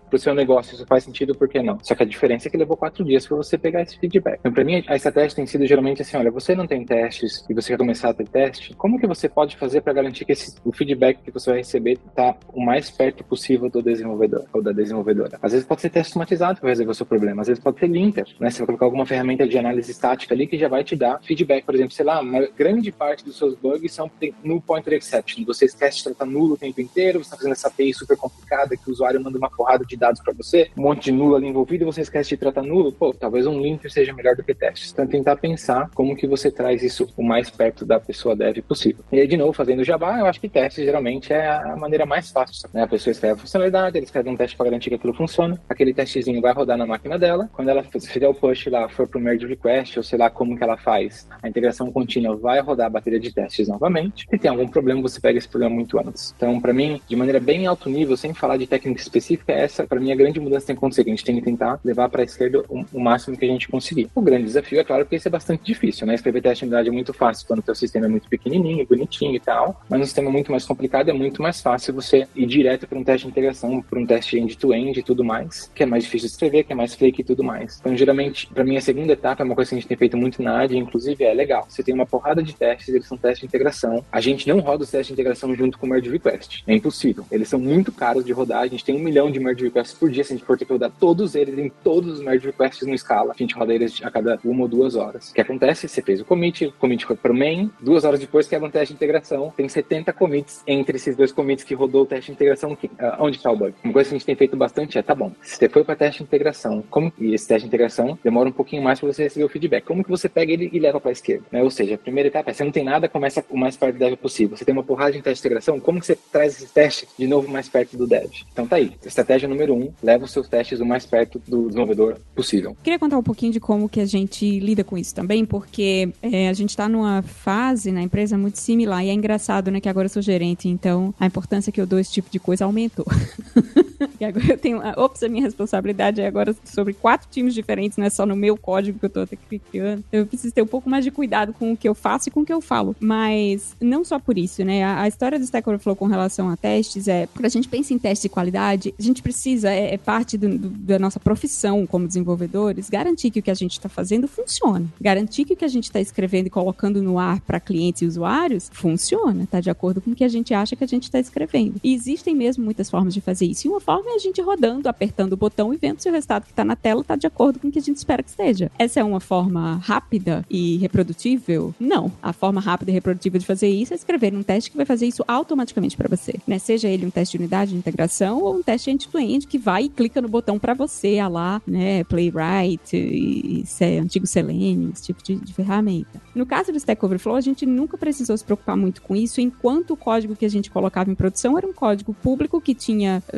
pro 0.09 0.17
seu 0.17 0.33
negócio 0.33 0.73
isso 0.73 0.85
faz 0.85 1.03
sentido, 1.03 1.35
por 1.35 1.49
que 1.49 1.61
não? 1.61 1.77
Só 1.83 1.93
que 1.93 2.03
a 2.03 2.05
diferença 2.05 2.47
é 2.47 2.51
que 2.51 2.55
levou 2.55 2.77
quatro 2.77 3.03
dias 3.03 3.27
para 3.27 3.35
você 3.35 3.57
pegar 3.57 3.81
esse 3.81 3.99
feedback. 3.99 4.39
Então, 4.39 4.53
para 4.53 4.63
mim, 4.63 4.81
a 4.87 4.95
estratégia 4.95 5.35
tem 5.35 5.45
sido 5.45 5.65
geralmente 5.67 6.01
assim: 6.01 6.15
olha, 6.15 6.31
você 6.31 6.55
não 6.55 6.65
tem 6.65 6.85
testes 6.85 7.43
e 7.49 7.53
você 7.53 7.73
quer 7.73 7.77
começar 7.77 8.11
a 8.11 8.13
ter 8.13 8.25
teste, 8.29 8.73
como 8.75 8.97
que 8.97 9.05
você 9.05 9.27
pode 9.27 9.57
fazer 9.57 9.81
para 9.81 9.91
garantir 9.91 10.23
que 10.23 10.31
esse, 10.31 10.55
o 10.63 10.71
feedback 10.71 11.21
que 11.21 11.31
você 11.31 11.49
vai 11.49 11.59
receber 11.59 11.99
está 12.07 12.33
o 12.53 12.63
mais 12.63 12.89
perto 12.89 13.25
possível 13.25 13.69
do 13.69 13.81
desenvolvedor 13.81 14.45
ou 14.53 14.63
da 14.63 14.71
desenvolvedora? 14.71 15.37
Às 15.41 15.51
vezes 15.51 15.67
pode 15.67 15.81
ser 15.81 15.89
teste 15.89 16.11
automatizado 16.11 16.55
que 16.55 16.61
vai 16.61 16.71
resolver 16.71 16.91
o 16.91 16.95
seu 16.95 17.05
problema, 17.05 17.41
às 17.41 17.47
vezes 17.47 17.61
pode 17.61 17.77
ser 17.77 17.87
linter, 17.87 18.25
né? 18.39 18.49
Você 18.49 18.59
vai 18.59 18.67
colocar 18.67 18.85
alguma 18.85 19.05
ferramenta 19.05 19.45
de 19.45 19.57
análise 19.57 19.91
estática 19.91 20.33
ali 20.33 20.47
que 20.47 20.57
já 20.57 20.69
vai 20.69 20.85
te 20.85 20.95
dar 20.95 21.19
feedback, 21.21 21.65
por 21.65 21.75
exemplo, 21.75 21.91
sei 21.91 22.05
lá, 22.05 22.21
uma 22.21 22.47
grande 22.57 22.89
parte 22.89 23.25
dos 23.25 23.37
seus 23.37 23.53
bugs 23.55 23.91
são 23.91 24.09
null 24.45 24.61
pointer 24.61 24.93
exception. 24.93 25.43
Você 25.43 25.65
esquece 25.65 25.97
de 25.97 26.03
tratar 26.05 26.25
nulo 26.25 26.53
o 26.53 26.57
tempo 26.57 26.79
inteiro, 26.79 27.19
você 27.19 27.25
está 27.25 27.35
fazendo 27.35 27.51
essa 27.51 27.67
API 27.67 27.93
super 27.93 28.12
complicada 28.15 28.75
que 28.75 28.89
o 28.89 28.91
usuário 28.91 29.21
manda 29.21 29.37
uma 29.37 29.49
porrada 29.49 29.85
de 29.85 29.95
dados 29.95 30.21
para 30.21 30.33
você, 30.33 30.69
um 30.77 30.81
monte 30.81 31.05
de 31.05 31.11
nulo 31.11 31.35
ali 31.35 31.47
envolvido 31.47 31.83
e 31.83 31.85
você 31.85 32.01
esquece 32.01 32.29
de 32.29 32.37
tratar 32.37 32.61
nulo. 32.61 32.91
Pô, 32.91 33.13
talvez 33.13 33.45
um 33.47 33.59
linter 33.59 33.91
seja 33.91 34.13
melhor 34.13 34.35
do 34.35 34.43
que 34.43 34.53
testes. 34.53 34.91
Então, 34.91 35.07
tentar 35.07 35.35
pensar 35.35 35.89
como 35.93 36.15
que 36.15 36.27
você 36.27 36.51
traz 36.51 36.83
isso 36.83 37.07
o 37.17 37.23
mais 37.23 37.49
perto 37.49 37.85
da 37.85 37.99
pessoa 37.99 38.35
dev 38.35 38.57
possível. 38.59 39.03
E 39.11 39.19
aí, 39.19 39.27
de 39.27 39.37
novo, 39.37 39.53
fazendo 39.53 39.83
Java, 39.83 40.19
eu 40.19 40.25
acho 40.25 40.39
que 40.39 40.49
testes 40.49 40.83
geralmente 40.83 41.33
é 41.33 41.47
a 41.47 41.75
maneira 41.75 42.05
mais 42.05 42.31
fácil. 42.31 42.69
Né? 42.73 42.83
A 42.83 42.87
pessoa 42.87 43.11
escreve 43.11 43.35
a 43.35 43.37
funcionalidade, 43.37 43.97
ele 43.97 44.05
escreve 44.05 44.29
um 44.29 44.35
teste 44.35 44.55
para 44.55 44.65
garantir 44.65 44.89
que 44.89 44.95
aquilo 44.95 45.13
funciona, 45.13 45.59
aquele 45.67 45.93
testezinho 45.93 46.41
vai 46.41 46.53
rodar 46.53 46.77
na 46.77 46.85
máquina 46.85 47.17
dela, 47.17 47.49
quando 47.53 47.69
ela 47.69 47.83
fizer 47.83 48.27
o 48.27 48.33
push 48.33 48.67
lá, 48.67 48.87
for 48.89 49.07
pro 49.07 49.19
merge 49.19 49.45
request, 49.45 49.97
ou 49.97 50.03
sei 50.03 50.17
lá 50.17 50.29
como 50.29 50.57
que 50.57 50.63
ela 50.63 50.77
faz, 50.77 51.27
a 51.41 51.47
integração 51.47 51.91
contínua 51.91 52.35
vai 52.35 52.59
rodar 52.59 52.87
a 52.87 52.89
bateria 52.89 53.19
de 53.19 53.33
testes 53.33 53.67
novamente. 53.67 54.25
Se 54.29 54.37
tem 54.37 54.49
algum 54.49 54.67
problema, 54.67 55.01
você 55.01 55.19
pega 55.19 55.37
esse 55.37 55.47
problema 55.47 55.73
muito 55.73 55.97
antes. 55.99 56.33
Então, 56.35 56.59
para 56.59 56.73
mim, 56.73 57.01
de 57.07 57.15
maneira 57.15 57.39
bem 57.39 57.65
alto 57.65 57.89
nível, 57.89 58.02
sem 58.17 58.33
falar 58.33 58.57
de 58.57 58.67
técnica 58.67 59.01
específica, 59.01 59.51
essa, 59.51 59.85
para 59.85 59.99
mim, 59.99 60.11
a 60.11 60.15
grande 60.15 60.39
mudança 60.39 60.67
tem 60.67 60.75
que 60.75 60.79
acontecer, 60.79 61.03
que 61.03 61.09
a 61.09 61.13
gente 61.13 61.25
tem 61.25 61.35
que 61.35 61.41
tentar 61.41 61.79
levar 61.83 62.09
para 62.09 62.21
a 62.21 62.25
esquerda 62.25 62.63
o, 62.69 62.85
o, 62.93 62.99
máximo 62.99 63.37
que 63.37 63.45
a 63.45 63.47
gente 63.47 63.67
conseguir. 63.67 64.09
O 64.13 64.21
grande 64.21 64.43
desafio, 64.45 64.79
é 64.79 64.83
claro, 64.83 65.05
porque 65.05 65.15
isso 65.15 65.27
é 65.27 65.31
bastante 65.31 65.63
difícil, 65.63 66.05
né? 66.05 66.15
Escrever 66.15 66.41
teste 66.41 66.65
de 66.65 66.69
unidade 66.69 66.89
é 66.89 66.91
muito 66.91 67.13
fácil 67.13 67.47
quando 67.47 67.59
o 67.59 67.63
teu 67.63 67.75
sistema 67.75 68.05
é 68.05 68.09
muito 68.09 68.27
pequenininho, 68.29 68.85
bonitinho 68.85 69.35
e 69.35 69.39
tal, 69.39 69.81
mas 69.89 70.01
um 70.01 70.05
sistema 70.05 70.29
muito 70.29 70.51
mais 70.51 70.65
complicado 70.65 71.09
é 71.09 71.13
muito 71.13 71.41
mais 71.41 71.61
fácil 71.61 71.93
você 71.93 72.27
ir 72.35 72.45
direto 72.45 72.87
para 72.87 72.97
um 72.97 73.03
teste 73.03 73.27
de 73.27 73.31
integração, 73.31 73.81
para 73.81 73.99
um 73.99 74.05
teste 74.05 74.37
end-to-end 74.37 74.91
-end 74.91 74.99
e 74.99 75.03
tudo 75.03 75.23
mais, 75.23 75.71
que 75.73 75.83
é 75.83 75.85
mais 75.85 76.03
difícil 76.03 76.27
de 76.27 76.33
escrever, 76.33 76.63
que 76.63 76.73
é 76.73 76.75
mais 76.75 76.93
fake 76.95 77.21
e 77.21 77.23
tudo 77.23 77.43
mais. 77.43 77.77
Então, 77.79 77.95
geralmente, 77.95 78.47
para 78.47 78.63
mim, 78.63 78.77
a 78.77 78.81
segunda 78.81 79.13
etapa 79.13 79.43
é 79.43 79.45
uma 79.45 79.55
coisa 79.55 79.69
que 79.69 79.75
a 79.75 79.79
gente 79.79 79.87
tem 79.87 79.97
feito 79.97 80.17
muito 80.17 80.41
na 80.41 80.53
área, 80.57 80.75
inclusive 80.75 81.23
é 81.23 81.33
legal. 81.33 81.65
Você 81.69 81.83
tem 81.83 81.93
uma 81.93 82.05
porrada 82.05 82.41
de 82.41 82.53
testes, 82.53 82.89
eles 82.89 83.07
são 83.07 83.17
testes 83.17 83.41
de 83.41 83.45
integração. 83.45 84.03
A 84.11 84.19
gente 84.19 84.47
não 84.47 84.59
roda 84.59 84.83
os 84.83 84.91
testes 84.91 85.07
de 85.07 85.13
integração 85.13 85.55
junto 85.55 85.77
com 85.77 85.85
o 85.85 85.89
merge 85.89 86.09
request. 86.09 86.63
É 86.67 86.75
impossível. 86.75 87.25
Eles 87.31 87.47
são 87.47 87.59
muito 87.59 87.91
caros 87.93 88.25
de 88.25 88.33
rodar. 88.33 88.61
A 88.61 88.67
gente 88.67 88.83
tem 88.83 88.95
um 88.95 88.99
milhão 88.99 89.31
de 89.31 89.39
merge 89.39 89.63
requests 89.63 89.97
por 89.97 90.09
dia. 90.09 90.23
Se 90.23 90.33
a 90.33 90.35
gente 90.35 90.45
for 90.45 90.57
ter 90.57 90.65
que 90.65 90.73
rodar 90.73 90.91
todos 90.99 91.35
eles 91.35 91.57
em 91.57 91.69
todos 91.83 92.13
os 92.13 92.21
merge 92.21 92.47
requests 92.47 92.87
no 92.87 92.93
escala, 92.93 93.33
a 93.33 93.37
gente 93.37 93.55
roda 93.55 93.73
eles 93.73 94.01
a 94.03 94.11
cada 94.11 94.39
uma 94.43 94.63
ou 94.63 94.67
duas 94.67 94.95
horas. 94.95 95.29
O 95.29 95.33
que 95.33 95.41
acontece? 95.41 95.87
Você 95.87 96.01
fez 96.01 96.21
o 96.21 96.25
commit, 96.25 96.65
o 96.65 96.71
commit 96.73 97.05
foi 97.05 97.15
pro 97.15 97.33
main, 97.33 97.71
duas 97.79 98.03
horas 98.03 98.19
depois 98.19 98.47
quebra 98.47 98.67
um 98.67 98.71
teste 98.71 98.93
de 98.93 98.95
integração. 98.95 99.53
Tem 99.55 99.67
70 99.67 100.11
commits 100.13 100.63
entre 100.67 100.97
esses 100.97 101.15
dois 101.15 101.31
commits 101.31 101.63
que 101.63 101.73
rodou 101.73 102.03
o 102.03 102.05
teste 102.05 102.27
de 102.27 102.33
integração. 102.33 102.73
Uh, 102.73 102.79
onde 103.19 103.37
está 103.37 103.51
o 103.51 103.55
bug? 103.55 103.73
Uma 103.83 103.93
coisa 103.93 104.09
que 104.09 104.15
a 104.15 104.17
gente 104.17 104.25
tem 104.25 104.35
feito 104.35 104.55
bastante 104.55 104.97
é, 104.97 105.01
tá 105.01 105.15
bom, 105.15 105.31
você 105.41 105.69
foi 105.69 105.83
para 105.83 105.95
teste 105.95 106.19
de 106.19 106.23
integração, 106.23 106.83
como 106.89 107.11
e 107.19 107.33
esse 107.33 107.47
teste 107.47 107.63
de 107.63 107.67
integração 107.67 108.17
demora 108.23 108.49
um 108.49 108.51
pouquinho 108.51 108.81
mais 108.81 108.99
para 108.99 109.11
você 109.11 109.23
receber 109.23 109.45
o 109.45 109.49
feedback. 109.49 109.83
Como 109.83 110.03
que 110.03 110.09
você 110.09 110.27
pega 110.27 110.51
ele 110.51 110.69
e 110.71 110.79
leva 110.79 110.99
para 110.99 111.09
a 111.09 111.11
esquerda? 111.11 111.45
Né? 111.51 111.63
Ou 111.63 111.69
seja, 111.69 111.95
a 111.95 111.97
primeira 111.97 112.27
etapa 112.27 112.51
é 112.51 112.53
você 112.53 112.63
não 112.63 112.71
tem 112.71 112.83
nada, 112.83 113.07
começa 113.07 113.43
o 113.49 113.57
mais 113.57 113.77
perto 113.77 113.95
do 113.95 113.99
dev 113.99 114.15
possível. 114.15 114.57
Você 114.57 114.65
tem 114.65 114.73
uma 114.73 114.83
porrada 114.83 115.11
de 115.11 115.21
teste 115.21 115.41
de 115.41 115.47
integração, 115.47 115.79
como 115.79 115.99
que 115.99 116.05
você 116.05 116.17
traz 116.31 116.55
esse 116.55 116.73
teste 116.73 117.07
de 117.17 117.27
novo 117.27 117.49
mais 117.49 117.69
perto 117.69 117.82
do 117.91 118.07
dev? 118.07 118.29
Então 118.51 118.67
tá 118.67 118.77
aí. 118.77 118.93
Estratégia 119.05 119.47
número 119.47 119.73
um, 119.73 119.91
leva 120.01 120.25
os 120.25 120.31
seus 120.31 120.47
testes 120.47 120.79
o 120.79 120.85
mais 120.85 121.05
perto 121.05 121.41
do 121.47 121.67
desenvolvedor 121.67 122.19
possível. 122.35 122.75
Queria 122.83 122.99
contar 122.99 123.17
um 123.17 123.23
pouquinho 123.23 123.51
de 123.51 123.59
como 123.59 123.89
que 123.89 123.99
a 123.99 124.05
gente 124.05 124.59
lida 124.59 124.83
com 124.83 124.97
isso 124.97 125.13
também, 125.13 125.45
porque 125.45 126.09
é, 126.21 126.49
a 126.49 126.53
gente 126.53 126.69
está 126.69 126.87
numa 126.87 127.21
fase 127.21 127.91
na 127.91 128.01
empresa 128.01 128.37
muito 128.37 128.59
similar 128.59 129.03
e 129.03 129.09
é 129.09 129.13
engraçado, 129.13 129.71
né, 129.71 129.79
que 129.79 129.89
agora 129.89 130.05
eu 130.05 130.09
sou 130.09 130.21
gerente, 130.21 130.67
então 130.67 131.13
a 131.19 131.25
importância 131.25 131.71
que 131.71 131.79
eu 131.79 131.85
dou 131.85 131.99
esse 131.99 132.11
tipo 132.11 132.29
de 132.29 132.39
coisa 132.39 132.65
aumentou. 132.65 133.05
e 134.19 134.25
agora 134.25 134.45
eu 134.47 134.57
tenho, 134.57 134.81
ops, 134.97 135.23
a 135.23 135.29
minha 135.29 135.43
responsabilidade 135.43 136.21
é 136.21 136.27
agora 136.27 136.55
sobre 136.63 136.93
quatro 136.93 137.27
times 137.29 137.53
diferentes, 137.53 137.97
não 137.97 138.05
é 138.05 138.09
só 138.09 138.25
no 138.25 138.35
meu 138.35 138.57
código 138.57 138.99
que 138.99 139.05
eu 139.05 139.09
tô 139.09 139.21
até 139.21 139.37
criando. 139.71 140.03
Eu 140.11 140.25
preciso 140.25 140.53
ter 140.53 140.61
um 140.61 140.67
pouco 140.67 140.89
mais 140.89 141.03
de 141.03 141.11
cuidado 141.11 141.53
com 141.53 141.73
o 141.73 141.77
que 141.77 141.87
eu 141.87 141.95
faço 141.95 142.29
e 142.29 142.31
com 142.31 142.41
o 142.41 142.45
que 142.45 142.53
eu 142.53 142.61
falo. 142.61 142.95
Mas 142.99 143.75
não 143.79 144.03
só 144.03 144.19
por 144.19 144.37
isso, 144.37 144.63
né? 144.63 144.83
A, 144.83 145.01
a 145.01 145.07
história 145.07 145.37
do 145.37 145.45
Stack 145.45 145.67
Overflow 145.67 145.95
com 145.95 146.05
relação 146.05 146.49
a 146.49 146.57
testes 146.57 147.07
é, 147.07 147.27
quando 147.33 147.45
a 147.45 147.49
gente 147.63 147.69
pensa 147.69 147.93
em 147.93 147.97
testes 147.97 148.23
de 148.23 148.29
qualidade, 148.29 148.93
a 148.97 149.01
gente 149.01 149.21
precisa, 149.21 149.71
é, 149.71 149.93
é 149.93 149.97
parte 149.97 150.37
do, 150.37 150.57
do, 150.57 150.69
da 150.69 150.99
nossa 150.99 151.19
profissão 151.19 151.87
como 151.87 152.05
desenvolvedores, 152.05 152.89
garantir 152.89 153.31
que 153.31 153.39
o 153.39 153.43
que 153.43 153.51
a 153.51 153.53
gente 153.53 153.73
está 153.73 153.87
fazendo 153.87 154.27
funciona. 154.27 154.85
Garantir 154.99 155.45
que 155.45 155.53
o 155.53 155.57
que 155.57 155.65
a 155.65 155.69
gente 155.69 155.85
está 155.85 156.01
escrevendo 156.01 156.47
e 156.47 156.49
colocando 156.49 157.01
no 157.01 157.17
ar 157.17 157.39
para 157.41 157.59
clientes 157.59 158.01
e 158.01 158.05
usuários 158.05 158.69
funciona, 158.71 159.47
tá 159.49 159.59
de 159.59 159.69
acordo 159.69 160.01
com 160.01 160.11
o 160.11 160.15
que 160.15 160.23
a 160.23 160.27
gente 160.27 160.53
acha 160.53 160.75
que 160.75 160.83
a 160.83 160.87
gente 160.87 161.03
está 161.03 161.19
escrevendo. 161.19 161.75
E 161.83 161.93
existem 161.93 162.35
mesmo 162.35 162.63
muitas 162.63 162.89
formas 162.89 163.13
de 163.13 163.21
fazer 163.21 163.45
isso. 163.45 163.67
E 163.67 163.69
uma 163.69 163.79
forma 163.79 164.11
é 164.11 164.15
a 164.15 164.19
gente 164.19 164.41
rodando, 164.41 164.89
apertando 164.89 165.33
o 165.33 165.37
botão 165.37 165.73
e 165.73 165.77
vendo 165.77 165.99
se 165.99 166.09
o 166.09 166.11
resultado 166.11 166.43
que 166.43 166.51
está 166.51 166.65
na 166.65 166.75
tela 166.75 167.01
está 167.01 167.15
de 167.15 167.27
acordo 167.27 167.59
com 167.59 167.67
o 167.67 167.71
que 167.71 167.79
a 167.79 167.81
gente 167.81 167.97
espera 167.97 168.21
que 168.21 168.29
esteja. 168.29 168.69
Essa 168.77 168.99
é 168.99 169.03
uma 169.03 169.19
forma 169.19 169.75
rápida 169.75 170.45
e 170.49 170.77
reprodutível? 170.77 171.73
Não. 171.79 172.11
A 172.21 172.33
forma 172.33 172.59
rápida 172.59 172.91
e 172.91 172.93
reprodutível 172.93 173.39
de 173.39 173.45
fazer 173.45 173.69
isso 173.69 173.93
é 173.93 173.95
escrever 173.95 174.33
um 174.33 174.43
teste 174.43 174.69
que 174.69 174.77
vai 174.77 174.85
fazer 174.85 175.05
isso 175.05 175.23
automaticamente 175.27 175.95
para 175.95 176.09
você. 176.09 176.33
Né? 176.45 176.59
Seja 176.59 176.87
ele 176.87 177.05
um 177.05 177.09
teste 177.09 177.37
de 177.37 177.43
unidade 177.43 177.52
de 177.65 177.75
integração 177.75 178.41
ou 178.41 178.55
um 178.55 178.63
teste 178.63 178.89
end-to-end 178.89 179.45
-end 179.45 179.47
que 179.47 179.57
vai 179.57 179.83
e 179.83 179.89
clica 179.89 180.21
no 180.21 180.27
botão 180.27 180.57
para 180.57 180.73
você, 180.73 181.19
a 181.19 181.27
lá, 181.27 181.61
né, 181.67 182.03
Playwright 182.05 182.95
e, 182.95 183.63
e 183.63 183.99
antigo 183.99 184.25
Selenium, 184.25 184.91
esse 184.91 185.03
tipo 185.03 185.23
de, 185.23 185.35
de 185.35 185.53
ferramenta. 185.53 186.21
No 186.33 186.45
caso 186.45 186.71
do 186.71 186.77
Stack 186.77 187.03
Overflow, 187.05 187.35
a 187.35 187.41
gente 187.41 187.65
nunca 187.65 187.97
precisou 187.97 188.35
se 188.35 188.43
preocupar 188.43 188.75
muito 188.75 189.01
com 189.01 189.15
isso, 189.15 189.39
enquanto 189.39 189.91
o 189.91 189.97
código 189.97 190.35
que 190.35 190.45
a 190.45 190.49
gente 190.49 190.71
colocava 190.71 191.11
em 191.11 191.15
produção 191.15 191.57
era 191.57 191.67
um 191.67 191.73
código 191.73 192.13
público 192.13 192.59
que 192.59 192.73
tinha 192.73 193.21
uh, 193.31 193.37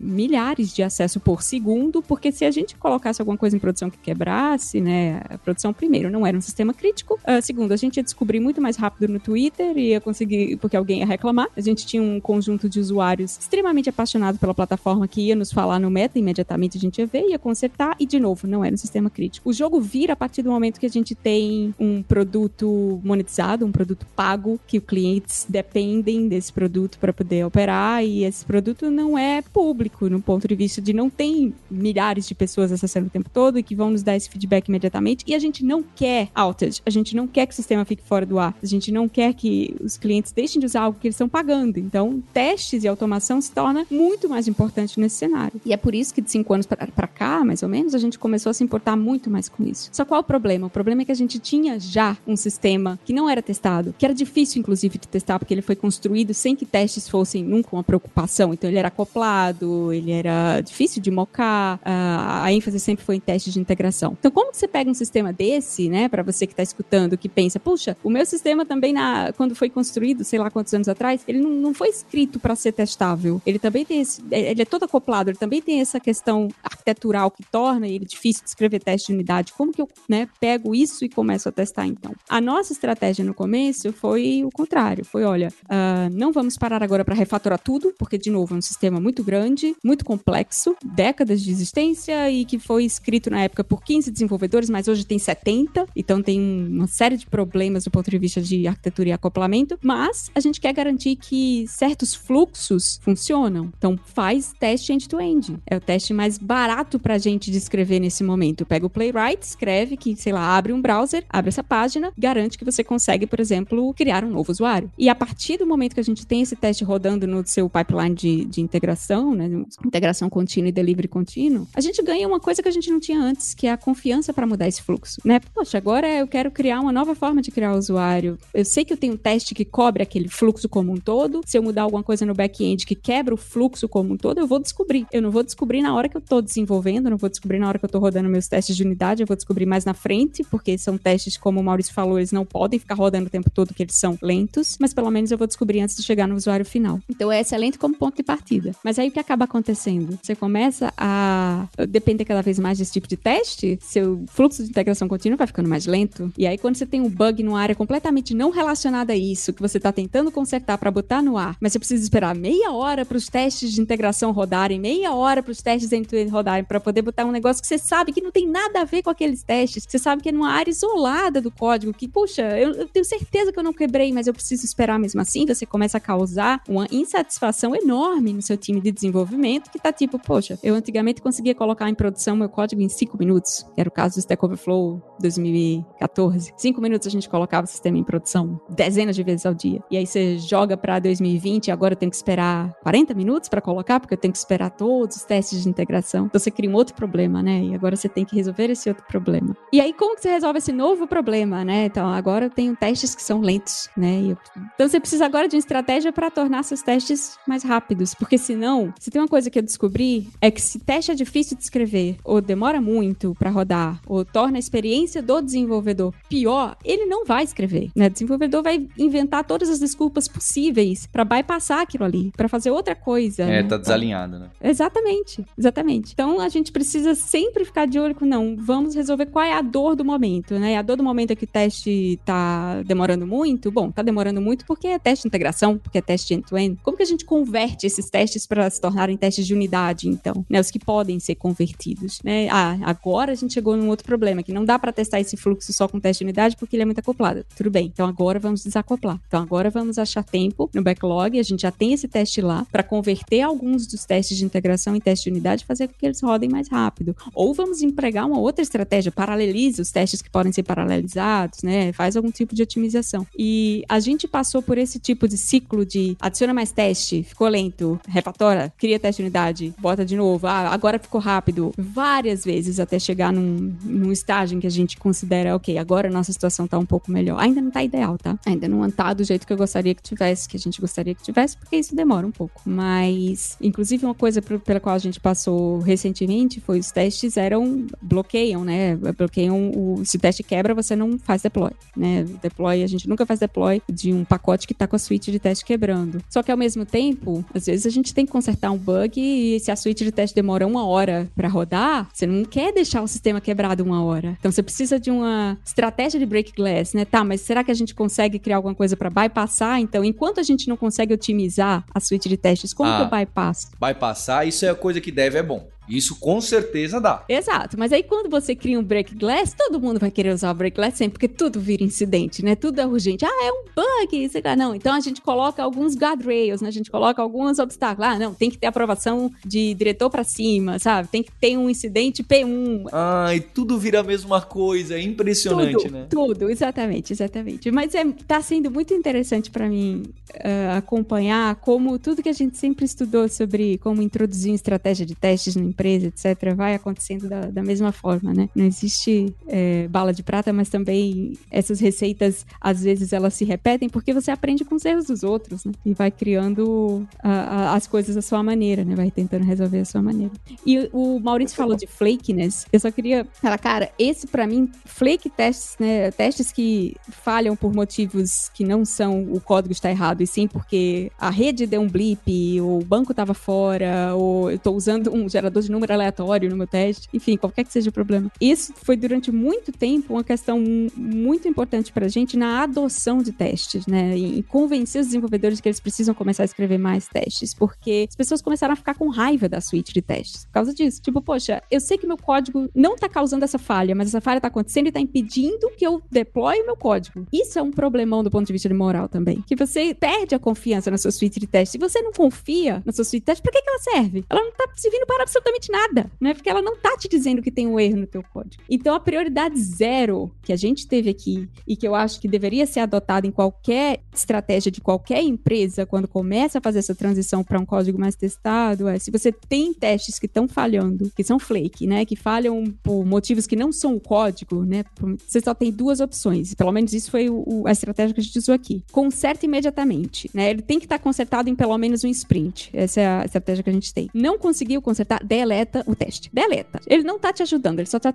milhares 0.00 0.72
de 0.72 0.82
acesso 0.82 1.20
por 1.20 1.42
segundo, 1.42 2.00
porque 2.00 2.32
se 2.32 2.44
a 2.44 2.50
gente 2.50 2.76
colocasse 2.76 3.20
alguma 3.20 3.36
coisa 3.36 3.56
em 3.56 3.60
produção 3.60 3.90
que 3.90 3.98
quebrasse, 3.98 4.80
né, 4.80 5.20
a 5.28 5.36
produção 5.36 5.72
primeiro 5.72 6.10
não 6.10 6.26
era 6.26 6.36
um 6.36 6.40
sistema 6.40 6.72
crítico, 6.72 7.18
uh, 7.24 7.42
segundo, 7.42 7.72
a 7.72 7.76
gente 7.76 7.98
ia 7.98 8.02
descobrir 8.02 8.40
muito 8.40 8.60
mais 8.60 8.76
rápido 8.76 9.12
no 9.12 9.20
Twitter 9.20 9.76
e 9.76 9.90
ia 9.90 10.00
conseguir, 10.00 10.56
porque 10.56 10.76
alguém 10.76 11.00
ia 11.00 11.06
reclamar. 11.06 11.48
A 11.56 11.60
gente 11.60 11.86
tinha 11.86 12.02
um 12.02 12.20
conjunto 12.20 12.68
de 12.68 12.80
usuários 12.80 13.36
extremamente 13.50 13.90
apaixonados 13.90 14.40
pela 14.40 14.54
plataforma 14.54 15.08
que 15.08 15.22
ia 15.22 15.34
nos 15.34 15.52
falar 15.52 15.80
no 15.80 15.90
meta, 15.90 16.20
imediatamente 16.20 16.78
a 16.78 16.80
gente 16.80 16.98
ia 16.98 17.06
ver, 17.06 17.28
ia 17.28 17.38
consertar 17.38 17.96
e 17.98 18.06
de 18.06 18.20
novo, 18.20 18.46
não 18.46 18.64
era 18.64 18.72
um 18.72 18.78
sistema 18.78 19.10
crítico. 19.10 19.50
O 19.50 19.52
jogo 19.52 19.80
vira 19.80 20.12
a 20.12 20.16
partir 20.16 20.42
do 20.42 20.50
momento 20.50 20.78
que 20.78 20.86
a 20.86 20.90
gente 20.90 21.16
tem 21.16 21.74
um 21.78 22.00
produto 22.00 23.00
monetizado, 23.02 23.66
um 23.66 23.72
produto 23.72 24.06
pago, 24.14 24.60
que 24.68 24.78
os 24.78 24.84
clientes 24.84 25.46
dependem 25.48 26.28
desse 26.28 26.52
produto 26.52 26.96
para 27.00 27.12
poder 27.12 27.44
operar 27.44 28.04
e 28.04 28.24
esse 28.24 28.44
produto 28.44 28.88
não 28.88 29.18
é 29.18 29.42
público 29.42 30.08
no 30.08 30.22
ponto 30.22 30.46
de 30.46 30.54
vista 30.54 30.80
de 30.80 30.92
não 30.92 31.10
tem 31.10 31.52
milhares 31.68 32.28
de 32.28 32.36
pessoas 32.36 32.70
acessando 32.70 33.08
o 33.08 33.10
tempo 33.10 33.28
todo 33.28 33.58
e 33.58 33.64
que 33.64 33.74
vão 33.74 33.90
nos 33.90 34.04
dar 34.04 34.14
esse 34.14 34.30
feedback 34.30 34.68
imediatamente 34.68 35.24
e 35.26 35.34
a 35.34 35.38
gente 35.40 35.64
não 35.64 35.82
quer 35.82 36.28
outage, 36.36 36.80
a 36.86 36.90
gente 36.90 37.16
não 37.16 37.26
quer 37.26 37.46
que 37.46 37.52
o 37.52 37.56
sistema 37.56 37.84
fique 37.84 38.02
fora 38.04 38.24
do 38.24 38.38
ar, 38.38 38.54
a 38.62 38.66
gente 38.66 38.92
não 38.92 39.08
quer 39.08 39.34
que 39.34 39.74
os 39.80 39.96
clientes 39.96 40.30
deixem 40.30 40.60
de 40.60 40.66
usar 40.66 40.82
algo 40.82 40.98
que 41.00 41.08
eles 41.08 41.16
estão 41.16 41.28
pagando. 41.28 41.78
Então, 41.78 42.22
testes 42.32 42.84
e 42.84 42.88
automação 42.88 43.39
se 43.40 43.52
torna 43.52 43.86
muito 43.90 44.28
mais 44.28 44.48
importante 44.48 44.98
nesse 44.98 45.16
cenário. 45.16 45.60
E 45.64 45.72
é 45.72 45.76
por 45.76 45.94
isso 45.94 46.14
que 46.14 46.20
de 46.20 46.30
cinco 46.30 46.52
anos 46.52 46.66
para 46.66 47.06
cá, 47.08 47.44
mais 47.44 47.62
ou 47.62 47.68
menos, 47.68 47.94
a 47.94 47.98
gente 47.98 48.18
começou 48.18 48.50
a 48.50 48.54
se 48.54 48.62
importar 48.64 48.96
muito 48.96 49.30
mais 49.30 49.48
com 49.48 49.64
isso. 49.64 49.88
Só 49.92 50.04
qual 50.04 50.20
o 50.20 50.24
problema? 50.24 50.66
O 50.66 50.70
problema 50.70 51.02
é 51.02 51.04
que 51.04 51.12
a 51.12 51.16
gente 51.16 51.38
tinha 51.38 51.78
já 51.78 52.16
um 52.26 52.36
sistema 52.36 52.98
que 53.04 53.12
não 53.12 53.28
era 53.28 53.42
testado, 53.42 53.94
que 53.98 54.04
era 54.04 54.14
difícil, 54.14 54.60
inclusive, 54.60 54.98
de 54.98 55.08
testar, 55.08 55.38
porque 55.38 55.54
ele 55.54 55.62
foi 55.62 55.76
construído 55.76 56.34
sem 56.34 56.54
que 56.56 56.66
testes 56.66 57.08
fossem 57.08 57.44
nunca 57.44 57.74
uma 57.74 57.84
preocupação. 57.84 58.52
Então, 58.52 58.68
ele 58.68 58.78
era 58.78 58.88
acoplado, 58.88 59.92
ele 59.92 60.10
era 60.10 60.60
difícil 60.60 61.00
de 61.02 61.10
mocar, 61.10 61.80
a 61.84 62.52
ênfase 62.52 62.78
sempre 62.80 63.04
foi 63.04 63.16
em 63.16 63.20
testes 63.20 63.52
de 63.52 63.60
integração. 63.60 64.16
Então, 64.18 64.30
como 64.30 64.50
que 64.50 64.58
você 64.58 64.68
pega 64.68 64.90
um 64.90 64.94
sistema 64.94 65.32
desse, 65.32 65.88
né, 65.88 66.08
para 66.08 66.22
você 66.22 66.46
que 66.46 66.52
está 66.52 66.62
escutando, 66.62 67.16
que 67.16 67.28
pensa, 67.28 67.58
puxa, 67.60 67.96
o 68.02 68.10
meu 68.10 68.24
sistema 68.24 68.64
também, 68.64 68.92
na, 68.92 69.32
quando 69.32 69.54
foi 69.54 69.70
construído, 69.70 70.24
sei 70.24 70.38
lá 70.38 70.50
quantos 70.50 70.72
anos 70.74 70.88
atrás, 70.88 71.22
ele 71.26 71.40
não, 71.40 71.50
não 71.50 71.74
foi 71.74 71.88
escrito 71.88 72.38
para 72.38 72.54
ser 72.54 72.72
testável. 72.72 73.29
Ele 73.44 73.58
também 73.58 73.84
tem 73.84 74.00
esse, 74.00 74.22
é, 74.30 74.50
ele 74.50 74.62
é 74.62 74.64
todo 74.64 74.84
acoplado, 74.84 75.30
ele 75.30 75.38
também 75.38 75.60
tem 75.60 75.80
essa 75.80 76.00
questão 76.00 76.48
arquitetural 76.62 77.30
que 77.30 77.42
torna 77.44 77.86
ele 77.86 78.04
difícil 78.04 78.42
de 78.42 78.48
escrever 78.48 78.80
teste 78.80 79.08
de 79.08 79.14
unidade. 79.14 79.52
Como 79.52 79.72
que 79.72 79.82
eu 79.82 79.88
né, 80.08 80.28
pego 80.40 80.74
isso 80.74 81.04
e 81.04 81.08
começo 81.08 81.48
a 81.48 81.52
testar 81.52 81.86
então? 81.86 82.12
A 82.28 82.40
nossa 82.40 82.72
estratégia 82.72 83.24
no 83.24 83.34
começo 83.34 83.92
foi 83.92 84.42
o 84.44 84.50
contrário, 84.50 85.04
foi, 85.04 85.24
olha, 85.24 85.52
uh, 85.64 86.10
não 86.12 86.32
vamos 86.32 86.56
parar 86.56 86.82
agora 86.82 87.04
para 87.04 87.14
refatorar 87.14 87.58
tudo, 87.58 87.94
porque, 87.98 88.16
de 88.16 88.30
novo, 88.30 88.54
é 88.54 88.58
um 88.58 88.62
sistema 88.62 89.00
muito 89.00 89.22
grande, 89.22 89.74
muito 89.84 90.04
complexo, 90.04 90.76
décadas 90.84 91.42
de 91.42 91.50
existência 91.50 92.30
e 92.30 92.44
que 92.44 92.58
foi 92.58 92.84
escrito 92.84 93.30
na 93.30 93.42
época 93.42 93.62
por 93.62 93.82
15 93.82 94.10
desenvolvedores, 94.10 94.70
mas 94.70 94.88
hoje 94.88 95.04
tem 95.04 95.18
70, 95.18 95.86
então 95.94 96.22
tem 96.22 96.40
uma 96.40 96.86
série 96.86 97.16
de 97.16 97.26
problemas 97.26 97.84
do 97.84 97.90
ponto 97.90 98.10
de 98.10 98.18
vista 98.18 98.40
de 98.40 98.66
arquitetura 98.66 99.10
e 99.10 99.12
acoplamento, 99.12 99.78
mas 99.82 100.30
a 100.34 100.40
gente 100.40 100.60
quer 100.60 100.72
garantir 100.72 101.16
que 101.16 101.64
certos 101.68 102.14
fluxos 102.14 103.00
funcionam. 103.20 103.70
Então 103.76 103.98
faz 104.02 104.52
teste 104.58 104.92
end-to-end. 104.92 105.58
É 105.66 105.76
o 105.76 105.80
teste 105.80 106.14
mais 106.14 106.38
barato 106.38 106.98
para 106.98 107.14
a 107.14 107.18
gente 107.18 107.50
descrever 107.50 108.00
nesse 108.00 108.24
momento. 108.24 108.64
Pega 108.64 108.86
o 108.86 108.90
Playwright, 108.90 109.44
escreve 109.44 109.96
que, 109.96 110.16
sei 110.16 110.32
lá, 110.32 110.56
abre 110.56 110.72
um 110.72 110.80
browser, 110.80 111.24
abre 111.28 111.50
essa 111.50 111.62
página, 111.62 112.12
garante 112.16 112.56
que 112.56 112.64
você 112.64 112.82
consegue, 112.82 113.26
por 113.26 113.38
exemplo, 113.38 113.92
criar 113.94 114.24
um 114.24 114.30
novo 114.30 114.50
usuário. 114.50 114.90
E 114.98 115.08
a 115.08 115.14
partir 115.14 115.58
do 115.58 115.66
momento 115.66 115.94
que 115.94 116.00
a 116.00 116.04
gente 116.04 116.26
tem 116.26 116.40
esse 116.40 116.56
teste 116.56 116.82
rodando 116.82 117.26
no 117.26 117.46
seu 117.46 117.68
pipeline 117.68 118.14
de, 118.14 118.44
de 118.46 118.60
integração, 118.60 119.34
né, 119.34 119.48
integração 119.84 120.30
contínua 120.30 120.70
e 120.70 120.72
delivery 120.72 121.08
contínuo, 121.08 121.68
a 121.74 121.80
gente 121.80 122.02
ganha 122.02 122.26
uma 122.26 122.40
coisa 122.40 122.62
que 122.62 122.68
a 122.68 122.72
gente 122.72 122.90
não 122.90 122.98
tinha 122.98 123.20
antes, 123.20 123.54
que 123.54 123.66
é 123.66 123.72
a 123.72 123.76
confiança 123.76 124.32
para 124.32 124.46
mudar 124.46 124.66
esse 124.66 124.82
fluxo, 124.82 125.20
né? 125.24 125.40
Poxa, 125.54 125.76
agora 125.76 126.08
eu 126.08 126.26
quero 126.26 126.50
criar 126.50 126.80
uma 126.80 126.92
nova 126.92 127.14
forma 127.14 127.42
de 127.42 127.50
criar 127.50 127.74
o 127.74 127.78
usuário. 127.78 128.38
Eu 128.54 128.64
sei 128.64 128.84
que 128.84 128.92
eu 128.92 128.96
tenho 128.96 129.14
um 129.14 129.16
teste 129.16 129.54
que 129.54 129.64
cobre 129.64 130.02
aquele 130.02 130.28
fluxo 130.28 130.68
como 130.68 130.92
um 130.92 130.96
todo. 130.96 131.40
Se 131.44 131.58
eu 131.58 131.62
mudar 131.62 131.82
alguma 131.82 132.02
coisa 132.02 132.24
no 132.24 132.34
back-end 132.34 132.86
que 132.86 132.94
quebra 133.10 133.34
o 133.34 133.36
fluxo 133.36 133.88
como 133.88 134.14
um 134.14 134.16
todo, 134.16 134.38
eu 134.38 134.46
vou 134.46 134.60
descobrir. 134.60 135.04
Eu 135.10 135.20
não 135.20 135.32
vou 135.32 135.42
descobrir 135.42 135.82
na 135.82 135.92
hora 135.92 136.08
que 136.08 136.16
eu 136.16 136.20
estou 136.20 136.40
desenvolvendo, 136.40 137.10
não 137.10 137.16
vou 137.16 137.28
descobrir 137.28 137.58
na 137.58 137.66
hora 137.66 137.76
que 137.76 137.84
eu 137.84 137.88
estou 137.88 138.00
rodando 138.00 138.28
meus 138.28 138.46
testes 138.46 138.76
de 138.76 138.84
unidade, 138.84 139.20
eu 139.20 139.26
vou 139.26 139.34
descobrir 139.34 139.66
mais 139.66 139.84
na 139.84 139.94
frente, 139.94 140.44
porque 140.44 140.78
são 140.78 140.96
testes, 140.96 141.36
como 141.36 141.58
o 141.58 141.64
Maurício 141.64 141.92
falou, 141.92 142.20
eles 142.20 142.30
não 142.30 142.46
podem 142.46 142.78
ficar 142.78 142.94
rodando 142.94 143.26
o 143.26 143.28
tempo 143.28 143.50
todo, 143.50 143.74
que 143.74 143.82
eles 143.82 143.96
são 143.96 144.16
lentos, 144.22 144.76
mas 144.80 144.94
pelo 144.94 145.10
menos 145.10 145.32
eu 145.32 145.36
vou 145.36 145.48
descobrir 145.48 145.80
antes 145.80 145.96
de 145.96 146.04
chegar 146.04 146.28
no 146.28 146.36
usuário 146.36 146.64
final. 146.64 147.00
Então 147.08 147.32
é 147.32 147.40
excelente 147.40 147.80
como 147.80 147.96
ponto 147.96 148.14
de 148.14 148.22
partida. 148.22 148.76
Mas 148.84 148.96
aí 148.96 149.08
o 149.08 149.10
que 149.10 149.18
acaba 149.18 149.44
acontecendo? 149.44 150.16
Você 150.22 150.36
começa 150.36 150.92
a 150.96 151.66
depender 151.88 152.24
cada 152.24 152.42
vez 152.42 152.60
mais 152.60 152.78
desse 152.78 152.92
tipo 152.92 153.08
de 153.08 153.16
teste, 153.16 153.76
seu 153.82 154.22
fluxo 154.28 154.62
de 154.62 154.70
integração 154.70 155.08
contínua 155.08 155.36
vai 155.36 155.48
ficando 155.48 155.68
mais 155.68 155.84
lento. 155.84 156.32
E 156.38 156.46
aí 156.46 156.56
quando 156.56 156.76
você 156.76 156.86
tem 156.86 157.00
um 157.00 157.08
bug 157.08 157.42
numa 157.42 157.60
área 157.60 157.74
completamente 157.74 158.34
não 158.34 158.50
relacionada 158.50 159.12
a 159.12 159.16
isso, 159.16 159.52
que 159.52 159.60
você 159.60 159.78
está 159.78 159.90
tentando 159.90 160.30
consertar 160.30 160.78
para 160.78 160.92
botar 160.92 161.20
no 161.20 161.36
ar, 161.36 161.56
mas 161.60 161.72
você 161.72 161.80
precisa 161.80 162.04
esperar 162.04 162.36
meia 162.36 162.70
hora 162.70 162.99
para 163.04 163.16
os 163.16 163.26
testes 163.28 163.72
de 163.72 163.80
integração 163.80 164.32
rodarem, 164.32 164.78
meia 164.78 165.12
hora 165.14 165.42
para 165.42 165.52
os 165.52 165.62
testes 165.62 165.92
end-to-end 165.92 166.30
rodarem, 166.30 166.64
para 166.64 166.80
poder 166.80 167.02
botar 167.02 167.24
um 167.24 167.30
negócio 167.30 167.60
que 167.62 167.68
você 167.68 167.78
sabe 167.78 168.12
que 168.12 168.20
não 168.20 168.30
tem 168.30 168.46
nada 168.46 168.80
a 168.80 168.84
ver 168.84 169.02
com 169.02 169.10
aqueles 169.10 169.42
testes, 169.42 169.86
você 169.88 169.98
sabe 169.98 170.22
que 170.22 170.28
é 170.28 170.32
numa 170.32 170.50
área 170.50 170.70
isolada 170.70 171.40
do 171.40 171.50
código, 171.50 171.92
que, 171.92 172.08
puxa, 172.08 172.42
eu, 172.58 172.72
eu 172.72 172.88
tenho 172.88 173.04
certeza 173.04 173.52
que 173.52 173.58
eu 173.58 173.62
não 173.62 173.72
quebrei, 173.72 174.12
mas 174.12 174.26
eu 174.26 174.34
preciso 174.34 174.64
esperar 174.64 174.98
mesmo 174.98 175.20
assim, 175.20 175.46
você 175.46 175.66
começa 175.66 175.98
a 175.98 176.00
causar 176.00 176.62
uma 176.68 176.86
insatisfação 176.90 177.74
enorme 177.74 178.32
no 178.32 178.42
seu 178.42 178.56
time 178.56 178.80
de 178.80 178.92
desenvolvimento, 178.92 179.70
que 179.70 179.78
tá 179.78 179.92
tipo, 179.92 180.18
poxa, 180.18 180.58
eu 180.62 180.74
antigamente 180.74 181.22
conseguia 181.22 181.54
colocar 181.54 181.88
em 181.88 181.94
produção 181.94 182.36
meu 182.36 182.48
código 182.48 182.80
em 182.82 182.88
cinco 182.88 183.18
minutos, 183.18 183.66
era 183.76 183.88
o 183.88 183.92
caso 183.92 184.16
do 184.16 184.20
Stack 184.20 184.44
Overflow 184.44 185.02
2014. 185.20 186.54
Cinco 186.56 186.80
minutos 186.80 187.06
a 187.06 187.10
gente 187.10 187.28
colocava 187.28 187.64
o 187.64 187.68
sistema 187.68 187.98
em 187.98 188.04
produção 188.04 188.60
dezenas 188.68 189.14
de 189.16 189.22
vezes 189.22 189.46
ao 189.46 189.54
dia. 189.54 189.82
E 189.90 189.96
aí 189.96 190.06
você 190.06 190.38
joga 190.38 190.76
para 190.76 190.98
2020, 190.98 191.70
agora 191.70 191.94
eu 191.94 191.96
tenho 191.96 192.10
que 192.10 192.16
esperar 192.16 192.72
40 192.90 193.14
minutos 193.14 193.48
para 193.48 193.60
colocar, 193.60 194.00
porque 194.00 194.14
eu 194.14 194.18
tenho 194.18 194.32
que 194.32 194.38
esperar 194.38 194.68
todos 194.68 195.18
os 195.18 195.22
testes 195.22 195.62
de 195.62 195.68
integração. 195.68 196.26
Então 196.26 196.40
você 196.40 196.50
cria 196.50 196.68
um 196.68 196.74
outro 196.74 196.92
problema, 196.92 197.40
né? 197.40 197.62
E 197.62 197.72
agora 197.72 197.94
você 197.94 198.08
tem 198.08 198.24
que 198.24 198.34
resolver 198.34 198.68
esse 198.68 198.88
outro 198.88 199.04
problema. 199.06 199.56
E 199.72 199.80
aí 199.80 199.92
como 199.92 200.16
que 200.16 200.22
você 200.22 200.30
resolve 200.30 200.58
esse 200.58 200.72
novo 200.72 201.06
problema, 201.06 201.64
né? 201.64 201.84
Então 201.84 202.08
agora 202.08 202.46
eu 202.46 202.50
tenho 202.50 202.74
testes 202.74 203.14
que 203.14 203.22
são 203.22 203.40
lentos, 203.40 203.88
né? 203.96 204.20
Eu... 204.24 204.36
Então 204.74 204.88
você 204.88 204.98
precisa 204.98 205.24
agora 205.24 205.46
de 205.46 205.54
uma 205.54 205.60
estratégia 205.60 206.12
para 206.12 206.32
tornar 206.32 206.64
seus 206.64 206.82
testes 206.82 207.38
mais 207.46 207.62
rápidos, 207.62 208.12
porque 208.12 208.36
senão, 208.36 208.92
se 208.98 209.08
tem 209.08 209.22
uma 209.22 209.28
coisa 209.28 209.48
que 209.48 209.60
eu 209.60 209.62
descobri 209.62 210.28
é 210.40 210.50
que 210.50 210.60
se 210.60 210.80
teste 210.80 211.12
é 211.12 211.14
difícil 211.14 211.56
de 211.56 211.62
escrever 211.62 212.16
ou 212.24 212.40
demora 212.40 212.80
muito 212.80 213.36
para 213.38 213.50
rodar 213.50 214.00
ou 214.04 214.24
torna 214.24 214.56
a 214.56 214.58
experiência 214.58 215.22
do 215.22 215.40
desenvolvedor 215.40 216.12
pior, 216.28 216.76
ele 216.84 217.06
não 217.06 217.24
vai 217.24 217.44
escrever, 217.44 217.92
né? 217.94 218.08
O 218.08 218.10
desenvolvedor 218.10 218.64
vai 218.64 218.88
inventar 218.98 219.44
todas 219.44 219.68
as 219.68 219.78
desculpas 219.78 220.26
possíveis 220.26 221.06
para 221.06 221.24
bypassar 221.24 221.82
aquilo 221.82 222.04
ali, 222.04 222.32
para 222.36 222.48
fazer 222.48 222.69
outra 222.70 222.94
coisa. 222.94 223.42
É, 223.42 223.62
né? 223.62 223.68
tá 223.68 223.76
desalinhado, 223.76 224.38
né? 224.38 224.50
Exatamente, 224.62 225.44
exatamente. 225.56 226.12
Então 226.12 226.40
a 226.40 226.48
gente 226.48 226.72
precisa 226.72 227.14
sempre 227.14 227.64
ficar 227.64 227.86
de 227.86 227.98
olho 227.98 228.14
com 228.14 228.24
não, 228.24 228.56
vamos 228.56 228.94
resolver 228.94 229.26
qual 229.26 229.44
é 229.44 229.52
a 229.52 229.62
dor 229.62 229.96
do 229.96 230.04
momento, 230.04 230.58
né? 230.58 230.76
A 230.76 230.82
dor 230.82 230.96
do 230.96 231.02
momento 231.02 231.32
é 231.32 231.36
que 231.36 231.44
o 231.44 231.46
teste 231.46 232.18
tá 232.24 232.82
demorando 232.82 233.26
muito. 233.26 233.70
Bom, 233.70 233.90
tá 233.90 234.02
demorando 234.02 234.40
muito 234.40 234.64
porque 234.64 234.88
é 234.88 234.98
teste 234.98 235.22
de 235.22 235.28
integração, 235.28 235.78
porque 235.78 235.98
é 235.98 236.02
teste 236.02 236.34
end-to-end. 236.34 236.78
Como 236.82 236.96
que 236.96 237.02
a 237.02 237.06
gente 237.06 237.24
converte 237.24 237.86
esses 237.86 238.08
testes 238.08 238.46
para 238.46 238.68
se 238.70 238.80
tornarem 238.80 239.16
testes 239.16 239.46
de 239.46 239.54
unidade, 239.54 240.08
então? 240.08 240.44
Né? 240.48 240.60
Os 240.60 240.70
que 240.70 240.78
podem 240.78 241.18
ser 241.18 241.34
convertidos, 241.34 242.20
né? 242.24 242.48
Ah, 242.50 242.78
agora 242.82 243.32
a 243.32 243.34
gente 243.34 243.54
chegou 243.54 243.76
num 243.76 243.88
outro 243.88 244.04
problema, 244.04 244.42
que 244.42 244.52
não 244.52 244.64
dá 244.64 244.78
para 244.78 244.92
testar 244.92 245.20
esse 245.20 245.36
fluxo 245.36 245.72
só 245.72 245.88
com 245.88 246.00
teste 246.00 246.24
de 246.24 246.26
unidade 246.26 246.56
porque 246.56 246.76
ele 246.76 246.82
é 246.82 246.86
muito 246.86 247.00
acoplado. 247.00 247.44
Tudo 247.56 247.70
bem, 247.70 247.86
então 247.86 248.06
agora 248.06 248.38
vamos 248.38 248.62
desacoplar. 248.62 249.20
Então 249.26 249.42
agora 249.42 249.70
vamos 249.70 249.98
achar 249.98 250.22
tempo 250.22 250.70
no 250.74 250.82
backlog, 250.82 251.38
a 251.38 251.42
gente 251.42 251.62
já 251.62 251.70
tem 251.70 251.92
esse 251.92 252.08
teste 252.08 252.40
lá 252.40 252.59
para 252.64 252.82
converter 252.82 253.42
alguns 253.42 253.86
dos 253.86 254.04
testes 254.04 254.36
de 254.36 254.44
integração 254.44 254.94
em 254.96 255.00
teste 255.00 255.24
de 255.24 255.30
unidade 255.30 255.62
e 255.62 255.66
fazer 255.66 255.88
com 255.88 255.94
que 255.94 256.06
eles 256.06 256.20
rodem 256.20 256.48
mais 256.48 256.68
rápido. 256.68 257.16
Ou 257.34 257.54
vamos 257.54 257.82
empregar 257.82 258.26
uma 258.26 258.38
outra 258.38 258.62
estratégia, 258.62 259.12
paraleliza 259.12 259.82
os 259.82 259.90
testes 259.90 260.22
que 260.22 260.30
podem 260.30 260.52
ser 260.52 260.62
paralelizados, 260.62 261.62
né? 261.62 261.92
Faz 261.92 262.16
algum 262.16 262.30
tipo 262.30 262.54
de 262.54 262.62
otimização. 262.62 263.26
E 263.36 263.84
a 263.88 264.00
gente 264.00 264.26
passou 264.26 264.62
por 264.62 264.78
esse 264.78 264.98
tipo 264.98 265.28
de 265.28 265.36
ciclo 265.36 265.84
de 265.84 266.16
adiciona 266.20 266.54
mais 266.54 266.72
teste, 266.72 267.22
ficou 267.22 267.48
lento, 267.48 268.00
refatora, 268.08 268.72
cria 268.76 268.98
teste 268.98 269.22
de 269.22 269.26
unidade, 269.26 269.74
bota 269.78 270.04
de 270.04 270.16
novo, 270.16 270.46
ah, 270.46 270.68
agora 270.68 270.98
ficou 270.98 271.20
rápido, 271.20 271.72
várias 271.76 272.44
vezes 272.44 272.80
até 272.80 272.98
chegar 272.98 273.32
num, 273.32 273.74
num 273.84 274.12
estágio 274.12 274.56
em 274.56 274.60
que 274.60 274.66
a 274.66 274.70
gente 274.70 274.96
considera, 274.96 275.54
ok, 275.56 275.78
agora 275.78 276.08
a 276.08 276.10
nossa 276.10 276.32
situação 276.32 276.66
tá 276.66 276.78
um 276.78 276.86
pouco 276.86 277.10
melhor. 277.10 277.38
Ainda 277.40 277.60
não 277.60 277.70
tá 277.70 277.82
ideal, 277.82 278.16
tá? 278.18 278.38
Ainda 278.46 278.68
não 278.68 278.88
tá 278.90 279.12
do 279.12 279.24
jeito 279.24 279.46
que 279.46 279.52
eu 279.52 279.56
gostaria 279.56 279.94
que 279.94 280.02
tivesse, 280.02 280.48
que 280.48 280.56
a 280.56 280.60
gente 280.60 280.80
gostaria 280.80 281.14
que 281.14 281.22
tivesse, 281.22 281.56
porque 281.56 281.76
isso 281.76 281.94
demora 281.94 282.26
um 282.26 282.30
pouco. 282.30 282.49
Mas, 282.64 283.56
inclusive, 283.60 284.04
uma 284.04 284.14
coisa 284.14 284.42
pela 284.42 284.80
qual 284.80 284.94
a 284.94 284.98
gente 284.98 285.18
passou 285.20 285.78
recentemente 285.78 286.60
foi 286.60 286.78
os 286.78 286.90
testes 286.90 287.36
eram 287.36 287.86
bloqueiam, 288.00 288.64
né? 288.64 288.96
Bloqueiam 288.96 289.70
o 289.74 290.04
se 290.04 290.16
o 290.16 290.20
teste 290.20 290.42
quebra, 290.42 290.74
você 290.74 290.94
não 290.94 291.18
faz 291.18 291.42
deploy, 291.42 291.72
né? 291.96 292.24
Deploy, 292.42 292.82
a 292.82 292.86
gente 292.86 293.08
nunca 293.08 293.24
faz 293.24 293.40
deploy 293.40 293.82
de 293.90 294.12
um 294.12 294.24
pacote 294.24 294.66
que 294.66 294.74
tá 294.74 294.86
com 294.86 294.96
a 294.96 294.98
suíte 294.98 295.32
de 295.32 295.38
teste 295.38 295.64
quebrando. 295.64 296.22
Só 296.28 296.42
que 296.42 296.50
ao 296.50 296.56
mesmo 296.56 296.84
tempo, 296.84 297.44
às 297.54 297.66
vezes 297.66 297.86
a 297.86 297.90
gente 297.90 298.14
tem 298.14 298.26
que 298.26 298.32
consertar 298.32 298.70
um 298.70 298.78
bug 298.78 299.20
e 299.20 299.58
se 299.60 299.70
a 299.70 299.76
suíte 299.76 300.04
de 300.04 300.12
teste 300.12 300.34
demora 300.34 300.66
uma 300.66 300.86
hora 300.86 301.28
para 301.34 301.48
rodar, 301.48 302.08
você 302.12 302.26
não 302.26 302.44
quer 302.44 302.72
deixar 302.72 303.02
o 303.02 303.08
sistema 303.08 303.40
quebrado 303.40 303.82
uma 303.82 304.04
hora. 304.04 304.36
Então 304.38 304.50
você 304.50 304.62
precisa 304.62 304.98
de 304.98 305.10
uma 305.10 305.58
estratégia 305.64 306.18
de 306.18 306.26
break 306.26 306.52
glass, 306.52 306.92
né? 306.92 307.04
Tá, 307.04 307.24
mas 307.24 307.40
será 307.40 307.64
que 307.64 307.70
a 307.70 307.74
gente 307.74 307.94
consegue 307.94 308.38
criar 308.38 308.56
alguma 308.56 308.74
coisa 308.74 308.96
para 308.96 309.10
bypassar? 309.10 309.80
Então, 309.80 310.04
enquanto 310.04 310.40
a 310.40 310.42
gente 310.42 310.68
não 310.68 310.76
consegue 310.76 311.14
otimizar 311.14 311.84
a 311.94 312.00
suíte 312.00 312.28
de 312.28 312.36
testes, 312.40 312.72
como 312.72 312.90
ah, 312.90 312.96
que 312.96 313.02
eu 313.02 313.18
bypasso? 313.18 313.68
Bypassar, 313.80 314.46
isso 314.46 314.64
é 314.64 314.70
a 314.70 314.74
coisa 314.74 315.00
que 315.00 315.12
deve 315.12 315.38
é 315.38 315.42
bom. 315.42 315.68
Isso 315.90 316.16
com 316.18 316.40
certeza 316.40 317.00
dá. 317.00 317.24
Exato, 317.28 317.78
mas 317.78 317.92
aí 317.92 318.02
quando 318.02 318.30
você 318.30 318.54
cria 318.54 318.78
um 318.78 318.82
break 318.82 319.14
glass, 319.14 319.54
todo 319.56 319.80
mundo 319.80 319.98
vai 319.98 320.10
querer 320.10 320.32
usar 320.32 320.50
o 320.50 320.54
break 320.54 320.76
glass 320.76 320.94
sempre, 320.94 321.12
porque 321.12 321.28
tudo 321.28 321.60
vira 321.60 321.82
incidente, 321.82 322.44
né? 322.44 322.54
Tudo 322.54 322.80
é 322.80 322.86
urgente. 322.86 323.24
Ah, 323.24 323.44
é 323.44 323.52
um 323.52 323.64
bug, 323.74 324.28
sei 324.28 324.42
lá. 324.44 324.56
Não, 324.56 324.74
então 324.74 324.94
a 324.94 325.00
gente 325.00 325.20
coloca 325.20 325.62
alguns 325.62 325.96
guardrails, 325.96 326.60
né? 326.60 326.68
A 326.68 326.72
gente 326.72 326.90
coloca 326.90 327.20
alguns 327.20 327.58
obstáculos. 327.58 328.10
Ah, 328.10 328.18
não, 328.18 328.34
tem 328.34 328.50
que 328.50 328.58
ter 328.58 328.66
aprovação 328.66 329.30
de 329.44 329.74
diretor 329.74 330.10
para 330.10 330.24
cima, 330.24 330.78
sabe? 330.78 331.08
Tem 331.08 331.22
que 331.22 331.32
ter 331.32 331.56
um 331.56 331.68
incidente 331.68 332.22
P1. 332.22 332.88
Ah, 332.92 333.34
e 333.34 333.40
tudo 333.40 333.78
vira 333.78 334.00
a 334.00 334.02
mesma 334.02 334.40
coisa, 334.40 334.94
é 334.94 335.02
impressionante, 335.02 335.82
tudo, 335.82 335.92
né? 335.92 336.06
Tudo, 336.08 336.50
exatamente, 336.50 337.12
exatamente. 337.12 337.70
Mas 337.70 337.94
é, 337.94 338.04
tá 338.26 338.40
sendo 338.40 338.70
muito 338.70 338.94
interessante 338.94 339.50
para 339.50 339.68
mim 339.68 340.02
uh, 340.36 340.76
acompanhar 340.76 341.54
como 341.56 341.98
tudo 341.98 342.22
que 342.22 342.28
a 342.28 342.34
gente 342.34 342.56
sempre 342.56 342.84
estudou 342.84 343.28
sobre 343.28 343.78
como 343.78 344.02
introduzir 344.02 344.50
uma 344.50 344.56
estratégia 344.56 345.04
de 345.04 345.14
testes 345.14 345.56
no 345.56 345.68
empresa, 345.80 346.06
etc., 346.08 346.54
vai 346.54 346.74
acontecendo 346.74 347.28
da, 347.28 347.42
da 347.46 347.62
mesma 347.62 347.90
forma, 347.92 348.34
né? 348.34 348.48
Não 348.54 348.64
existe 348.66 349.34
é, 349.46 349.88
bala 349.88 350.12
de 350.12 350.22
prata, 350.22 350.52
mas 350.52 350.68
também 350.68 351.38
essas 351.50 351.80
receitas, 351.80 352.44
às 352.60 352.82
vezes, 352.82 353.12
elas 353.12 353.34
se 353.34 353.44
repetem 353.44 353.88
porque 353.88 354.12
você 354.12 354.30
aprende 354.30 354.64
com 354.64 354.74
os 354.74 354.84
erros 354.84 355.06
dos 355.06 355.22
outros, 355.22 355.64
né? 355.64 355.72
E 355.84 355.94
vai 355.94 356.10
criando 356.10 357.06
a, 357.22 357.30
a, 357.30 357.74
as 357.74 357.86
coisas 357.86 358.16
à 358.16 358.22
sua 358.22 358.42
maneira, 358.42 358.84
né? 358.84 358.94
Vai 358.94 359.10
tentando 359.10 359.44
resolver 359.44 359.80
à 359.80 359.84
sua 359.84 360.02
maneira. 360.02 360.32
E 360.66 360.90
o 360.92 361.18
Maurício 361.18 361.56
falou 361.56 361.76
de 361.76 361.86
flakiness. 361.86 362.66
Eu 362.72 362.80
só 362.80 362.90
queria 362.90 363.26
falar, 363.40 363.58
cara, 363.58 363.90
esse 363.98 364.26
para 364.26 364.46
mim, 364.46 364.70
flake 364.84 365.30
tests, 365.30 365.76
né? 365.78 366.10
Testes 366.10 366.52
que 366.52 366.94
falham 367.08 367.56
por 367.56 367.74
motivos 367.74 368.50
que 368.52 368.64
não 368.64 368.84
são 368.84 369.22
o 369.32 369.40
código 369.40 369.72
está 369.72 369.90
errado, 369.90 370.22
e 370.22 370.26
sim 370.26 370.46
porque 370.46 371.10
a 371.18 371.30
rede 371.30 371.66
deu 371.66 371.80
um 371.80 371.88
blip, 371.88 372.60
ou 372.60 372.80
o 372.80 372.84
banco 372.84 373.12
estava 373.12 373.32
fora, 373.32 374.14
ou 374.14 374.50
eu 374.50 374.56
estou 374.56 374.76
usando 374.76 375.12
um 375.12 375.28
gerador 375.28 375.62
de 375.62 375.69
número 375.70 375.92
aleatório 375.92 376.50
no 376.50 376.56
meu 376.56 376.66
teste, 376.66 377.08
enfim, 377.12 377.36
qualquer 377.36 377.64
que 377.64 377.72
seja 377.72 377.90
o 377.90 377.92
problema. 377.92 378.30
Isso 378.40 378.72
foi 378.76 378.96
durante 378.96 379.30
muito 379.30 379.72
tempo 379.72 380.14
uma 380.14 380.24
questão 380.24 380.62
muito 380.96 381.48
importante 381.48 381.92
para 381.92 382.06
a 382.06 382.08
gente 382.08 382.36
na 382.36 382.62
adoção 382.62 383.18
de 383.18 383.32
testes, 383.32 383.86
né? 383.86 384.16
E 384.16 384.42
convencer 384.42 385.00
os 385.00 385.08
desenvolvedores 385.08 385.60
que 385.60 385.68
eles 385.68 385.80
precisam 385.80 386.14
começar 386.14 386.42
a 386.42 386.46
escrever 386.46 386.78
mais 386.78 387.08
testes, 387.08 387.54
porque 387.54 388.06
as 388.08 388.16
pessoas 388.16 388.42
começaram 388.42 388.72
a 388.72 388.76
ficar 388.76 388.94
com 388.94 389.08
raiva 389.08 389.48
da 389.48 389.60
suíte 389.60 389.92
de 389.92 390.02
testes 390.02 390.44
por 390.44 390.52
causa 390.52 390.74
disso. 390.74 391.00
Tipo, 391.00 391.20
poxa, 391.20 391.62
eu 391.70 391.80
sei 391.80 391.98
que 391.98 392.06
meu 392.06 392.16
código 392.16 392.68
não 392.74 392.94
está 392.94 393.08
causando 393.08 393.44
essa 393.44 393.58
falha, 393.58 393.94
mas 393.94 394.08
essa 394.08 394.20
falha 394.20 394.38
está 394.38 394.48
acontecendo 394.48 394.86
e 394.86 394.88
está 394.88 395.00
impedindo 395.00 395.70
que 395.76 395.86
eu 395.86 396.02
deploye 396.10 396.62
o 396.62 396.66
meu 396.66 396.76
código. 396.76 397.26
Isso 397.32 397.58
é 397.58 397.62
um 397.62 397.70
problemão 397.70 398.22
do 398.22 398.30
ponto 398.30 398.46
de 398.46 398.52
vista 398.52 398.68
de 398.68 398.74
moral 398.74 399.08
também. 399.08 399.42
Que 399.46 399.56
você 399.56 399.94
perde 399.94 400.34
a 400.34 400.38
confiança 400.38 400.90
na 400.90 400.98
sua 400.98 401.10
suíte 401.10 401.40
de 401.40 401.46
testes. 401.46 401.72
Se 401.72 401.78
você 401.78 402.00
não 402.02 402.12
confia 402.12 402.82
na 402.84 402.92
sua 402.92 403.04
suíte 403.04 403.22
de 403.22 403.26
testes, 403.26 403.42
pra 403.42 403.52
que, 403.52 403.62
que 403.62 403.68
ela 403.68 403.78
serve? 403.78 404.24
Ela 404.28 404.42
não 404.42 404.52
tá 404.52 404.68
servindo 404.76 405.06
para 405.06 405.22
absolutamente 405.22 405.59
nada, 405.68 406.10
né? 406.20 406.34
Porque 406.34 406.48
ela 406.48 406.62
não 406.62 406.76
tá 406.76 406.96
te 406.96 407.08
dizendo 407.08 407.42
que 407.42 407.50
tem 407.50 407.66
um 407.66 407.78
erro 407.78 407.96
no 407.96 408.06
teu 408.06 408.22
código. 408.22 408.62
Então, 408.68 408.94
a 408.94 409.00
prioridade 409.00 409.60
zero 409.60 410.30
que 410.42 410.52
a 410.52 410.56
gente 410.56 410.86
teve 410.86 411.10
aqui 411.10 411.48
e 411.66 411.76
que 411.76 411.86
eu 411.86 411.94
acho 411.94 412.20
que 412.20 412.28
deveria 412.28 412.66
ser 412.66 412.80
adotada 412.80 413.26
em 413.26 413.30
qualquer 413.30 414.00
estratégia 414.14 414.70
de 414.70 414.80
qualquer 414.80 415.22
empresa 415.22 415.86
quando 415.86 416.06
começa 416.06 416.58
a 416.58 416.60
fazer 416.60 416.78
essa 416.78 416.94
transição 416.94 417.42
para 417.42 417.58
um 417.58 417.66
código 417.66 417.98
mais 417.98 418.14
testado 418.14 418.88
é 418.88 418.98
se 418.98 419.10
você 419.10 419.32
tem 419.32 419.72
testes 419.72 420.18
que 420.18 420.26
estão 420.26 420.46
falhando, 420.46 421.10
que 421.14 421.24
são 421.24 421.38
flake, 421.38 421.86
né? 421.86 422.04
Que 422.04 422.16
falham 422.16 422.64
por 422.82 423.04
motivos 423.04 423.46
que 423.46 423.56
não 423.56 423.72
são 423.72 423.96
o 423.96 424.00
código, 424.00 424.64
né? 424.64 424.84
Você 425.26 425.40
só 425.40 425.54
tem 425.54 425.72
duas 425.72 426.00
opções. 426.00 426.54
Pelo 426.54 426.72
menos 426.72 426.92
isso 426.92 427.10
foi 427.10 427.28
o, 427.28 427.64
a 427.66 427.72
estratégia 427.72 428.14
que 428.14 428.20
a 428.20 428.24
gente 428.24 428.38
usou 428.38 428.54
aqui. 428.54 428.82
Conserta 428.92 429.46
imediatamente, 429.46 430.30
né? 430.34 430.50
Ele 430.50 430.62
tem 430.62 430.78
que 430.78 430.86
estar 430.86 430.98
consertado 430.98 431.48
em 431.48 431.54
pelo 431.54 431.76
menos 431.78 432.04
um 432.04 432.08
sprint. 432.08 432.70
Essa 432.72 433.00
é 433.00 433.06
a 433.06 433.24
estratégia 433.24 433.62
que 433.62 433.70
a 433.70 433.72
gente 433.72 433.92
tem. 433.92 434.10
Não 434.14 434.38
conseguiu 434.38 434.82
consertar, 434.82 435.22
deleta 435.40 435.82
o 435.86 435.94
teste. 435.94 436.30
Deleta. 436.32 436.80
Ele 436.86 437.02
não 437.02 437.18
tá 437.18 437.32
te 437.32 437.42
ajudando, 437.42 437.80
ele 437.80 437.88
só 437.88 437.98
tá 437.98 438.12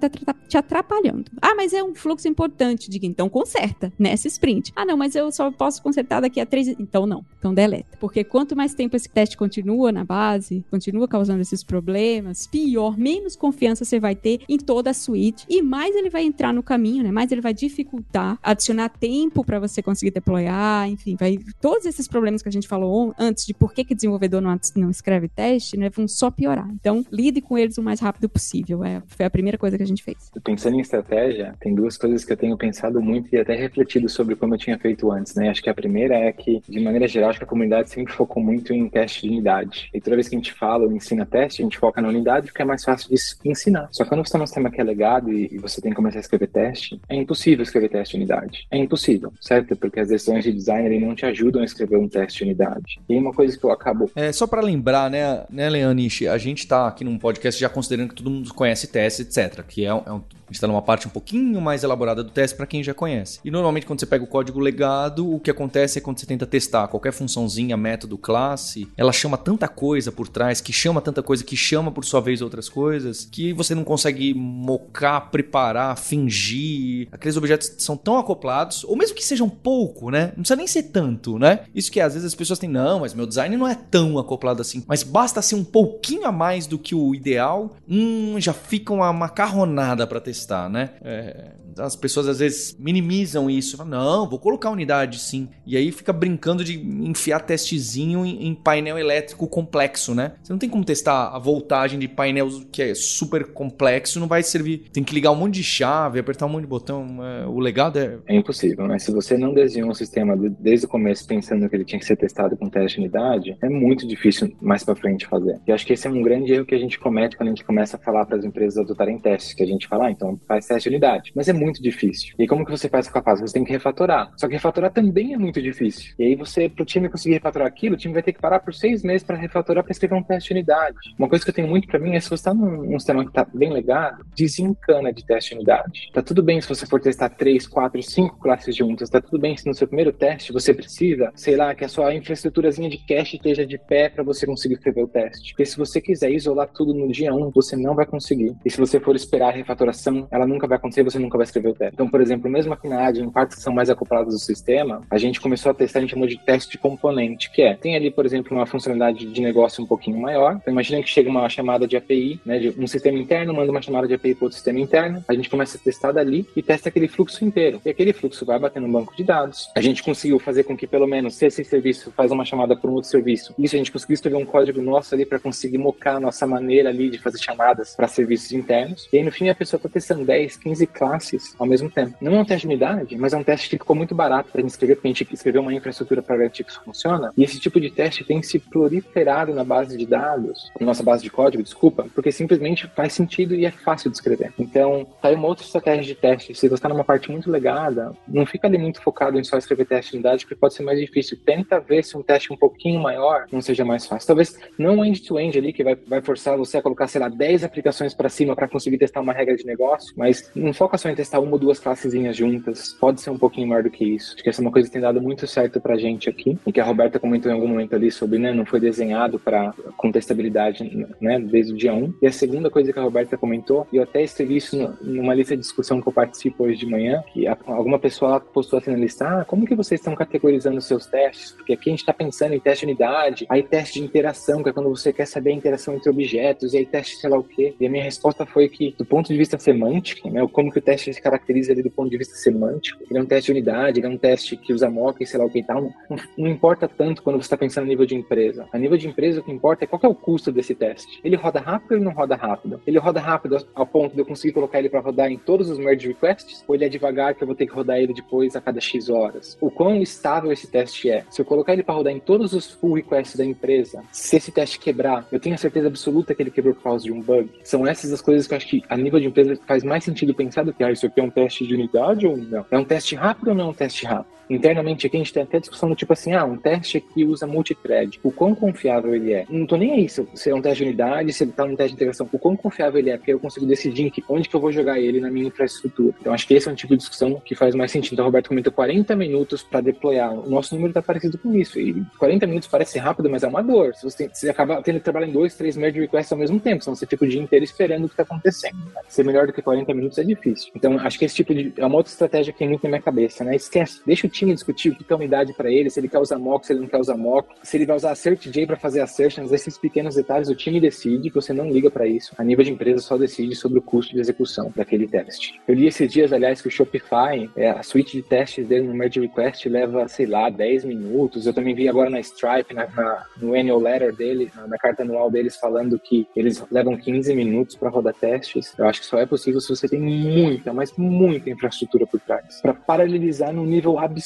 te 0.47 0.57
atrapalhando. 0.57 1.25
Ah, 1.41 1.55
mas 1.55 1.73
é 1.73 1.83
um 1.83 1.95
fluxo 1.95 2.27
importante. 2.27 2.89
Diga, 2.89 3.05
então 3.05 3.27
conserta 3.27 3.91
nessa 3.97 4.27
sprint. 4.27 4.71
Ah, 4.75 4.85
não, 4.85 4.95
mas 4.95 5.15
eu 5.15 5.31
só 5.31 5.51
posso 5.51 5.81
consertar 5.81 6.21
daqui 6.21 6.39
a 6.39 6.45
três. 6.45 6.67
Então 6.67 7.05
não. 7.05 7.25
Então 7.39 7.53
deleta. 7.53 7.97
Porque 7.99 8.23
quanto 8.23 8.55
mais 8.55 8.73
tempo 8.73 8.95
esse 8.95 9.09
teste 9.09 9.37
continua 9.37 9.91
na 9.91 10.03
base, 10.03 10.63
continua 10.69 11.07
causando 11.07 11.41
esses 11.41 11.63
problemas, 11.63 12.47
pior, 12.47 12.97
menos 12.97 13.35
confiança 13.35 13.83
você 13.83 13.99
vai 13.99 14.15
ter 14.15 14.41
em 14.47 14.57
toda 14.57 14.91
a 14.91 14.93
suíte 14.93 15.45
e 15.49 15.61
mais 15.61 15.95
ele 15.95 16.09
vai 16.09 16.23
entrar 16.23 16.53
no 16.53 16.61
caminho, 16.61 17.03
né? 17.03 17.11
Mais 17.11 17.31
ele 17.31 17.41
vai 17.41 17.53
dificultar, 17.53 18.37
adicionar 18.41 18.89
tempo 18.89 19.43
para 19.43 19.59
você 19.59 19.81
conseguir 19.81 20.11
deployar, 20.11 20.87
enfim, 20.89 21.15
vai 21.19 21.39
todos 21.59 21.85
esses 21.85 22.07
problemas 22.07 22.41
que 22.41 22.49
a 22.49 22.51
gente 22.51 22.67
falou 22.67 23.13
antes 23.17 23.45
de 23.45 23.53
por 23.53 23.73
que 23.73 23.83
que 23.83 23.95
desenvolvedor 23.95 24.41
não, 24.41 24.57
não 24.75 24.89
escreve 24.89 25.27
teste, 25.27 25.77
né, 25.77 25.89
vão 25.89 26.07
só 26.07 26.29
piorar. 26.29 26.69
Então, 26.71 27.05
lide 27.15 27.41
com 27.41 27.57
eles 27.57 27.77
o 27.77 27.83
mais 27.83 27.99
rápido 27.99 28.27
possível. 28.27 28.83
É, 28.83 29.01
foi 29.07 29.25
a 29.25 29.29
primeira 29.29 29.57
coisa 29.57 29.77
que 29.77 29.83
a 29.83 29.87
gente 29.87 30.03
fez. 30.03 30.31
Pensando 30.43 30.75
em 30.75 30.81
estratégia, 30.81 31.55
tem 31.59 31.73
duas 31.73 31.97
coisas 31.97 32.25
que 32.25 32.33
eu 32.33 32.37
tenho 32.37 32.57
pensado 32.57 33.01
muito 33.01 33.33
e 33.33 33.37
até 33.37 33.55
refletido 33.55 34.09
sobre 34.09 34.35
como 34.35 34.53
eu 34.53 34.57
tinha 34.57 34.77
feito 34.77 35.11
antes, 35.11 35.35
né? 35.35 35.49
Acho 35.49 35.61
que 35.61 35.69
a 35.69 35.73
primeira 35.73 36.15
é 36.15 36.31
que, 36.31 36.61
de 36.67 36.79
maneira 36.79 37.07
geral, 37.07 37.29
acho 37.29 37.39
que 37.39 37.45
a 37.45 37.47
comunidade 37.47 37.89
sempre 37.89 38.13
focou 38.13 38.43
muito 38.43 38.73
em 38.73 38.89
teste 38.89 39.21
de 39.21 39.29
unidade. 39.29 39.89
E 39.93 40.01
toda 40.01 40.15
vez 40.15 40.27
que 40.27 40.35
a 40.35 40.39
gente 40.39 40.53
fala 40.53 40.85
ou 40.85 40.91
ensina 40.91 41.25
teste, 41.25 41.61
a 41.61 41.63
gente 41.63 41.77
foca 41.77 42.01
na 42.01 42.09
unidade 42.09 42.47
porque 42.47 42.61
é 42.61 42.65
mais 42.65 42.83
fácil 42.83 43.09
de 43.09 43.49
ensinar. 43.49 43.87
Só 43.91 44.03
que 44.03 44.09
quando 44.09 44.19
você 44.19 44.27
está 44.27 44.37
num 44.37 44.45
sistema 44.45 44.69
que 44.69 44.81
é 44.81 44.83
legado 44.83 45.31
e 45.31 45.57
você 45.57 45.81
tem 45.81 45.91
que 45.91 45.95
começar 45.95 46.19
a 46.19 46.21
escrever 46.21 46.47
teste, 46.47 46.99
é 47.07 47.15
impossível 47.15 47.63
escrever 47.63 47.89
teste 47.89 48.17
de 48.17 48.23
unidade. 48.23 48.67
É 48.69 48.77
impossível, 48.77 49.31
certo? 49.39 49.75
Porque 49.75 49.99
as 49.99 50.09
decisões 50.09 50.43
de 50.43 50.51
designer 50.51 50.99
não 50.99 51.15
te 51.15 51.25
ajudam 51.25 51.61
a 51.61 51.65
escrever 51.65 51.97
um 51.97 52.07
teste 52.07 52.39
de 52.39 52.43
unidade. 52.45 52.99
E 53.07 53.17
uma 53.17 53.33
coisa 53.33 53.57
que 53.57 53.63
eu 53.63 53.71
acabo. 53.71 54.09
É, 54.15 54.31
só 54.31 54.45
para 54.45 54.61
lembrar, 54.61 55.09
né, 55.09 55.45
né, 55.49 55.69
Leaniche, 55.69 56.27
a 56.27 56.37
gente 56.37 56.67
tá 56.67 56.87
aqui 56.87 57.03
num 57.05 57.17
podcast 57.17 57.59
já 57.59 57.69
considerando 57.69 58.09
que 58.09 58.15
todo 58.15 58.29
mundo 58.29 58.53
conhece 58.53 58.87
teste, 58.87 59.21
etc. 59.21 59.63
Que 59.63 59.85
é, 59.85 59.89
é 59.89 59.93
um, 59.93 60.21
a 60.45 60.51
gente 60.51 60.55
está 60.55 60.67
numa 60.67 60.81
parte 60.81 61.07
um 61.07 61.09
pouquinho 61.09 61.59
mais 61.59 61.83
elaborada 61.83 62.23
do 62.23 62.29
teste 62.29 62.55
para 62.55 62.67
quem 62.67 62.83
já 62.83 62.93
conhece. 62.93 63.39
E 63.43 63.49
normalmente 63.49 63.85
quando 63.85 63.99
você 63.99 64.05
pega 64.05 64.23
o 64.23 64.27
código 64.27 64.59
legado, 64.59 65.33
o 65.33 65.39
que 65.39 65.49
acontece 65.49 65.97
é 65.97 66.01
quando 66.01 66.19
você 66.19 66.25
tenta 66.25 66.45
testar 66.45 66.87
qualquer 66.87 67.11
funçãozinha, 67.11 67.75
método, 67.75 68.17
classe, 68.17 68.87
ela 68.95 69.11
chama 69.11 69.37
tanta 69.37 69.67
coisa 69.67 70.11
por 70.11 70.27
trás, 70.27 70.61
que 70.61 70.71
chama 70.71 71.01
tanta 71.01 71.23
coisa, 71.23 71.43
que 71.43 71.57
chama 71.57 71.91
por 71.91 72.05
sua 72.05 72.21
vez 72.21 72.41
outras 72.41 72.69
coisas, 72.69 73.27
que 73.31 73.53
você 73.53 73.73
não 73.73 73.83
consegue 73.83 74.33
mocar, 74.35 75.31
preparar, 75.31 75.97
fingir. 75.97 77.07
Aqueles 77.11 77.37
objetos 77.37 77.73
são 77.79 77.97
tão 77.97 78.17
acoplados, 78.17 78.83
ou 78.83 78.95
mesmo 78.95 79.15
que 79.15 79.25
sejam 79.25 79.49
pouco, 79.49 80.11
né? 80.11 80.27
Não 80.27 80.43
precisa 80.43 80.55
nem 80.55 80.67
ser 80.67 80.83
tanto, 80.83 81.39
né? 81.39 81.61
Isso 81.73 81.91
que 81.91 81.99
às 81.99 82.13
vezes 82.13 82.27
as 82.27 82.35
pessoas 82.35 82.59
têm, 82.59 82.69
não, 82.69 82.99
mas 82.99 83.13
meu 83.13 83.25
design 83.25 83.57
não 83.57 83.67
é 83.67 83.75
tão 83.75 84.19
acoplado 84.19 84.61
assim. 84.61 84.83
Mas 84.87 85.01
basta 85.01 85.41
ser 85.41 85.55
um 85.55 85.63
pouquinho 85.63 86.25
a 86.27 86.31
mais 86.31 86.67
do 86.67 86.77
que 86.77 86.94
o 86.95 87.13
ideal, 87.13 87.75
hum, 87.87 88.35
já 88.39 88.53
fica 88.53 88.93
uma 88.93 89.11
macarronada 89.13 90.07
para 90.07 90.19
testar 90.19 90.55
né? 90.69 90.91
É, 91.03 91.51
as 91.77 91.95
pessoas 91.95 92.27
às 92.27 92.39
vezes 92.39 92.75
minimizam 92.79 93.49
isso. 93.49 93.77
Falam, 93.77 93.91
não, 93.91 94.29
vou 94.29 94.39
colocar 94.39 94.69
unidade 94.69 95.19
sim. 95.19 95.49
E 95.65 95.75
aí 95.75 95.91
fica 95.91 96.13
brincando 96.13 96.63
de 96.63 96.79
enfiar 96.79 97.39
testezinho 97.39 98.25
em, 98.25 98.47
em, 98.47 98.55
painel 98.55 98.97
elétrico 98.97 99.47
complexo, 99.47 100.15
né? 100.15 100.33
Você 100.41 100.53
não 100.53 100.59
tem 100.59 100.69
como 100.69 100.85
testar 100.85 101.35
a 101.35 101.39
voltagem 101.39 101.99
de 101.99 102.07
painel 102.07 102.47
que 102.71 102.81
é 102.81 102.95
super 102.95 103.47
complexo, 103.47 104.19
não 104.19 104.27
vai 104.27 104.43
servir. 104.43 104.85
Tem 104.91 105.03
que 105.03 105.13
ligar 105.13 105.31
um 105.31 105.35
monte 105.35 105.55
de 105.55 105.63
chave, 105.63 106.19
apertar 106.19 106.45
um 106.45 106.49
monte 106.49 106.61
de 106.61 106.67
botão. 106.67 107.17
É, 107.23 107.45
o 107.45 107.59
legado 107.59 107.99
é. 107.99 108.17
É 108.27 108.35
impossível, 108.35 108.87
né? 108.87 108.97
Se 108.99 109.11
você 109.11 109.37
não 109.37 109.53
desenhou 109.53 109.89
um 109.89 109.93
sistema 109.93 110.35
desde 110.37 110.85
o 110.85 110.89
começo 110.89 111.27
pensando 111.27 111.67
que 111.69 111.75
ele 111.75 111.85
tinha 111.85 111.99
que 111.99 112.05
ser 112.05 112.15
testado 112.15 112.55
com 112.55 112.69
teste 112.69 112.95
de 112.95 113.01
unidade, 113.01 113.57
é 113.61 113.69
muito 113.69 114.07
difícil 114.07 114.55
mais 114.61 114.83
para 114.83 114.95
frente 114.95 115.25
fazer. 115.25 115.59
E 115.67 115.71
acho 115.71 115.85
que 115.85 115.93
esse 115.93 116.07
é 116.07 116.09
um 116.09 116.21
grande 116.21 116.53
erro 116.53 116.65
que 116.65 116.75
a 116.75 116.79
gente 116.79 116.84
comete 116.99 117.35
quando 117.35 117.49
a 117.49 117.51
gente 117.51 117.63
começa 117.63 117.97
a 117.97 117.99
falar 117.99 118.25
para 118.25 118.37
as 118.37 118.45
empresas 118.45 118.77
adotarem 118.77 119.19
testes, 119.19 119.53
que 119.53 119.63
a 119.63 119.65
gente 119.65 119.87
fala, 119.87 120.07
ah, 120.07 120.11
então 120.11 120.39
faz 120.47 120.67
teste 120.67 120.89
de 120.89 120.95
unidade. 120.95 121.31
Mas 121.35 121.47
é 121.47 121.53
muito 121.53 121.81
difícil. 121.81 122.35
E 122.37 122.47
como 122.47 122.65
que 122.65 122.71
você 122.71 122.87
faz 122.87 123.07
com 123.07 123.19
a 123.19 123.21
fase? 123.23 123.41
Você 123.41 123.53
tem 123.53 123.63
que 123.63 123.71
refatorar. 123.71 124.31
Só 124.37 124.47
que 124.47 124.53
refatorar 124.53 124.91
também 124.91 125.33
é 125.33 125.37
muito 125.37 125.61
difícil. 125.61 126.13
E 126.17 126.23
aí 126.23 126.35
você, 126.35 126.69
pro 126.69 126.85
time 126.85 127.09
conseguir 127.09 127.35
refatorar 127.35 127.67
aquilo, 127.67 127.95
o 127.95 127.97
time 127.97 128.13
vai 128.13 128.23
ter 128.23 128.33
que 128.33 128.41
parar 128.41 128.59
por 128.59 128.73
seis 128.73 129.03
meses 129.03 129.23
para 129.23 129.37
refatorar 129.37 129.83
para 129.83 129.91
escrever 129.91 130.15
um 130.15 130.23
teste 130.23 130.49
de 130.49 130.53
unidade. 130.53 130.97
Uma 131.17 131.29
coisa 131.29 131.43
que 131.43 131.49
eu 131.49 131.55
tenho 131.55 131.67
muito 131.67 131.87
para 131.87 131.99
mim 131.99 132.15
é 132.15 132.19
se 132.19 132.27
você 132.27 132.35
está 132.35 132.53
num, 132.53 132.83
num, 132.83 132.99
sistema 132.99 133.25
que 133.25 133.31
tá 133.31 133.45
bem 133.53 133.71
legado, 133.71 134.25
desencana 134.35 135.11
de 135.11 135.25
teste 135.25 135.51
de 135.51 135.55
unidade. 135.57 136.09
Tá 136.13 136.21
tudo 136.21 136.43
bem 136.43 136.59
se 136.61 136.67
você 136.67 136.85
for 136.85 136.99
testar 136.99 137.29
três, 137.29 137.67
quatro, 137.67 138.01
cinco 138.01 138.39
classes 138.39 138.75
juntas. 138.75 139.09
Tá 139.09 139.21
tudo 139.21 139.39
bem 139.39 139.55
se 139.55 139.65
no 139.65 139.73
seu 139.73 139.87
primeiro 139.87 140.11
teste 140.11 140.53
você 140.53 140.73
precisa, 140.73 141.31
sei 141.35 141.55
lá, 141.55 141.73
que 141.73 141.85
a 141.85 141.89
sua 141.89 142.13
infraestruturazinha 142.13 142.89
de 142.89 142.97
cache 142.97 143.37
esteja 143.37 143.65
de 143.65 143.77
pé 143.77 144.09
para 144.09 144.23
você 144.23 144.45
conseguir 144.45 144.75
escrever 144.75 145.03
o 145.03 145.07
teste. 145.07 145.53
Porque 145.53 145.65
se 145.65 145.77
você 145.77 146.01
quiser 146.01 146.31
isolar 146.31 146.67
tudo 146.75 146.93
no 146.93 147.11
dia 147.11 147.33
um, 147.33 147.49
você 147.49 147.75
não 147.75 147.95
vai 147.95 148.05
conseguir. 148.05 148.55
E 148.63 148.69
se 148.69 148.77
você 148.77 148.99
for 148.99 149.15
esperar 149.15 149.49
a 149.49 149.51
refatoração, 149.51 150.27
ela 150.29 150.45
nunca 150.45 150.67
vai 150.67 150.77
acontecer, 150.77 151.03
você 151.03 151.17
nunca 151.17 151.37
vai 151.37 151.45
escrever 151.45 151.69
o 151.69 151.73
teste. 151.73 151.93
Então, 151.93 152.09
por 152.09 152.21
exemplo, 152.21 152.49
mesmo 152.49 152.73
aqui 152.73 152.87
na 152.87 153.07
AD, 153.07 153.21
em 153.21 153.29
partes 153.29 153.57
que 153.57 153.63
são 153.63 153.73
mais 153.73 153.89
acopladas 153.89 154.33
do 154.33 154.39
sistema, 154.39 155.01
a 155.09 155.17
gente 155.17 155.39
começou 155.39 155.71
a 155.71 155.73
testar, 155.73 155.99
a 155.99 156.01
gente 156.01 156.11
chamou 156.11 156.27
de 156.27 156.37
teste 156.37 156.71
de 156.71 156.77
componente, 156.77 157.51
que 157.51 157.61
é, 157.61 157.75
tem 157.75 157.95
ali, 157.95 158.11
por 158.11 158.25
exemplo, 158.25 158.55
uma 158.55 158.65
funcionalidade 158.65 159.25
de 159.25 159.41
negócio 159.41 159.83
um 159.83 159.87
pouquinho 159.87 160.19
maior. 160.19 160.57
Então, 160.61 160.71
imagina 160.71 161.01
que 161.01 161.09
chega 161.09 161.29
uma 161.29 161.47
chamada 161.49 161.87
de 161.87 161.95
API, 161.95 162.39
né, 162.45 162.59
de 162.59 162.69
um 162.79 162.87
sistema 162.87 163.17
interno, 163.17 163.53
manda 163.53 163.71
uma 163.71 163.81
chamada 163.81 164.07
de 164.07 164.13
API 164.13 164.35
para 164.35 164.45
outro 164.45 164.55
sistema 164.55 164.79
interno, 164.79 165.23
a 165.27 165.33
gente 165.33 165.49
começa 165.49 165.77
a 165.77 165.81
testar 165.81 166.11
dali 166.11 166.45
e 166.55 166.61
testa 166.61 166.89
aquele 166.89 167.07
fluxo 167.07 167.43
inteiro. 167.45 167.81
E 167.85 167.89
aquele 167.89 168.13
fluxo 168.13 168.45
vai 168.45 168.59
bater 168.59 168.81
no 168.81 168.91
banco 168.91 169.15
de 169.15 169.23
dados. 169.23 169.69
A 169.75 169.81
gente 169.81 170.03
conseguiu 170.03 170.39
fazer 170.39 170.63
com 170.63 170.75
que, 170.75 170.87
pelo 170.87 171.07
menos, 171.07 171.35
se 171.35 171.45
esse 171.45 171.63
serviço 171.63 172.11
faz 172.11 172.31
uma 172.31 172.45
chamada 172.45 172.75
para 172.75 172.89
um 172.89 172.93
outro 172.93 173.09
serviço, 173.09 173.53
isso 173.57 173.75
a 173.75 173.77
gente 173.77 173.91
conseguiu 173.91 174.15
escrever 174.15 174.37
um 174.37 174.45
código 174.45 174.81
nosso 174.81 175.15
ali 175.15 175.25
para 175.25 175.39
conseguir 175.39 175.77
mocar 175.77 176.15
a 176.15 176.19
nossa 176.19 176.45
maneira 176.45 176.64
ali 176.87 177.09
de 177.09 177.17
fazer 177.17 177.39
chamadas 177.39 177.95
para 177.95 178.07
serviços 178.07 178.51
internos. 178.51 179.07
E 179.11 179.17
aí, 179.17 179.23
no 179.23 179.31
fim, 179.31 179.49
a 179.49 179.55
pessoa 179.55 179.77
está 179.77 179.89
testando 179.89 180.25
10, 180.25 180.57
15 180.57 180.87
classes 180.87 181.55
ao 181.57 181.65
mesmo 181.65 181.89
tempo. 181.89 182.15
Não 182.21 182.35
é 182.35 182.39
um 182.39 182.45
teste 182.45 182.67
de 182.67 182.73
unidade, 182.73 183.17
mas 183.17 183.33
é 183.33 183.37
um 183.37 183.43
teste 183.43 183.69
que 183.69 183.77
ficou 183.77 183.95
muito 183.95 184.15
barato 184.15 184.51
para 184.51 184.59
a 184.59 184.61
gente 184.61 184.71
escrever, 184.71 184.95
porque 184.95 185.07
a 185.07 185.11
gente 185.11 185.33
escreveu 185.33 185.61
uma 185.61 185.73
infraestrutura 185.73 186.21
para 186.21 186.37
garantir 186.37 186.63
que 186.63 186.71
isso 186.71 186.81
funciona. 186.83 187.31
E 187.37 187.43
esse 187.43 187.59
tipo 187.59 187.79
de 187.79 187.89
teste 187.89 188.23
tem 188.23 188.41
se 188.41 188.59
proliferado 188.59 189.53
na 189.53 189.63
base 189.63 189.97
de 189.97 190.05
dados, 190.05 190.71
na 190.79 190.85
nossa 190.85 191.03
base 191.03 191.23
de 191.23 191.29
código, 191.29 191.63
desculpa, 191.63 192.07
porque 192.13 192.31
simplesmente 192.31 192.87
faz 192.95 193.13
sentido 193.13 193.55
e 193.55 193.65
é 193.65 193.71
fácil 193.71 194.09
de 194.09 194.17
escrever. 194.17 194.53
Então, 194.57 195.07
tá 195.21 195.29
aí 195.29 195.35
uma 195.35 195.47
outra 195.47 195.65
estratégia 195.65 196.03
de 196.03 196.15
teste. 196.15 196.53
Se 196.53 196.67
você 196.67 196.75
está 196.75 196.89
numa 196.89 197.03
parte 197.03 197.31
muito 197.31 197.49
legada, 197.49 198.13
não 198.27 198.45
fica 198.45 198.67
ali 198.67 198.77
muito 198.77 199.01
focado 199.01 199.39
em 199.39 199.43
só 199.43 199.57
escrever 199.57 199.85
teste 199.85 200.11
de 200.11 200.17
unidade, 200.17 200.45
porque 200.45 200.55
pode 200.55 200.73
ser 200.73 200.83
mais 200.83 200.99
difícil. 200.99 201.37
Tenta 201.45 201.79
ver 201.79 202.03
se 202.03 202.17
um 202.17 202.23
teste 202.23 202.51
um 202.51 202.57
pouquinho 202.57 203.01
maior 203.01 203.45
não 203.51 203.61
seja 203.61 203.85
mais 203.85 204.05
fácil. 204.05 204.27
Talvez 204.27 204.57
não 204.77 205.03
end-to-end 205.03 205.55
-end 205.55 205.57
ali, 205.57 205.73
que 205.73 205.83
vai, 205.83 205.95
vai 205.95 206.21
forçar 206.21 206.54
levar 206.55 206.57
você 206.57 206.77
a 206.77 206.81
colocar, 206.81 207.07
sei 207.07 207.21
lá, 207.21 207.29
10 207.29 207.63
aplicações 207.63 208.13
para 208.13 208.29
cima 208.29 208.55
para 208.55 208.67
conseguir 208.67 208.97
testar 208.97 209.21
uma 209.21 209.33
regra 209.33 209.55
de 209.55 209.65
negócio, 209.65 210.13
mas 210.17 210.49
não 210.55 210.73
foca 210.73 210.97
só 210.97 211.09
em 211.09 211.15
testar 211.15 211.39
uma 211.39 211.51
ou 211.51 211.59
duas 211.59 211.79
classezinhas 211.79 212.35
juntas. 212.35 212.95
Pode 212.99 213.21
ser 213.21 213.29
um 213.29 213.37
pouquinho 213.37 213.67
maior 213.67 213.83
do 213.83 213.89
que 213.89 214.03
isso. 214.03 214.33
Acho 214.33 214.43
que 214.43 214.49
essa 214.49 214.61
é 214.61 214.63
uma 214.63 214.71
coisa 214.71 214.87
que 214.87 214.93
tem 214.93 215.01
dado 215.01 215.21
muito 215.21 215.45
certo 215.45 215.79
pra 215.79 215.97
gente 215.97 216.29
aqui, 216.29 216.57
e 216.65 216.71
que 216.71 216.79
a 216.79 216.85
Roberta 216.85 217.19
comentou 217.19 217.51
em 217.51 217.55
algum 217.55 217.67
momento 217.67 217.95
ali 217.95 218.11
sobre, 218.11 218.39
né, 218.39 218.53
não 218.53 218.65
foi 218.65 218.79
desenhado 218.79 219.37
para 219.39 219.73
contestabilidade, 219.97 221.07
né, 221.19 221.39
desde 221.39 221.73
o 221.73 221.77
dia 221.77 221.93
1. 221.93 222.15
E 222.21 222.27
a 222.27 222.31
segunda 222.31 222.69
coisa 222.69 222.91
que 222.91 222.99
a 222.99 223.03
Roberta 223.03 223.37
comentou, 223.37 223.87
e 223.91 223.97
eu 223.97 224.03
até 224.03 224.23
escrevi 224.23 224.57
isso 224.57 224.97
numa 225.01 225.33
lista 225.33 225.55
de 225.55 225.61
discussão 225.61 226.01
que 226.01 226.07
eu 226.07 226.13
participo 226.13 226.63
hoje 226.63 226.79
de 226.79 226.85
manhã, 226.85 227.23
que 227.33 227.47
alguma 227.47 227.99
pessoa 227.99 228.39
postou 228.39 228.79
assim 228.79 228.91
na 228.91 228.97
lista, 228.97 229.25
ah, 229.25 229.45
como 229.45 229.65
que 229.65 229.75
vocês 229.75 229.99
estão 229.99 230.15
categorizando 230.15 230.77
os 230.77 230.85
seus 230.85 231.05
testes? 231.05 231.51
Porque 231.51 231.73
aqui 231.73 231.89
a 231.89 231.91
gente 231.91 231.99
está 231.99 232.13
pensando 232.13 232.53
em 232.53 232.59
teste 232.59 232.85
de 232.85 232.91
unidade, 232.91 233.45
aí 233.49 233.63
teste 233.63 233.99
de 233.99 234.05
interação, 234.05 234.63
que 234.63 234.69
é 234.69 234.73
quando 234.73 234.89
você 234.89 235.11
quer 235.11 235.25
saber 235.25 235.51
a 235.51 235.53
interação 235.53 235.95
entre 235.95 236.09
objetos, 236.09 236.34
e 236.73 236.77
aí 236.77 236.85
teste 236.85 237.17
sei 237.17 237.29
lá 237.29 237.37
o 237.37 237.43
quê. 237.43 237.73
E 237.79 237.85
a 237.85 237.89
minha 237.89 238.03
resposta 238.03 238.45
foi 238.45 238.69
que, 238.69 238.93
do 238.97 239.05
ponto 239.05 239.27
de 239.27 239.37
vista 239.37 239.57
semântico, 239.57 240.29
né, 240.29 240.45
como 240.51 240.71
que 240.71 240.79
o 240.79 240.81
teste 240.81 241.13
se 241.13 241.21
caracteriza 241.21 241.71
ali 241.71 241.81
do 241.81 241.91
ponto 241.91 242.09
de 242.09 242.17
vista 242.17 242.35
semântico, 242.35 243.03
ele 243.09 243.19
é 243.19 243.21
um 243.21 243.25
teste 243.25 243.47
de 243.47 243.51
unidade, 243.57 243.99
ele 243.99 244.07
é 244.07 244.09
um 244.09 244.17
teste 244.17 244.55
que 244.57 244.73
usa 244.73 244.89
mock, 244.89 245.25
sei 245.25 245.39
lá 245.39 245.45
o 245.45 245.49
que 245.49 245.59
e 245.59 245.63
tal, 245.63 245.81
não, 245.81 245.93
não, 246.09 246.17
não 246.37 246.47
importa 246.47 246.87
tanto 246.87 247.21
quando 247.21 247.37
você 247.37 247.45
está 247.45 247.57
pensando 247.57 247.85
a 247.85 247.87
nível 247.87 248.05
de 248.05 248.15
empresa. 248.15 248.67
A 248.71 248.77
nível 248.77 248.97
de 248.97 249.07
empresa, 249.07 249.39
o 249.39 249.43
que 249.43 249.51
importa 249.51 249.83
é 249.83 249.87
qual 249.87 250.01
é 250.03 250.07
o 250.07 250.15
custo 250.15 250.51
desse 250.51 250.75
teste. 250.75 251.19
Ele 251.23 251.35
roda 251.35 251.59
rápido 251.59 251.91
ou 251.91 251.97
ele 251.97 252.05
não 252.05 252.13
roda 252.13 252.35
rápido? 252.35 252.81
Ele 252.85 252.99
roda 252.99 253.19
rápido 253.19 253.65
ao 253.73 253.85
ponto 253.85 254.13
de 254.13 254.21
eu 254.21 254.25
conseguir 254.25 254.53
colocar 254.53 254.79
ele 254.79 254.89
para 254.89 254.99
rodar 254.99 255.31
em 255.31 255.37
todos 255.37 255.69
os 255.69 255.77
merge 255.77 256.07
requests? 256.07 256.63
Ou 256.67 256.75
ele 256.75 256.85
é 256.85 256.89
devagar 256.89 257.35
que 257.35 257.43
eu 257.43 257.47
vou 257.47 257.55
ter 257.55 257.65
que 257.65 257.73
rodar 257.73 257.97
ele 257.97 258.13
depois 258.13 258.55
a 258.55 258.61
cada 258.61 258.79
X 258.79 259.09
horas? 259.09 259.57
O 259.61 259.69
quão 259.69 260.01
estável 260.01 260.51
esse 260.51 260.67
teste 260.67 261.09
é? 261.09 261.25
Se 261.29 261.41
eu 261.41 261.45
colocar 261.45 261.73
ele 261.73 261.83
para 261.83 261.95
rodar 261.95 262.13
em 262.13 262.19
todos 262.19 262.53
os 262.53 262.67
pull 262.67 262.93
requests 262.93 263.35
da 263.35 263.45
empresa, 263.45 264.03
se 264.11 264.35
esse 264.35 264.51
teste 264.51 264.79
quebrar, 264.79 265.27
eu 265.31 265.39
tenho 265.39 265.55
a 265.55 265.57
certeza 265.57 265.87
absoluta 265.87 266.24
que 266.33 266.41
ele 266.41 266.51
quebrou 266.51 266.73
por 266.73 266.83
causa 266.83 267.03
de 267.03 267.11
um 267.11 267.21
bug. 267.21 267.49
São 267.63 267.85
essas 267.85 268.11
as 268.11 268.21
coisas 268.21 268.47
que 268.47 268.53
eu 268.53 268.57
acho 268.57 268.67
que 268.67 268.83
a 268.89 268.97
nível 268.97 269.19
de 269.19 269.27
empresa 269.27 269.59
faz 269.67 269.83
mais 269.83 270.03
sentido 270.03 270.33
pensar 270.33 270.63
do 270.63 270.73
que, 270.73 270.83
ah, 270.83 270.91
isso 270.91 271.05
aqui 271.05 271.19
é 271.19 271.23
um 271.23 271.29
teste 271.29 271.65
de 271.67 271.73
unidade 271.73 272.25
ou 272.25 272.37
não? 272.37 272.65
É 272.71 272.77
um 272.77 272.85
teste 272.85 273.15
rápido 273.15 273.49
ou 273.49 273.55
não 273.55 273.65
é 273.65 273.67
um 273.69 273.73
teste 273.73 274.05
rápido? 274.05 274.34
Internamente 274.49 275.07
aqui 275.07 275.17
a 275.17 275.19
gente 275.19 275.33
tem 275.33 275.43
até 275.43 275.59
discussão 275.59 275.89
do 275.89 275.95
tipo 275.95 276.13
assim, 276.13 276.33
ah, 276.33 276.45
um 276.45 276.57
teste 276.57 276.97
aqui 276.97 277.23
usa 277.25 277.47
multithread. 277.47 278.19
O 278.23 278.31
quão 278.31 278.53
confiável 278.53 279.15
ele 279.15 279.33
é? 279.33 279.45
Não 279.49 279.65
tô 279.65 279.75
nem 279.75 279.91
aí 279.91 280.09
se, 280.09 280.25
se 280.33 280.49
é 280.49 280.55
um 280.55 280.61
teste 280.61 280.79
de 280.79 280.89
unidade, 280.89 281.33
se 281.33 281.43
ele 281.43 281.51
tá 281.51 281.65
num 281.65 281.75
teste 281.75 281.91
de 281.91 281.95
integração. 281.95 282.29
O 282.31 282.39
quão 282.39 282.55
confiável 282.55 282.99
ele 282.99 283.09
é, 283.09 283.17
porque 283.17 283.33
eu 283.33 283.39
consigo 283.39 283.65
decidir 283.65 284.11
que, 284.11 284.23
onde 284.29 284.47
que 284.47 284.55
eu 284.55 284.59
vou 284.59 284.71
jogar 284.71 284.99
ele 284.99 285.19
na 285.19 285.29
minha 285.29 285.47
infraestrutura. 285.47 286.15
Então 286.19 286.33
acho 286.33 286.47
que 286.47 286.53
esse 286.53 286.67
é 286.67 286.71
um 286.71 286.75
tipo 286.75 286.93
de 286.93 286.99
discussão 286.99 287.41
que 287.43 287.55
faz 287.55 287.73
mais 287.75 287.91
sentido. 287.91 288.13
Então 288.13 288.25
o 288.25 288.27
Roberto 288.27 288.49
comentou 288.49 288.71
40 288.71 289.15
minutos 289.15 289.63
para 289.63 289.81
deployar. 289.81 290.33
O 290.33 290.49
nosso 290.49 290.75
número 290.75 290.93
tá 290.93 291.01
parecido 291.01 291.37
com 291.37 291.53
isso. 291.55 291.79
E 291.79 292.03
40 292.17 292.47
minutos 292.47 292.67
parece 292.67 292.99
rápido, 292.99 293.29
mas 293.29 293.43
é 293.43 293.47
uma 293.47 293.61
dor. 293.61 293.93
Se 293.95 294.03
você, 294.03 294.29
você 294.31 294.49
acaba 294.49 294.81
tendo 294.81 294.99
que 294.99 295.03
trabalhar 295.03 295.27
em 295.27 295.31
dois, 295.31 295.55
três 295.55 295.75
merge 295.75 295.99
requests 295.99 296.31
ao 296.31 296.37
mesmo 296.37 296.59
tempo, 296.59 296.83
senão 296.83 296.95
você 296.95 297.05
fica 297.05 297.25
o 297.25 297.27
dia 297.27 297.41
inteiro 297.41 297.63
esperando 297.63 298.05
o 298.05 298.09
que 298.09 298.15
tá 298.15 298.23
acontecendo. 298.23 298.77
Ser 299.07 299.23
melhor 299.23 299.47
do 299.47 299.53
que 299.53 299.61
40 299.61 299.93
minutos 299.93 300.17
é 300.17 300.23
difícil. 300.23 300.71
Então 300.75 300.97
acho 300.99 301.17
que 301.17 301.25
esse 301.25 301.35
tipo 301.35 301.53
de. 301.53 301.73
É 301.77 301.85
uma 301.85 301.97
outra 301.97 302.11
estratégia 302.11 302.53
que 302.53 302.59
tem 302.59 302.69
muito 302.69 302.83
na 302.83 302.89
minha 302.89 303.01
cabeça, 303.01 303.43
né? 303.43 303.55
Esquece, 303.55 304.01
deixa 304.05 304.27
o 304.27 304.29
time 304.35 304.53
discutir 304.53 304.89
o 304.89 304.95
que 304.95 305.11
é 305.11 305.15
unidade 305.15 305.53
para 305.53 305.71
ele, 305.71 305.89
se 305.89 305.99
ele 305.99 306.09
quer 306.09 306.19
usar 306.19 306.37
mock, 306.37 306.65
se 306.65 306.73
ele 306.73 306.81
não 306.81 306.87
quer 306.87 306.99
usar 306.99 307.15
mock, 307.15 307.49
se 307.63 307.77
ele 307.77 307.85
vai 307.85 307.95
usar 307.95 308.11
AssertJ 308.11 308.67
para 308.67 308.77
fazer 308.77 309.01
assertions, 309.01 309.51
esses 309.51 309.77
pequenos 309.77 310.15
detalhes 310.15 310.49
o 310.49 310.55
time 310.55 310.79
decide, 310.79 311.29
você 311.29 311.53
não 311.53 311.69
liga 311.69 311.89
para 311.89 312.07
isso. 312.07 312.33
A 312.37 312.43
nível 312.43 312.63
de 312.63 312.71
empresa 312.71 313.01
só 313.01 313.17
decide 313.17 313.55
sobre 313.55 313.79
o 313.79 313.81
custo 313.81 314.13
de 314.13 314.19
execução 314.19 314.71
daquele 314.75 315.07
teste. 315.07 315.59
Eu 315.67 315.75
li 315.75 315.87
esses 315.87 316.11
dias, 316.11 316.33
aliás, 316.33 316.61
que 316.61 316.67
o 316.67 316.71
Shopify, 316.71 317.49
é, 317.55 317.69
a 317.69 317.83
suite 317.83 318.17
de 318.17 318.23
testes 318.23 318.67
dele 318.67 318.87
no 318.87 318.93
merge 318.93 319.19
request 319.19 319.67
leva, 319.69 320.07
sei 320.07 320.25
lá, 320.25 320.49
10 320.49 320.85
minutos. 320.85 321.45
Eu 321.45 321.53
também 321.53 321.73
vi 321.73 321.87
agora 321.87 322.09
na 322.09 322.19
Stripe, 322.19 322.73
na, 322.73 322.87
na, 322.87 323.25
no 323.41 323.53
annual 323.53 323.79
letter 323.79 324.15
dele, 324.15 324.51
na, 324.55 324.67
na, 324.67 324.77
carta 324.77 325.03
anual 325.03 325.31
deles, 325.31 325.55
falando 325.57 325.97
que 325.99 326.27
eles 326.35 326.63
levam 326.71 326.97
15 326.97 327.33
minutos 327.33 327.75
para 327.75 327.89
rodar 327.89 328.13
testes. 328.13 328.73
Eu 328.77 328.87
acho 328.87 329.01
que 329.01 329.05
só 329.05 329.19
é 329.19 329.25
possível 329.25 329.61
se 329.61 329.69
você 329.69 329.87
tem 329.87 329.99
muita, 329.99 330.73
mas 330.73 330.93
muita 330.97 331.49
infraestrutura 331.49 332.05
por 332.05 332.19
trás, 332.19 332.61
para 332.61 332.73
paralelizar 332.73 333.53
num 333.53 333.65
nível 333.65 333.97
absurdo. 333.99 334.24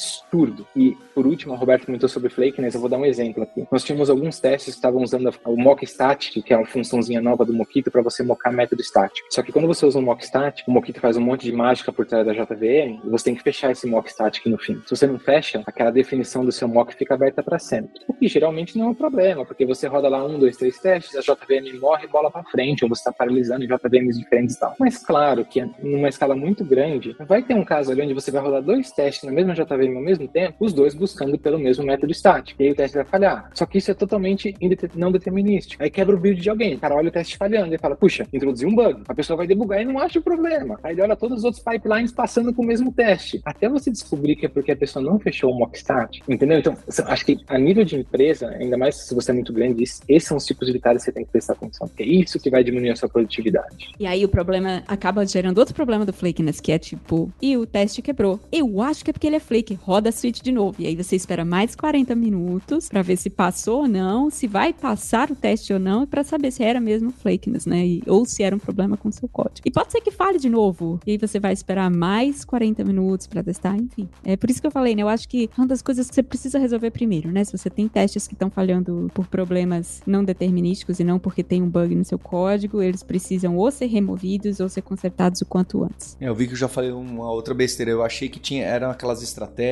E, 0.75 0.97
por 1.13 1.25
último, 1.25 1.53
a 1.53 1.57
Roberto 1.57 1.85
comentou 1.85 2.07
sobre 2.07 2.29
flakiness, 2.29 2.75
eu 2.75 2.81
vou 2.81 2.89
dar 2.89 2.97
um 2.97 3.05
exemplo 3.05 3.43
aqui. 3.43 3.67
Nós 3.71 3.83
tínhamos 3.83 4.09
alguns 4.09 4.39
testes 4.39 4.73
que 4.73 4.77
estavam 4.77 5.01
usando 5.01 5.33
o 5.45 5.57
mock 5.57 5.85
static, 5.85 6.41
que 6.43 6.53
é 6.53 6.57
uma 6.57 6.65
funçãozinha 6.65 7.21
nova 7.21 7.45
do 7.45 7.53
Mockito, 7.53 7.91
para 7.91 8.01
você 8.01 8.23
mocar 8.23 8.51
método 8.51 8.81
estático. 8.81 9.27
Só 9.29 9.41
que 9.41 9.51
quando 9.51 9.67
você 9.67 9.85
usa 9.85 9.99
um 9.99 10.01
mock 10.01 10.25
static, 10.25 10.67
o 10.67 10.71
Mockito 10.71 10.99
faz 10.99 11.17
um 11.17 11.21
monte 11.21 11.43
de 11.43 11.51
mágica 11.51 11.91
por 11.91 12.05
trás 12.05 12.25
da 12.25 12.33
JVM, 12.33 13.01
e 13.03 13.09
você 13.09 13.25
tem 13.25 13.35
que 13.35 13.43
fechar 13.43 13.71
esse 13.71 13.88
mock 13.88 14.09
static 14.09 14.45
no 14.47 14.57
fim. 14.57 14.81
Se 14.85 14.95
você 14.95 15.07
não 15.07 15.19
fecha, 15.19 15.63
aquela 15.65 15.91
definição 15.91 16.45
do 16.45 16.51
seu 16.51 16.67
mock 16.67 16.93
fica 16.95 17.13
aberta 17.13 17.43
para 17.43 17.59
sempre. 17.59 18.01
O 18.07 18.13
que 18.13 18.27
geralmente 18.27 18.77
não 18.77 18.88
é 18.88 18.89
um 18.89 18.95
problema, 18.95 19.45
porque 19.45 19.65
você 19.65 19.88
roda 19.88 20.07
lá 20.07 20.25
um, 20.25 20.39
dois, 20.39 20.57
três 20.57 20.79
testes, 20.79 21.15
a 21.15 21.21
JVM 21.21 21.79
morre 21.79 22.05
e 22.05 22.07
bola 22.07 22.31
para 22.31 22.43
frente, 22.43 22.83
ou 22.83 22.89
você 22.89 23.01
está 23.01 23.12
paralisando 23.12 23.63
em 23.63 23.67
JVMs 23.67 24.17
diferentes 24.17 24.55
e 24.55 24.59
tal. 24.59 24.75
Mas 24.79 24.97
claro 24.97 25.43
que 25.45 25.62
numa 25.81 26.09
escala 26.09 26.35
muito 26.35 26.63
grande, 26.63 27.15
vai 27.27 27.41
ter 27.41 27.53
um 27.53 27.65
caso 27.65 27.91
ali 27.91 28.01
onde 28.01 28.13
você 28.13 28.31
vai 28.31 28.41
rodar 28.41 28.62
dois 28.62 28.91
testes 28.91 29.23
na 29.23 29.31
mesma 29.31 29.53
JVM 29.53 29.88
ao 29.97 30.04
mesmo 30.04 30.28
tempo, 30.28 30.56
os 30.60 30.73
dois 30.73 30.93
buscando 30.93 31.38
pelo 31.38 31.60
mesmo 31.60 31.86
método 31.86 32.12
estático. 32.12 32.62
E 32.62 32.65
aí 32.65 32.71
o 32.71 32.75
teste 32.75 32.97
vai 32.97 33.06
falhar. 33.06 33.49
Só 33.54 33.65
que 33.65 33.78
isso 33.78 33.91
é 33.91 33.93
totalmente 33.93 34.56
não 34.95 35.12
determinístico. 35.12 35.82
Aí 35.84 35.89
quebra 35.89 36.15
o 36.15 36.19
build 36.19 36.41
de 36.41 36.49
alguém. 36.49 36.75
O 36.75 36.80
cara 36.80 36.95
olha 36.95 37.10
o 37.10 37.12
teste 37.12 37.38
falhando 37.38 37.73
e 37.73 37.78
fala, 37.78 37.95
puxa, 37.95 38.28
introduzi 38.34 38.65
um 38.65 38.75
bug. 38.75 39.02
A 39.08 39.15
pessoa 39.15 39.38
vai 39.38 39.47
debugar 39.47 39.82
e 39.82 39.86
não 39.86 39.99
acha 39.99 40.19
o 40.19 40.21
problema. 40.21 40.80
Aí 40.84 40.93
ele 40.93 41.02
olha 41.02 41.15
todos 41.15 41.39
os 41.39 41.43
outros 41.43 41.63
pipelines 41.63 42.12
passando 42.12 42.54
com 42.54 42.62
o 42.62 42.65
mesmo 42.65 42.91
teste. 42.91 43.41
Até 43.45 43.69
você 43.69 43.91
descobrir 43.91 44.36
que 44.36 44.45
é 44.45 44.49
porque 44.49 44.71
a 44.71 44.75
pessoa 44.75 45.04
não 45.04 45.19
fechou 45.19 45.52
o 45.52 45.58
mock 45.58 45.78
start. 45.78 46.19
Entendeu? 46.28 46.60
Então, 46.60 46.78
acho 47.06 47.25
que 47.25 47.39
a 47.47 47.58
nível 47.58 47.84
de 47.84 47.97
empresa, 47.97 48.49
ainda 48.49 48.78
mais 48.78 48.95
se 48.95 49.15
você 49.15 49.32
é 49.32 49.34
muito 49.34 49.54
grande, 49.54 49.84
esses 49.84 50.23
são 50.23 50.38
os 50.38 50.45
tipos 50.45 50.67
de 50.71 50.80
que 50.80 50.99
você 50.99 51.12
tem 51.12 51.25
que 51.25 51.32
prestar 51.32 51.54
atenção. 51.54 51.88
Porque 51.88 52.04
é 52.04 52.08
isso 52.08 52.39
que 52.39 52.49
vai 52.49 52.63
diminuir 52.63 52.91
a 52.91 52.95
sua 52.95 53.10
produtividade. 53.10 53.91
E 53.99 54.06
aí 54.06 54.23
o 54.25 54.30
problema 54.30 54.84
acaba 54.88 55.25
gerando 55.25 55.58
outro 55.58 55.73
problema 55.73 56.06
do 56.06 56.13
flakiness, 56.13 56.60
que 56.60 56.71
é 56.71 56.80
tipo, 56.80 57.32
e 57.41 57.58
o 57.58 57.65
teste 57.65 58.02
quebrou. 58.02 58.39
Eu 58.52 58.82
acho 58.82 59.04
que 59.04 59.12
é 59.12 59.13
porque 59.13 59.28
ele 59.28 59.36
é 59.36 59.39
flake. 59.39 59.78
Roda 59.81 60.09
a 60.09 60.11
switch 60.11 60.41
de 60.41 60.51
novo. 60.51 60.81
E 60.81 60.87
aí 60.87 60.95
você 60.95 61.15
espera 61.15 61.43
mais 61.43 61.75
40 61.75 62.15
minutos 62.15 62.89
para 62.89 63.01
ver 63.01 63.17
se 63.17 63.29
passou 63.29 63.81
ou 63.81 63.87
não, 63.87 64.29
se 64.29 64.47
vai 64.47 64.73
passar 64.73 65.31
o 65.31 65.35
teste 65.35 65.73
ou 65.73 65.79
não, 65.79 66.05
para 66.05 66.23
saber 66.23 66.51
se 66.51 66.63
era 66.63 66.79
mesmo 66.79 67.11
flakiness, 67.11 67.65
né? 67.65 67.85
E, 67.85 68.03
ou 68.05 68.25
se 68.25 68.43
era 68.43 68.55
um 68.55 68.59
problema 68.59 68.97
com 68.97 69.09
o 69.09 69.11
seu 69.11 69.27
código. 69.27 69.61
E 69.65 69.71
pode 69.71 69.91
ser 69.91 70.01
que 70.01 70.11
fale 70.11 70.37
de 70.37 70.49
novo. 70.49 70.99
E 71.05 71.11
aí 71.11 71.17
você 71.17 71.39
vai 71.39 71.53
esperar 71.53 71.89
mais 71.89 72.45
40 72.45 72.83
minutos 72.83 73.27
para 73.27 73.43
testar, 73.43 73.75
enfim. 73.77 74.07
É 74.23 74.35
por 74.35 74.49
isso 74.49 74.61
que 74.61 74.67
eu 74.67 74.71
falei, 74.71 74.95
né? 74.95 75.01
Eu 75.01 75.09
acho 75.09 75.27
que 75.27 75.49
uma 75.57 75.67
das 75.67 75.81
coisas 75.81 76.09
que 76.09 76.15
você 76.15 76.23
precisa 76.23 76.59
resolver 76.59 76.91
primeiro, 76.91 77.31
né? 77.31 77.43
Se 77.43 77.57
você 77.57 77.69
tem 77.69 77.87
testes 77.87 78.27
que 78.27 78.33
estão 78.33 78.49
falhando 78.49 79.09
por 79.13 79.27
problemas 79.27 80.01
não 80.05 80.23
determinísticos 80.23 80.99
e 80.99 81.03
não 81.03 81.19
porque 81.19 81.43
tem 81.43 81.61
um 81.61 81.69
bug 81.69 81.95
no 81.95 82.05
seu 82.05 82.19
código, 82.19 82.81
eles 82.81 83.03
precisam 83.03 83.57
ou 83.57 83.71
ser 83.71 83.87
removidos 83.87 84.59
ou 84.59 84.69
ser 84.69 84.81
consertados 84.81 85.41
o 85.41 85.45
quanto 85.45 85.83
antes. 85.83 86.17
É, 86.19 86.27
eu 86.27 86.35
vi 86.35 86.47
que 86.47 86.53
eu 86.53 86.57
já 86.57 86.67
falei 86.67 86.91
uma 86.91 87.31
outra 87.31 87.53
besteira. 87.53 87.91
Eu 87.91 88.03
achei 88.03 88.29
que 88.29 88.39
tinha 88.39 88.65
eram 88.65 88.91
aquelas 88.91 89.23
estratégias 89.23 89.68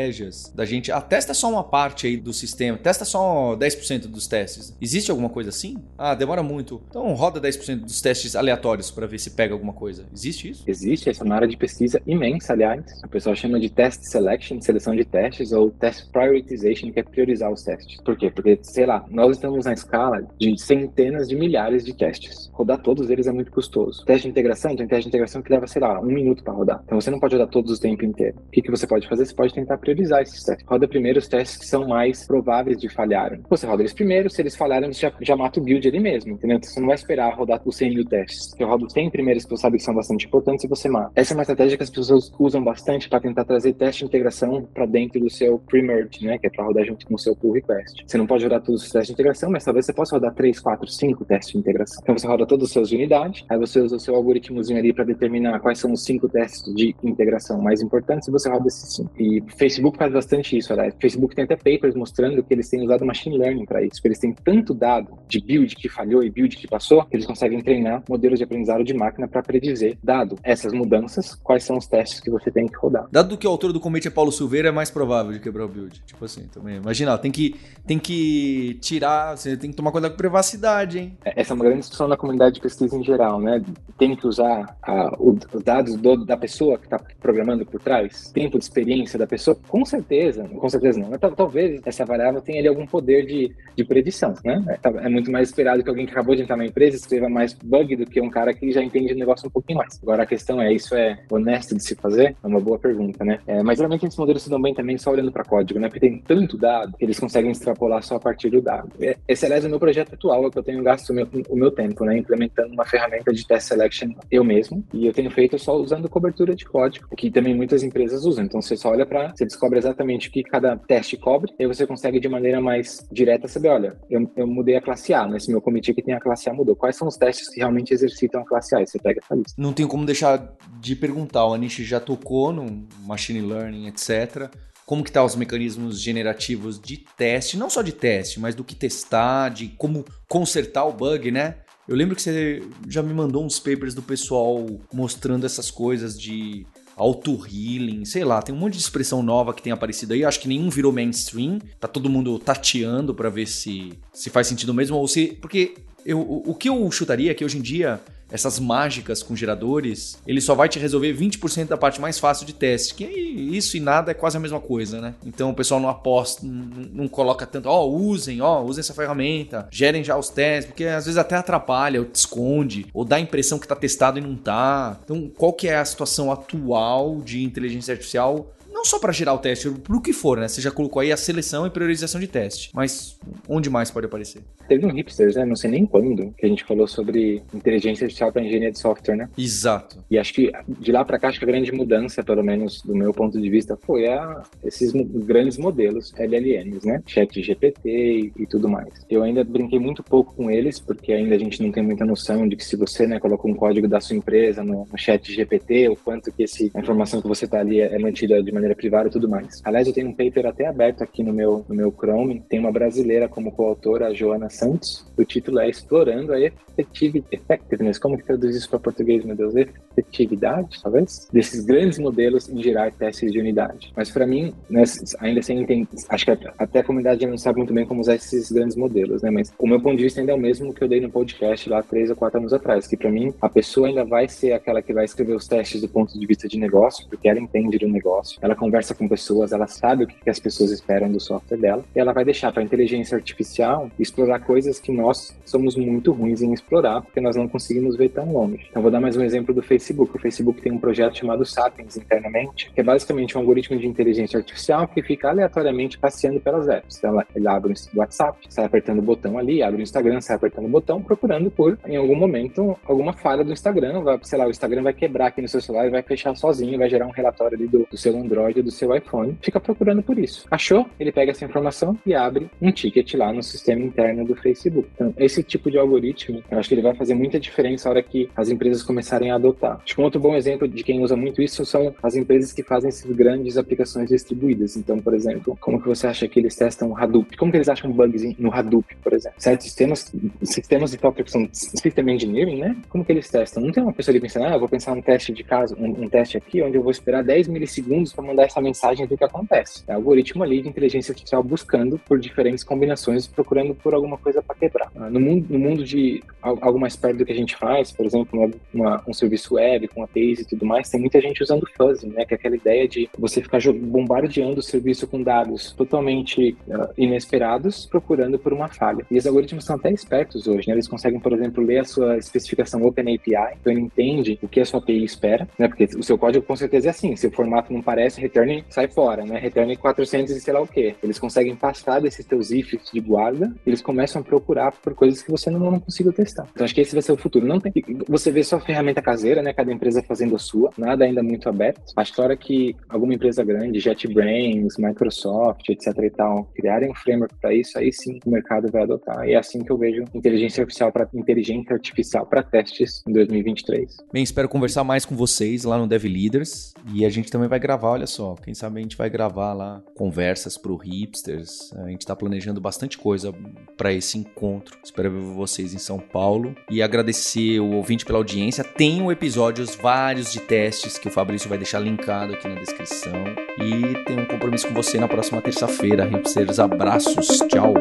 da 0.53 0.65
gente. 0.65 0.91
Ah, 0.91 1.01
testa 1.01 1.33
só 1.33 1.49
uma 1.49 1.63
parte 1.63 2.07
aí 2.07 2.17
do 2.17 2.33
sistema, 2.33 2.77
testa 2.77 3.05
só 3.05 3.55
10% 3.55 4.07
dos 4.07 4.27
testes. 4.27 4.75
Existe 4.81 5.11
alguma 5.11 5.29
coisa 5.29 5.49
assim? 5.49 5.77
Ah, 5.97 6.15
demora 6.15 6.43
muito. 6.43 6.81
Então 6.89 7.13
roda 7.13 7.39
10% 7.39 7.81
dos 7.81 8.01
testes 8.01 8.35
aleatórios 8.35 8.91
para 8.91 9.07
ver 9.07 9.19
se 9.19 9.31
pega 9.31 9.53
alguma 9.53 9.73
coisa. 9.73 10.05
Existe 10.13 10.49
isso? 10.49 10.63
Existe, 10.67 11.09
essa 11.09 11.23
é 11.23 11.25
uma 11.25 11.35
área 11.35 11.47
de 11.47 11.57
pesquisa 11.57 12.01
imensa, 12.05 12.53
aliás. 12.53 12.83
O 13.03 13.07
pessoal 13.07 13.35
chama 13.35 13.59
de 13.59 13.69
test 13.69 14.03
selection, 14.03 14.61
seleção 14.61 14.95
de 14.95 15.05
testes, 15.05 15.51
ou 15.51 15.71
test 15.71 16.11
prioritization, 16.11 16.91
que 16.91 16.99
é 16.99 17.03
priorizar 17.03 17.51
os 17.51 17.63
testes. 17.63 18.01
Por 18.01 18.17
quê? 18.17 18.31
Porque, 18.31 18.59
sei 18.61 18.85
lá, 18.85 19.05
nós 19.09 19.37
estamos 19.37 19.65
na 19.65 19.73
escala 19.73 20.27
de 20.39 20.57
centenas 20.59 21.27
de 21.27 21.35
milhares 21.35 21.83
de 21.83 21.93
testes. 21.93 22.49
Rodar 22.53 22.79
todos 22.81 23.09
eles 23.09 23.27
é 23.27 23.31
muito 23.31 23.51
custoso. 23.51 24.05
Teste 24.05 24.23
de 24.23 24.29
integração, 24.29 24.75
tem 24.75 24.87
teste 24.87 25.03
de 25.03 25.09
integração 25.09 25.41
que 25.41 25.51
leva, 25.51 25.67
sei 25.67 25.81
lá, 25.81 25.99
um 25.99 26.05
minuto 26.05 26.43
para 26.43 26.53
rodar. 26.53 26.81
Então 26.85 26.99
você 26.99 27.09
não 27.09 27.19
pode 27.19 27.35
rodar 27.35 27.49
todos 27.49 27.77
o 27.77 27.81
tempo 27.81 28.03
inteiro. 28.05 28.37
O 28.47 28.51
que, 28.51 28.61
que 28.61 28.71
você 28.71 28.87
pode 28.87 29.07
fazer? 29.07 29.25
Você 29.25 29.33
pode 29.33 29.53
tentar 29.53 29.77
priorizar 29.87 30.21
esses 30.21 30.43
testes. 30.43 30.65
Roda 30.67 30.87
primeiro 30.87 31.19
os 31.19 31.27
testes 31.27 31.57
que 31.57 31.65
são 31.65 31.87
mais 31.87 32.25
prováveis 32.25 32.79
de 32.79 32.89
falharem. 32.89 33.41
Você 33.49 33.65
roda 33.65 33.81
eles 33.81 33.93
primeiro, 33.93 34.29
se 34.29 34.41
eles 34.41 34.55
falharem, 34.55 34.91
você 34.91 35.01
já, 35.01 35.13
já 35.21 35.35
mata 35.35 35.59
o 35.59 35.63
build 35.63 35.87
ali 35.87 35.99
mesmo, 35.99 36.33
entendeu? 36.33 36.57
Então, 36.57 36.69
você 36.69 36.79
não 36.79 36.87
vai 36.87 36.95
esperar 36.95 37.33
rodar 37.33 37.61
os 37.63 37.75
100 37.77 37.89
mil 37.93 38.05
testes. 38.05 38.51
Você 38.51 38.63
roda 38.63 38.85
os 38.85 38.93
100 38.93 39.09
primeiros 39.09 39.43
que 39.45 39.49
você 39.49 39.61
sabe 39.61 39.77
que 39.77 39.83
são 39.83 39.95
bastante 39.95 40.25
importantes 40.25 40.65
e 40.65 40.67
você 40.67 40.89
mata. 40.89 41.11
Essa 41.15 41.33
é 41.33 41.35
uma 41.35 41.43
estratégia 41.43 41.77
que 41.77 41.83
as 41.83 41.89
pessoas 41.89 42.31
usam 42.37 42.63
bastante 42.63 43.07
para 43.07 43.19
tentar 43.19 43.45
trazer 43.45 43.73
teste 43.73 43.99
de 43.99 44.05
integração 44.05 44.67
para 44.73 44.85
dentro 44.85 45.19
do 45.19 45.29
seu 45.29 45.59
pre-merge, 45.59 46.25
né? 46.25 46.37
Que 46.37 46.47
é 46.47 46.49
para 46.49 46.65
rodar 46.65 46.85
junto 46.85 47.05
com 47.05 47.15
o 47.15 47.19
seu 47.19 47.35
pull 47.35 47.53
request. 47.53 48.03
Você 48.05 48.17
não 48.17 48.27
pode 48.27 48.43
rodar 48.43 48.61
todos 48.61 48.83
os 48.83 48.89
testes 48.89 49.07
de 49.07 49.13
integração, 49.13 49.49
mas 49.49 49.63
talvez 49.63 49.85
você 49.85 49.93
possa 49.93 50.15
rodar 50.15 50.33
3, 50.33 50.59
4, 50.59 50.87
5 50.87 51.25
testes 51.25 51.53
de 51.53 51.59
integração. 51.59 51.99
Então 52.03 52.17
você 52.17 52.27
roda 52.27 52.45
todos 52.45 52.67
os 52.67 52.73
seus 52.73 52.89
de 52.89 52.95
unidade, 52.95 53.45
aí 53.49 53.57
você 53.57 53.79
usa 53.79 53.95
o 53.95 53.99
seu 53.99 54.15
algoritmozinho 54.15 54.79
ali 54.79 54.93
para 54.93 55.03
determinar 55.03 55.59
quais 55.59 55.79
são 55.79 55.91
os 55.91 56.03
cinco 56.03 56.27
testes 56.27 56.73
de 56.73 56.95
integração 57.03 57.61
mais 57.61 57.81
importantes 57.81 58.27
e 58.27 58.31
você 58.31 58.49
roda 58.49 58.67
esses 58.67 58.95
cinco. 58.95 59.11
E 59.17 59.41
Facebook 59.67 59.97
faz 59.97 60.13
bastante 60.13 60.57
isso, 60.57 60.71
aliás. 60.71 60.95
Facebook 60.99 61.35
tem 61.35 61.43
até 61.43 61.55
papers 61.55 61.93
mostrando 61.93 62.41
que 62.41 62.53
eles 62.53 62.69
têm 62.69 62.83
usado 62.83 63.05
machine 63.05 63.37
learning 63.37 63.65
para 63.65 63.83
isso. 63.83 63.99
Eles 64.03 64.17
têm 64.17 64.33
tanto 64.33 64.73
dado 64.73 65.17
de 65.27 65.41
build 65.41 65.75
que 65.75 65.89
falhou 65.89 66.23
e 66.23 66.29
build 66.29 66.55
que 66.55 66.67
passou, 66.67 67.03
que 67.03 67.15
eles 67.15 67.25
conseguem 67.25 67.61
treinar 67.61 68.01
modelos 68.09 68.39
de 68.39 68.45
aprendizado 68.45 68.83
de 68.83 68.93
máquina 68.93 69.27
para 69.27 69.43
predizer, 69.43 69.97
dado 70.01 70.37
essas 70.41 70.71
mudanças, 70.71 71.35
quais 71.35 71.63
são 71.63 71.77
os 71.77 71.85
testes 71.85 72.21
que 72.21 72.29
você 72.29 72.49
tem 72.49 72.65
que 72.65 72.77
rodar. 72.77 73.07
Dado 73.11 73.37
que 73.37 73.45
o 73.45 73.49
autor 73.49 73.73
do 73.73 73.79
commit 73.79 74.07
é 74.07 74.11
Paulo 74.11 74.31
Silveira, 74.31 74.69
é 74.69 74.71
mais 74.71 74.89
provável 74.89 75.33
de 75.33 75.39
quebrar 75.39 75.65
o 75.65 75.67
build. 75.67 76.01
Tipo 76.05 76.23
assim, 76.23 76.47
também. 76.47 76.77
Imagina, 76.77 77.17
tem 77.17 77.31
que, 77.31 77.55
tem 77.85 77.99
que 77.99 78.77
tirar, 78.81 79.37
você 79.37 79.57
tem 79.57 79.69
que 79.69 79.75
tomar 79.75 79.91
cuidado 79.91 80.11
com 80.11 80.17
privacidade, 80.17 80.99
hein? 80.99 81.17
É, 81.25 81.41
essa 81.41 81.53
é 81.53 81.55
uma 81.55 81.65
grande 81.65 81.81
discussão 81.81 82.07
na 82.07 82.15
comunidade 82.15 82.55
de 82.55 82.61
pesquisa 82.61 82.95
em 82.95 83.03
geral, 83.03 83.41
né? 83.41 83.61
Tem 83.97 84.15
que 84.15 84.25
usar 84.25 84.77
a, 84.81 85.15
os 85.19 85.63
dados 85.63 85.95
do, 85.97 86.25
da 86.25 86.37
pessoa 86.37 86.77
que 86.77 86.85
está 86.85 86.99
programando 87.19 87.65
por 87.65 87.81
trás, 87.81 88.31
tempo 88.31 88.57
de 88.57 88.63
experiência 88.63 89.17
da 89.17 89.27
pessoa, 89.27 89.56
com 89.67 89.85
certeza, 89.85 90.43
com 90.47 90.69
certeza 90.69 90.99
não. 90.99 91.17
Talvez 91.17 91.81
essa 91.85 92.05
variável 92.05 92.41
tenha 92.41 92.59
ali 92.59 92.67
algum 92.67 92.85
poder 92.85 93.25
de, 93.25 93.53
de 93.75 93.83
predição, 93.83 94.33
né? 94.43 94.63
É, 94.83 95.05
é 95.05 95.09
muito 95.09 95.31
mais 95.31 95.49
esperado 95.49 95.83
que 95.83 95.89
alguém 95.89 96.05
que 96.05 96.11
acabou 96.11 96.35
de 96.35 96.41
entrar 96.41 96.57
na 96.57 96.65
empresa 96.65 96.95
escreva 96.95 97.29
mais 97.29 97.53
bug 97.53 97.95
do 97.95 98.05
que 98.05 98.21
um 98.21 98.29
cara 98.29 98.53
que 98.53 98.71
já 98.71 98.83
entende 98.83 99.13
o 99.13 99.17
negócio 99.17 99.47
um 99.47 99.51
pouquinho 99.51 99.79
mais. 99.79 99.99
Agora 100.01 100.23
a 100.23 100.25
questão 100.25 100.61
é, 100.61 100.73
isso 100.73 100.95
é 100.95 101.19
honesto 101.31 101.75
de 101.75 101.83
se 101.83 101.95
fazer? 101.95 102.35
É 102.43 102.47
uma 102.47 102.59
boa 102.59 102.79
pergunta, 102.79 103.23
né? 103.23 103.39
É, 103.47 103.61
mas 103.63 103.77
geralmente 103.77 104.05
esses 104.05 104.17
modelos 104.17 104.43
se 104.43 104.49
dão 104.49 104.61
bem 104.61 104.73
também 104.73 104.97
só 104.97 105.11
olhando 105.11 105.31
para 105.31 105.43
código, 105.43 105.79
né? 105.79 105.87
Porque 105.87 105.99
tem 105.99 106.19
tanto 106.19 106.57
dado 106.57 106.95
que 106.97 107.05
eles 107.05 107.19
conseguem 107.19 107.51
extrapolar 107.51 108.03
só 108.03 108.15
a 108.15 108.19
partir 108.19 108.49
do 108.49 108.61
dado. 108.61 108.89
É, 108.99 109.17
esse, 109.27 109.45
aliás, 109.45 109.63
é 109.63 109.67
o 109.67 109.69
meu 109.69 109.79
projeto 109.79 110.13
atual, 110.13 110.47
é 110.47 110.49
que 110.49 110.57
eu 110.57 110.63
tenho 110.63 110.83
gasto 110.83 111.09
o 111.09 111.13
meu, 111.13 111.27
o 111.49 111.55
meu 111.55 111.71
tempo, 111.71 112.05
né? 112.05 112.17
Implementando 112.17 112.73
uma 112.73 112.85
ferramenta 112.85 113.31
de 113.33 113.45
test 113.45 113.67
selection 113.67 114.09
eu 114.31 114.43
mesmo. 114.43 114.83
E 114.93 115.07
eu 115.07 115.13
tenho 115.13 115.29
feito 115.31 115.57
só 115.57 115.75
usando 115.75 116.09
cobertura 116.09 116.55
de 116.55 116.65
código, 116.65 117.07
que 117.15 117.31
também 117.31 117.55
muitas 117.55 117.83
empresas 117.83 118.25
usam. 118.25 118.45
Então 118.45 118.61
você 118.61 118.75
só 118.75 118.89
olha 118.89 119.05
para, 119.05 119.33
descobre 119.47 119.79
exatamente 119.79 120.29
o 120.29 120.31
que 120.31 120.43
cada 120.43 120.77
teste 120.77 121.17
cobre, 121.17 121.51
e 121.57 121.65
você 121.65 121.87
consegue 121.87 122.19
de 122.19 122.29
maneira 122.29 122.61
mais 122.61 123.07
direta 123.11 123.47
saber, 123.47 123.69
olha, 123.69 123.97
eu, 124.09 124.29
eu 124.35 124.45
mudei 124.45 124.75
a 124.75 124.81
classe 124.81 125.13
A, 125.13 125.27
nesse 125.27 125.49
meu 125.49 125.61
comitê 125.61 125.93
que 125.93 126.03
tem 126.03 126.13
a 126.13 126.19
classe 126.19 126.49
A 126.49 126.53
mudou. 126.53 126.75
Quais 126.75 126.95
são 126.95 127.07
os 127.07 127.17
testes 127.17 127.49
que 127.49 127.59
realmente 127.59 127.93
exercitam 127.93 128.41
a 128.41 128.45
classe 128.45 128.75
A? 128.75 128.81
E 128.81 128.87
você 128.87 128.99
pega 128.99 129.19
essa 129.23 129.35
lista. 129.35 129.53
Não 129.57 129.73
tenho 129.73 129.87
como 129.87 130.05
deixar 130.05 130.55
de 130.79 130.95
perguntar, 130.95 131.45
o 131.45 131.53
Anish 131.53 131.77
já 131.77 131.99
tocou 131.99 132.53
no 132.53 132.87
machine 133.05 133.41
learning, 133.41 133.87
etc 133.87 134.51
como 134.87 135.03
que 135.03 135.11
tá 135.11 135.21
os 135.21 135.35
mecanismos 135.35 135.99
generativos 135.99 136.79
de 136.79 136.95
teste, 137.17 137.57
não 137.57 137.69
só 137.69 137.81
de 137.81 137.91
teste, 137.91 138.39
mas 138.39 138.55
do 138.55 138.63
que 138.63 138.73
testar, 138.73 139.49
de 139.49 139.67
como 139.77 140.05
consertar 140.29 140.85
o 140.85 140.93
bug, 140.93 141.29
né? 141.29 141.57
Eu 141.85 141.95
lembro 141.95 142.15
que 142.15 142.21
você 142.21 142.63
já 142.87 143.03
me 143.03 143.13
mandou 143.13 143.43
uns 143.43 143.59
papers 143.59 143.93
do 143.93 144.01
pessoal 144.01 144.65
mostrando 144.93 145.45
essas 145.45 145.69
coisas 145.69 146.17
de 146.17 146.65
auto-healing, 146.97 148.03
sei 148.05 148.23
lá, 148.23 148.41
tem 148.41 148.53
um 148.53 148.57
monte 148.57 148.73
de 148.73 148.79
expressão 148.79 149.21
nova 149.21 149.53
que 149.53 149.61
tem 149.61 149.71
aparecido 149.71 150.13
aí, 150.13 150.25
acho 150.25 150.39
que 150.39 150.47
nenhum 150.47 150.69
virou 150.69 150.91
mainstream, 150.91 151.59
tá 151.79 151.87
todo 151.87 152.09
mundo 152.09 152.39
tateando 152.39 153.13
para 153.13 153.29
ver 153.29 153.47
se, 153.47 153.93
se 154.11 154.29
faz 154.29 154.47
sentido 154.47 154.73
mesmo, 154.73 154.97
ou 154.97 155.07
se... 155.07 155.37
Porque 155.39 155.75
eu, 156.03 156.19
o, 156.19 156.51
o 156.51 156.55
que 156.55 156.67
eu 156.67 156.89
chutaria 156.91 157.31
é 157.31 157.33
que 157.33 157.45
hoje 157.45 157.59
em 157.59 157.61
dia 157.61 158.01
essas 158.31 158.59
mágicas 158.59 159.23
com 159.23 159.35
geradores, 159.35 160.17
ele 160.25 160.41
só 160.41 160.53
vai 160.55 160.69
te 160.69 160.79
resolver 160.79 161.13
20% 161.13 161.67
da 161.67 161.77
parte 161.77 162.01
mais 162.01 162.19
fácil 162.19 162.45
de 162.45 162.53
teste, 162.53 162.95
que 162.95 163.05
isso 163.05 163.77
e 163.77 163.79
nada 163.79 164.11
é 164.11 164.13
quase 164.13 164.37
a 164.37 164.39
mesma 164.39 164.59
coisa, 164.59 164.99
né? 164.99 165.15
Então 165.25 165.49
o 165.49 165.53
pessoal 165.53 165.79
não 165.79 165.89
aposta, 165.89 166.45
não, 166.45 166.83
não 167.03 167.07
coloca 167.07 167.45
tanto, 167.45 167.67
ó, 167.69 167.85
oh, 167.85 167.95
usem, 167.95 168.41
ó, 168.41 168.61
oh, 168.61 168.65
usem 168.65 168.81
essa 168.81 168.93
ferramenta, 168.93 169.67
gerem 169.71 170.03
já 170.03 170.17
os 170.17 170.29
testes, 170.29 170.65
porque 170.65 170.85
às 170.85 171.05
vezes 171.05 171.17
até 171.17 171.35
atrapalha, 171.35 171.99
ou 171.99 172.05
te 172.05 172.15
esconde, 172.15 172.87
ou 172.93 173.05
dá 173.05 173.17
a 173.17 173.19
impressão 173.19 173.59
que 173.59 173.67
tá 173.67 173.75
testado 173.75 174.17
e 174.17 174.21
não 174.21 174.35
tá. 174.35 174.99
Então, 175.03 175.29
qual 175.37 175.53
que 175.53 175.67
é 175.67 175.77
a 175.77 175.85
situação 175.85 176.31
atual 176.31 177.21
de 177.21 177.43
inteligência 177.43 177.93
artificial 177.93 178.53
não 178.77 178.85
só 178.85 178.99
para 178.99 179.11
gerar 179.11 179.33
o 179.33 179.39
teste, 179.39 179.71
pro 179.71 179.99
que 179.99 180.13
for, 180.13 180.37
né? 180.37 180.47
Você 180.47 180.61
já 180.61 180.69
colocou 180.69 180.99
aí 181.01 181.11
a 181.11 181.17
seleção 181.17 181.65
e 181.65 181.69
priorização 181.69 182.21
de 182.21 182.27
teste, 182.27 182.69
mas 182.75 183.17
onde 183.49 183.71
mais 183.71 183.89
pode 183.89 184.05
aparecer? 184.05 184.43
Teve 184.69 184.85
um 184.85 184.93
hipsters, 184.93 185.35
né? 185.35 185.45
Não 185.45 185.55
sei 185.55 185.71
nem 185.71 185.83
quando, 185.83 186.31
que 186.37 186.45
a 186.45 186.49
gente 186.49 186.63
falou 186.63 186.87
sobre 186.87 187.41
inteligência 187.53 188.05
artificial 188.05 188.31
para 188.31 188.43
engenharia 188.43 188.71
de 188.71 188.77
software, 188.77 189.15
né? 189.15 189.29
Exato. 189.35 189.97
E 190.11 190.17
acho 190.19 190.31
que 190.31 190.51
de 190.67 190.91
lá 190.91 191.03
para 191.03 191.17
cá, 191.17 191.29
acho 191.29 191.39
que 191.39 191.45
a 191.45 191.47
grande 191.47 191.71
mudança, 191.71 192.23
pelo 192.23 192.43
menos 192.43 192.83
do 192.83 192.95
meu 192.95 193.11
ponto 193.11 193.41
de 193.41 193.49
vista, 193.49 193.75
foi 193.75 194.07
a, 194.07 194.43
esses 194.63 194.91
grandes 194.93 195.57
modelos 195.57 196.13
LLMs, 196.15 196.85
né? 196.85 197.01
Chat 197.07 197.41
GPT 197.41 197.89
e, 197.89 198.33
e, 198.37 198.45
tudo 198.45 198.69
mais. 198.69 198.89
Eu 199.09 199.23
ainda 199.23 199.43
brinquei 199.43 199.79
muito 199.79 200.03
pouco 200.03 200.35
com 200.35 200.51
eles, 200.51 200.79
porque 200.79 201.13
ainda 201.13 201.33
a 201.33 201.39
gente 201.39 201.63
não 201.63 201.71
tem 201.71 201.81
muita 201.81 202.05
noção 202.05 202.47
de 202.47 202.55
que 202.55 202.63
se 202.63 202.75
você, 202.75 203.07
né, 203.07 203.19
coloca 203.19 203.47
um 203.47 203.55
código 203.55 203.87
da 203.87 203.99
sua 203.99 204.15
empresa 204.15 204.63
no, 204.63 204.87
no 204.91 204.97
chat 204.97 205.33
GPT, 205.33 205.89
o 205.89 205.95
quanto 205.95 206.31
que 206.31 206.43
esse, 206.43 206.71
a 206.75 206.79
informação 206.79 207.19
que 207.21 207.27
você 207.27 207.47
tá 207.47 207.59
ali 207.59 207.81
é, 207.81 207.95
é 207.95 207.97
mantida 207.97 208.41
de 208.43 208.51
maneira 208.51 208.66
privada 208.75 209.07
e 209.07 209.11
tudo 209.11 209.29
mais. 209.29 209.61
Aliás, 209.63 209.87
eu 209.87 209.93
tenho 209.93 210.09
um 210.09 210.13
paper 210.13 210.45
até 210.45 210.65
aberto 210.65 211.03
aqui 211.03 211.23
no 211.23 211.33
meu, 211.33 211.65
no 211.67 211.75
meu 211.75 211.91
Chrome, 211.91 212.43
tem 212.47 212.59
uma 212.59 212.71
brasileira 212.71 213.27
como 213.27 213.51
coautora, 213.51 214.07
a 214.07 214.13
Joana 214.13 214.49
Santos. 214.49 215.05
O 215.17 215.23
título 215.23 215.59
é 215.59 215.69
Explorando 215.69 216.33
a 216.33 216.39
Effectiveness. 216.39 217.97
Como 217.99 218.17
que 218.17 218.25
traduz 218.25 218.55
isso 218.55 218.69
para 218.69 218.79
português, 218.79 219.25
meu 219.25 219.35
Deus? 219.35 219.53
Efetividade, 219.55 220.79
talvez? 220.81 221.27
Desses 221.31 221.65
grandes 221.65 221.97
modelos 221.97 222.47
em 222.49 222.61
gerar 222.61 222.91
testes 222.91 223.31
de 223.31 223.39
unidade. 223.39 223.91
Mas 223.95 224.11
para 224.11 224.27
mim, 224.27 224.53
né, 224.69 224.83
ainda 225.19 225.41
sem 225.41 225.59
entender, 225.59 225.87
acho 226.09 226.25
que 226.25 226.31
até 226.57 226.79
a 226.79 226.83
comunidade 226.83 227.25
não 227.25 227.37
sabe 227.37 227.57
muito 227.57 227.73
bem 227.73 227.85
como 227.85 228.01
usar 228.01 228.15
esses 228.15 228.51
grandes 228.51 228.75
modelos, 228.75 229.21
né? 229.21 229.31
Mas 229.31 229.51
o 229.57 229.67
meu 229.67 229.81
ponto 229.81 229.97
de 229.97 230.03
vista 230.03 230.19
ainda 230.19 230.31
é 230.31 230.35
o 230.35 230.39
mesmo 230.39 230.73
que 230.73 230.83
eu 230.83 230.87
dei 230.87 231.01
no 231.01 231.09
podcast 231.09 231.69
lá 231.69 231.81
três 231.81 232.09
ou 232.09 232.15
quatro 232.15 232.39
anos 232.39 232.53
atrás, 232.53 232.87
que 232.87 232.97
para 232.97 233.09
mim 233.09 233.33
a 233.41 233.49
pessoa 233.49 233.87
ainda 233.87 234.05
vai 234.05 234.27
ser 234.27 234.53
aquela 234.53 234.81
que 234.81 234.93
vai 234.93 235.05
escrever 235.05 235.35
os 235.35 235.47
testes 235.47 235.81
do 235.81 235.89
ponto 235.89 236.17
de 236.17 236.25
vista 236.25 236.47
de 236.47 236.57
negócio, 236.57 237.07
porque 237.09 237.27
ela 237.27 237.39
entende 237.39 237.77
do 237.77 237.87
negócio, 237.87 238.37
ela 238.41 238.55
conversa 238.57 238.93
com 238.93 239.07
pessoas, 239.07 239.51
ela 239.51 239.67
sabe 239.67 240.03
o 240.03 240.07
que 240.07 240.29
as 240.29 240.39
pessoas 240.39 240.71
esperam 240.71 241.11
do 241.11 241.19
software 241.19 241.57
dela, 241.57 241.85
e 241.95 241.99
ela 241.99 242.11
vai 242.11 242.25
deixar 242.25 242.51
para 242.51 242.61
a 242.61 242.65
inteligência 242.65 243.15
artificial 243.15 243.89
explorar 243.99 244.39
coisas 244.39 244.79
que 244.79 244.91
nós 244.91 245.37
somos 245.45 245.75
muito 245.75 246.11
ruins 246.11 246.41
em 246.41 246.53
explorar, 246.53 247.01
porque 247.01 247.21
nós 247.21 247.35
não 247.35 247.47
conseguimos 247.47 247.95
ver 247.95 248.09
tão 248.09 248.31
longe. 248.31 248.67
Então, 248.69 248.81
vou 248.81 248.91
dar 248.91 248.99
mais 248.99 249.15
um 249.15 249.23
exemplo 249.23 249.53
do 249.53 249.61
Facebook. 249.61 250.15
O 250.15 250.19
Facebook 250.19 250.61
tem 250.61 250.71
um 250.71 250.77
projeto 250.77 251.17
chamado 251.17 251.45
Sapiens 251.45 251.97
internamente, 251.97 252.71
que 252.73 252.81
é 252.81 252.83
basicamente 252.83 253.37
um 253.37 253.41
algoritmo 253.41 253.77
de 253.77 253.87
inteligência 253.87 254.37
artificial 254.37 254.87
que 254.87 255.01
fica 255.01 255.29
aleatoriamente 255.29 255.97
passeando 255.97 256.39
pelas 256.39 256.67
apps. 256.67 256.97
Então, 256.97 257.21
ele 257.35 257.47
abre 257.47 257.73
o 257.73 257.99
WhatsApp, 257.99 258.39
sai 258.49 258.65
apertando 258.65 258.99
o 258.99 259.01
botão 259.01 259.37
ali, 259.37 259.61
abre 259.61 259.81
o 259.81 259.83
Instagram, 259.83 260.21
sai 260.21 260.35
apertando 260.35 260.65
o 260.65 260.69
botão, 260.69 261.01
procurando 261.01 261.51
por, 261.51 261.77
em 261.85 261.95
algum 261.95 262.15
momento, 262.15 262.77
alguma 262.85 263.13
falha 263.13 263.43
do 263.43 263.51
Instagram. 263.51 264.01
Vai, 264.01 264.19
sei 264.23 264.37
lá, 264.37 264.47
o 264.47 264.51
Instagram 264.51 264.83
vai 264.83 264.93
quebrar 264.93 265.27
aqui 265.27 265.41
no 265.41 265.47
seu 265.47 265.61
celular 265.61 265.87
e 265.87 265.89
vai 265.89 266.01
fechar 266.01 266.35
sozinho, 266.35 266.77
vai 266.77 266.89
gerar 266.89 267.07
um 267.07 267.11
relatório 267.11 267.57
ali 267.57 267.67
do, 267.67 267.87
do 267.89 267.97
seu 267.97 268.17
Android, 268.17 268.36
do 268.63 268.71
seu 268.71 268.95
iPhone. 268.95 269.37
Fica 269.41 269.59
procurando 269.59 270.01
por 270.01 270.17
isso. 270.17 270.45
Achou? 270.49 270.85
Ele 270.99 271.11
pega 271.11 271.31
essa 271.31 271.45
informação 271.45 271.97
e 272.05 272.13
abre 272.13 272.49
um 272.61 272.71
ticket 272.71 273.13
lá 273.15 273.33
no 273.33 273.43
sistema 273.43 273.81
interno 273.81 274.25
do 274.25 274.35
Facebook. 274.35 274.87
Então, 274.95 275.13
esse 275.17 275.43
tipo 275.43 275.69
de 275.71 275.77
algoritmo, 275.77 276.43
eu 276.49 276.59
acho 276.59 276.69
que 276.69 276.75
ele 276.75 276.81
vai 276.81 276.95
fazer 276.95 277.13
muita 277.13 277.39
diferença 277.39 277.87
na 277.87 277.91
hora 277.91 278.03
que 278.03 278.29
as 278.35 278.49
empresas 278.49 278.83
começarem 278.83 279.31
a 279.31 279.35
adotar. 279.35 279.81
Acho 279.83 279.95
que 279.95 280.01
um 280.01 280.03
outro 280.03 280.19
bom 280.19 280.35
exemplo 280.35 280.67
de 280.67 280.83
quem 280.83 281.01
usa 281.01 281.15
muito 281.15 281.41
isso 281.41 281.65
são 281.65 281.93
as 282.01 282.15
empresas 282.15 282.53
que 282.53 282.63
fazem 282.63 282.89
essas 282.89 283.09
grandes 283.11 283.57
aplicações 283.57 284.09
distribuídas. 284.09 284.75
Então, 284.75 284.99
por 284.99 285.13
exemplo, 285.13 285.57
como 285.59 285.81
que 285.81 285.87
você 285.87 286.07
acha 286.07 286.27
que 286.27 286.39
eles 286.39 286.55
testam 286.55 286.91
o 286.91 286.97
Hadoop? 286.97 287.35
Como 287.37 287.51
que 287.51 287.57
eles 287.57 287.69
acham 287.69 287.91
bugs 287.91 288.23
no 288.37 288.53
Hadoop, 288.53 288.95
por 288.97 289.13
exemplo? 289.13 289.39
Certos 289.39 289.67
sistemas, 289.67 290.13
sistemas 290.43 290.91
de 290.91 290.97
que 290.97 291.31
são 291.31 291.47
System 291.51 292.09
Engineering, 292.09 292.59
né? 292.59 292.75
Como 292.89 293.03
que 293.03 293.11
eles 293.11 293.29
testam? 293.29 293.63
Não 293.63 293.71
tem 293.71 293.81
uma 293.81 293.93
pessoa 293.93 294.13
ali 294.13 294.19
pensando, 294.19 294.45
ah, 294.45 294.53
eu 294.53 294.59
vou 294.59 294.69
pensar 294.69 294.93
um 294.93 295.01
teste 295.01 295.33
de 295.33 295.43
caso, 295.43 295.75
um, 295.79 296.03
um 296.03 296.09
teste 296.09 296.37
aqui, 296.37 296.61
onde 296.61 296.77
eu 296.77 296.81
vou 296.81 296.91
esperar 296.91 297.23
10 297.23 297.47
milissegundos 297.47 298.13
para 298.13 298.23
mandar 298.27 298.43
essa 298.43 298.61
mensagem 298.61 299.07
do 299.07 299.17
que 299.17 299.23
acontece. 299.23 299.83
É 299.87 299.93
algoritmo 299.93 300.43
ali 300.43 300.61
de 300.61 300.69
inteligência 300.69 301.11
artificial 301.11 301.41
buscando 301.43 301.97
por 301.99 302.19
diferentes 302.19 302.63
combinações, 302.63 303.27
procurando 303.27 303.73
por 303.73 303.93
alguma 303.93 304.17
coisa 304.17 304.41
para 304.41 304.55
quebrar. 304.55 304.91
Ah, 304.95 305.09
no 305.09 305.19
mundo, 305.19 305.45
no 305.49 305.59
mundo 305.59 305.83
de 305.83 306.23
algo 306.41 306.79
mais 306.79 306.95
perto 306.95 307.17
do 307.17 307.25
que 307.25 307.31
a 307.31 307.35
gente 307.35 307.55
faz, 307.55 307.91
por 307.91 308.05
exemplo, 308.05 308.51
uma, 308.73 309.03
um 309.07 309.13
serviço 309.13 309.55
web 309.55 309.87
com 309.87 310.03
APIs 310.03 310.41
e 310.41 310.45
tudo 310.45 310.65
mais, 310.65 310.89
tem 310.89 310.99
muita 310.99 311.19
gente 311.21 311.41
usando 311.41 311.67
fuzzing, 311.75 312.09
né? 312.09 312.25
Que 312.25 312.33
é 312.33 312.37
aquela 312.37 312.55
ideia 312.55 312.87
de 312.87 313.09
você 313.17 313.41
ficar 313.41 313.59
bombardeando 313.73 314.59
o 314.59 314.63
serviço 314.63 315.07
com 315.07 315.21
dados 315.21 315.71
totalmente 315.71 316.55
uh, 316.67 316.89
inesperados, 316.97 317.85
procurando 317.85 318.37
por 318.37 318.53
uma 318.53 318.67
falha. 318.67 319.05
E 319.09 319.17
os 319.17 319.25
algoritmos 319.25 319.65
são 319.65 319.75
até 319.75 319.91
espertos 319.91 320.47
hoje, 320.47 320.67
né? 320.67 320.73
Eles 320.73 320.87
conseguem, 320.87 321.19
por 321.19 321.33
exemplo, 321.33 321.63
ler 321.63 321.79
a 321.79 321.85
sua 321.85 322.17
especificação 322.17 322.83
OpenAPI, 322.83 323.57
então 323.59 323.71
ele 323.71 323.81
entende 323.81 324.39
o 324.41 324.47
que 324.47 324.59
a 324.59 324.65
sua 324.65 324.79
API 324.79 325.03
espera, 325.03 325.47
né? 325.57 325.67
Porque 325.67 325.85
o 325.97 326.03
seu 326.03 326.17
código 326.17 326.45
com 326.45 326.55
certeza 326.55 326.87
é 326.87 326.89
assim, 326.91 327.15
se 327.15 327.27
o 327.27 327.31
formato 327.31 327.71
não 327.73 327.81
parece, 327.81 328.16
return 328.17 328.63
sai 328.69 328.87
fora, 328.87 329.25
né? 329.25 329.39
Return 329.39 329.75
400 329.75 330.35
e 330.35 330.41
sei 330.41 330.53
lá 330.53 330.61
o 330.61 330.67
quê. 330.67 330.95
Eles 331.01 331.19
conseguem 331.19 331.55
passar 331.55 331.99
desses 331.99 332.25
teus 332.25 332.51
ifs 332.51 332.91
de 332.91 332.99
guarda, 332.99 333.53
eles 333.65 333.81
começam 333.81 334.21
a 334.21 334.25
procurar 334.25 334.71
por 334.71 334.93
coisas 334.93 335.21
que 335.21 335.31
você 335.31 335.49
não, 335.49 335.59
não 335.59 335.79
conseguiu 335.79 336.13
testar. 336.13 336.47
Então 336.53 336.65
acho 336.65 336.73
que 336.73 336.81
esse 336.81 336.93
vai 336.93 337.01
ser 337.01 337.11
o 337.11 337.17
futuro. 337.17 337.45
Não 337.45 337.59
tem 337.59 337.71
você 338.07 338.31
vê 338.31 338.43
só 338.43 338.59
ferramenta 338.59 339.01
caseira, 339.01 339.41
né? 339.41 339.53
Cada 339.53 339.71
empresa 339.71 340.03
fazendo 340.03 340.35
a 340.35 340.39
sua, 340.39 340.71
nada 340.77 341.05
ainda 341.05 341.21
muito 341.21 341.47
aberto. 341.47 341.81
Acho 341.95 342.13
que 342.13 342.21
a 342.21 342.23
hora 342.23 342.37
que 342.37 342.75
alguma 342.89 343.13
empresa 343.13 343.43
grande, 343.43 343.79
JetBrains, 343.79 344.77
Microsoft, 344.77 345.69
etc 345.69 345.87
e 346.03 346.09
tal, 346.09 346.45
criarem 346.55 346.91
um 346.91 346.95
framework 346.95 347.35
para 347.39 347.53
isso, 347.53 347.77
aí 347.77 347.91
sim 347.91 348.19
o 348.25 348.29
mercado 348.29 348.71
vai 348.71 348.83
adotar. 348.83 349.27
E 349.27 349.33
é 349.33 349.37
assim 349.37 349.63
que 349.63 349.71
eu 349.71 349.77
vejo 349.77 350.03
inteligência 350.13 350.61
artificial 350.61 350.91
para 350.91 351.07
inteligência 351.13 351.73
artificial 351.73 352.25
para 352.25 352.43
testes 352.43 353.03
em 353.07 353.13
2023. 353.13 353.97
Bem, 354.11 354.23
espero 354.23 354.49
conversar 354.49 354.83
mais 354.83 355.05
com 355.05 355.15
vocês 355.15 355.63
lá 355.63 355.77
no 355.77 355.87
Dev 355.87 356.05
Leaders 356.05 356.73
e 356.93 357.05
a 357.05 357.09
gente 357.09 357.31
também 357.31 357.47
vai 357.47 357.59
gravar, 357.59 357.91
olha 357.91 358.06
só. 358.07 358.35
Quem 358.35 358.53
sabe 358.53 358.79
a 358.79 358.81
gente 358.81 358.97
vai 358.97 359.09
gravar 359.09 359.53
lá 359.53 359.83
conversas 359.95 360.57
pro 360.57 360.75
hipsters. 360.75 361.71
A 361.75 361.89
gente 361.89 362.05
tá 362.05 362.15
planejando 362.15 362.59
bastante 362.59 362.97
coisa 362.97 363.33
para 363.75 363.93
esse 363.93 364.17
encontro. 364.17 364.77
Espero 364.83 365.11
ver 365.11 365.21
vocês 365.35 365.73
em 365.73 365.77
São 365.77 365.99
Paulo 365.99 366.55
e 366.69 366.81
agradecer 366.81 367.59
o 367.59 367.75
ouvinte 367.75 368.05
pela 368.05 368.17
audiência. 368.17 368.63
Tem 368.63 369.07
episódios 369.11 369.75
vários 369.75 370.31
de 370.31 370.39
testes 370.39 370.97
que 370.97 371.07
o 371.07 371.11
Fabrício 371.11 371.49
vai 371.49 371.57
deixar 371.57 371.79
linkado 371.79 372.33
aqui 372.33 372.47
na 372.47 372.55
descrição 372.55 373.23
e 373.59 374.03
tem 374.05 374.19
um 374.19 374.25
compromisso 374.25 374.67
com 374.67 374.73
você 374.73 374.99
na 374.99 375.07
próxima 375.07 375.41
terça-feira. 375.41 376.05
Hipsters, 376.05 376.59
abraços. 376.59 377.27
Tchau. 377.47 377.73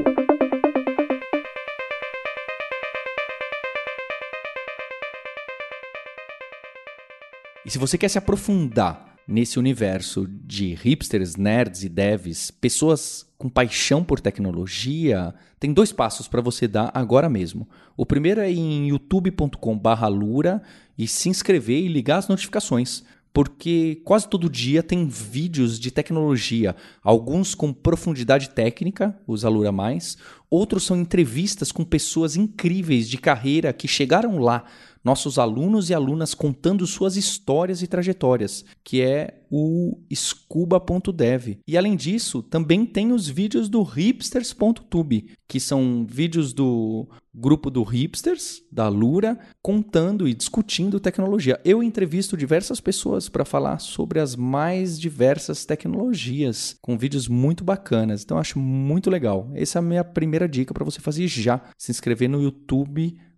E 7.66 7.70
se 7.70 7.78
você 7.78 7.98
quer 7.98 8.08
se 8.08 8.16
aprofundar 8.16 9.15
nesse 9.26 9.58
universo 9.58 10.26
de 10.28 10.74
hipsters, 10.74 11.36
nerds 11.36 11.82
e 11.82 11.88
devs, 11.88 12.50
pessoas 12.50 13.26
com 13.36 13.48
paixão 13.48 14.04
por 14.04 14.20
tecnologia, 14.20 15.34
tem 15.58 15.72
dois 15.72 15.92
passos 15.92 16.28
para 16.28 16.40
você 16.40 16.68
dar 16.68 16.90
agora 16.94 17.28
mesmo. 17.28 17.68
O 17.96 18.06
primeiro 18.06 18.40
é 18.40 18.50
em 18.50 18.88
youtube.com/lura 18.88 20.62
e 20.96 21.08
se 21.08 21.28
inscrever 21.28 21.82
e 21.82 21.88
ligar 21.88 22.18
as 22.18 22.28
notificações 22.28 23.02
porque 23.36 24.00
quase 24.02 24.26
todo 24.26 24.48
dia 24.48 24.82
tem 24.82 25.06
vídeos 25.06 25.78
de 25.78 25.90
tecnologia, 25.90 26.74
alguns 27.02 27.54
com 27.54 27.70
profundidade 27.70 28.48
técnica, 28.48 29.14
os 29.26 29.44
Alura 29.44 29.70
Mais, 29.70 30.16
outros 30.48 30.84
são 30.84 30.98
entrevistas 30.98 31.70
com 31.70 31.84
pessoas 31.84 32.34
incríveis 32.34 33.06
de 33.06 33.18
carreira 33.18 33.74
que 33.74 33.86
chegaram 33.86 34.38
lá 34.38 34.64
nossos 35.06 35.38
alunos 35.38 35.88
e 35.88 35.94
alunas 35.94 36.34
contando 36.34 36.84
suas 36.84 37.16
histórias 37.16 37.80
e 37.80 37.86
trajetórias, 37.86 38.64
que 38.82 39.00
é 39.00 39.40
o 39.48 40.00
scuba.dev. 40.12 41.58
E 41.64 41.78
além 41.78 41.94
disso, 41.94 42.42
também 42.42 42.84
tem 42.84 43.12
os 43.12 43.28
vídeos 43.28 43.68
do 43.68 43.84
hipsters.tube, 43.84 45.30
que 45.46 45.60
são 45.60 46.04
vídeos 46.04 46.52
do 46.52 47.06
grupo 47.32 47.70
do 47.70 47.84
Hipsters, 47.84 48.62
da 48.72 48.88
Lura, 48.88 49.38
contando 49.62 50.26
e 50.26 50.34
discutindo 50.34 50.98
tecnologia. 50.98 51.60
Eu 51.64 51.84
entrevisto 51.84 52.36
diversas 52.36 52.80
pessoas 52.80 53.28
para 53.28 53.44
falar 53.44 53.78
sobre 53.78 54.18
as 54.18 54.34
mais 54.34 54.98
diversas 54.98 55.64
tecnologias, 55.64 56.74
com 56.80 56.98
vídeos 56.98 57.28
muito 57.28 57.62
bacanas. 57.62 58.24
Então 58.24 58.38
acho 58.38 58.58
muito 58.58 59.08
legal. 59.08 59.50
Essa 59.54 59.78
é 59.78 59.80
a 59.80 59.82
minha 59.82 60.02
primeira 60.02 60.48
dica 60.48 60.74
para 60.74 60.84
você 60.84 60.98
fazer 60.98 61.28
já, 61.28 61.62
se 61.78 61.92
inscrever 61.92 62.28
no 62.28 62.42
YouTube 62.42 63.16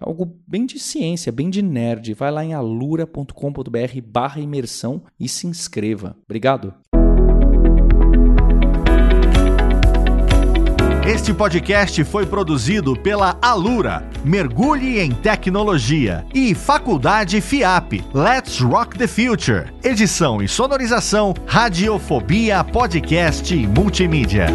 algo 0.00 0.36
bem 0.46 0.66
de 0.66 0.78
ciência, 0.78 1.32
bem 1.32 1.50
de 1.50 1.62
nerd. 1.62 2.14
Vai 2.14 2.30
lá 2.30 2.44
em 2.44 2.54
alura.com.br 2.54 4.00
barra 4.04 4.40
imersão 4.40 5.02
e 5.18 5.28
se 5.28 5.46
inscreva. 5.46 6.16
Obrigado. 6.24 6.74
Este 11.06 11.32
podcast 11.32 12.02
foi 12.02 12.26
produzido 12.26 12.96
pela 12.96 13.38
Alura, 13.40 14.10
Mergulhe 14.24 14.98
em 14.98 15.12
Tecnologia, 15.12 16.26
e 16.34 16.52
Faculdade 16.52 17.40
FIAP, 17.40 18.04
Let's 18.12 18.58
Rock 18.58 18.98
the 18.98 19.06
Future. 19.06 19.72
Edição 19.84 20.42
e 20.42 20.48
sonorização, 20.48 21.32
Radiofobia 21.46 22.64
Podcast 22.64 23.54
e 23.54 23.68
Multimídia. 23.68 24.48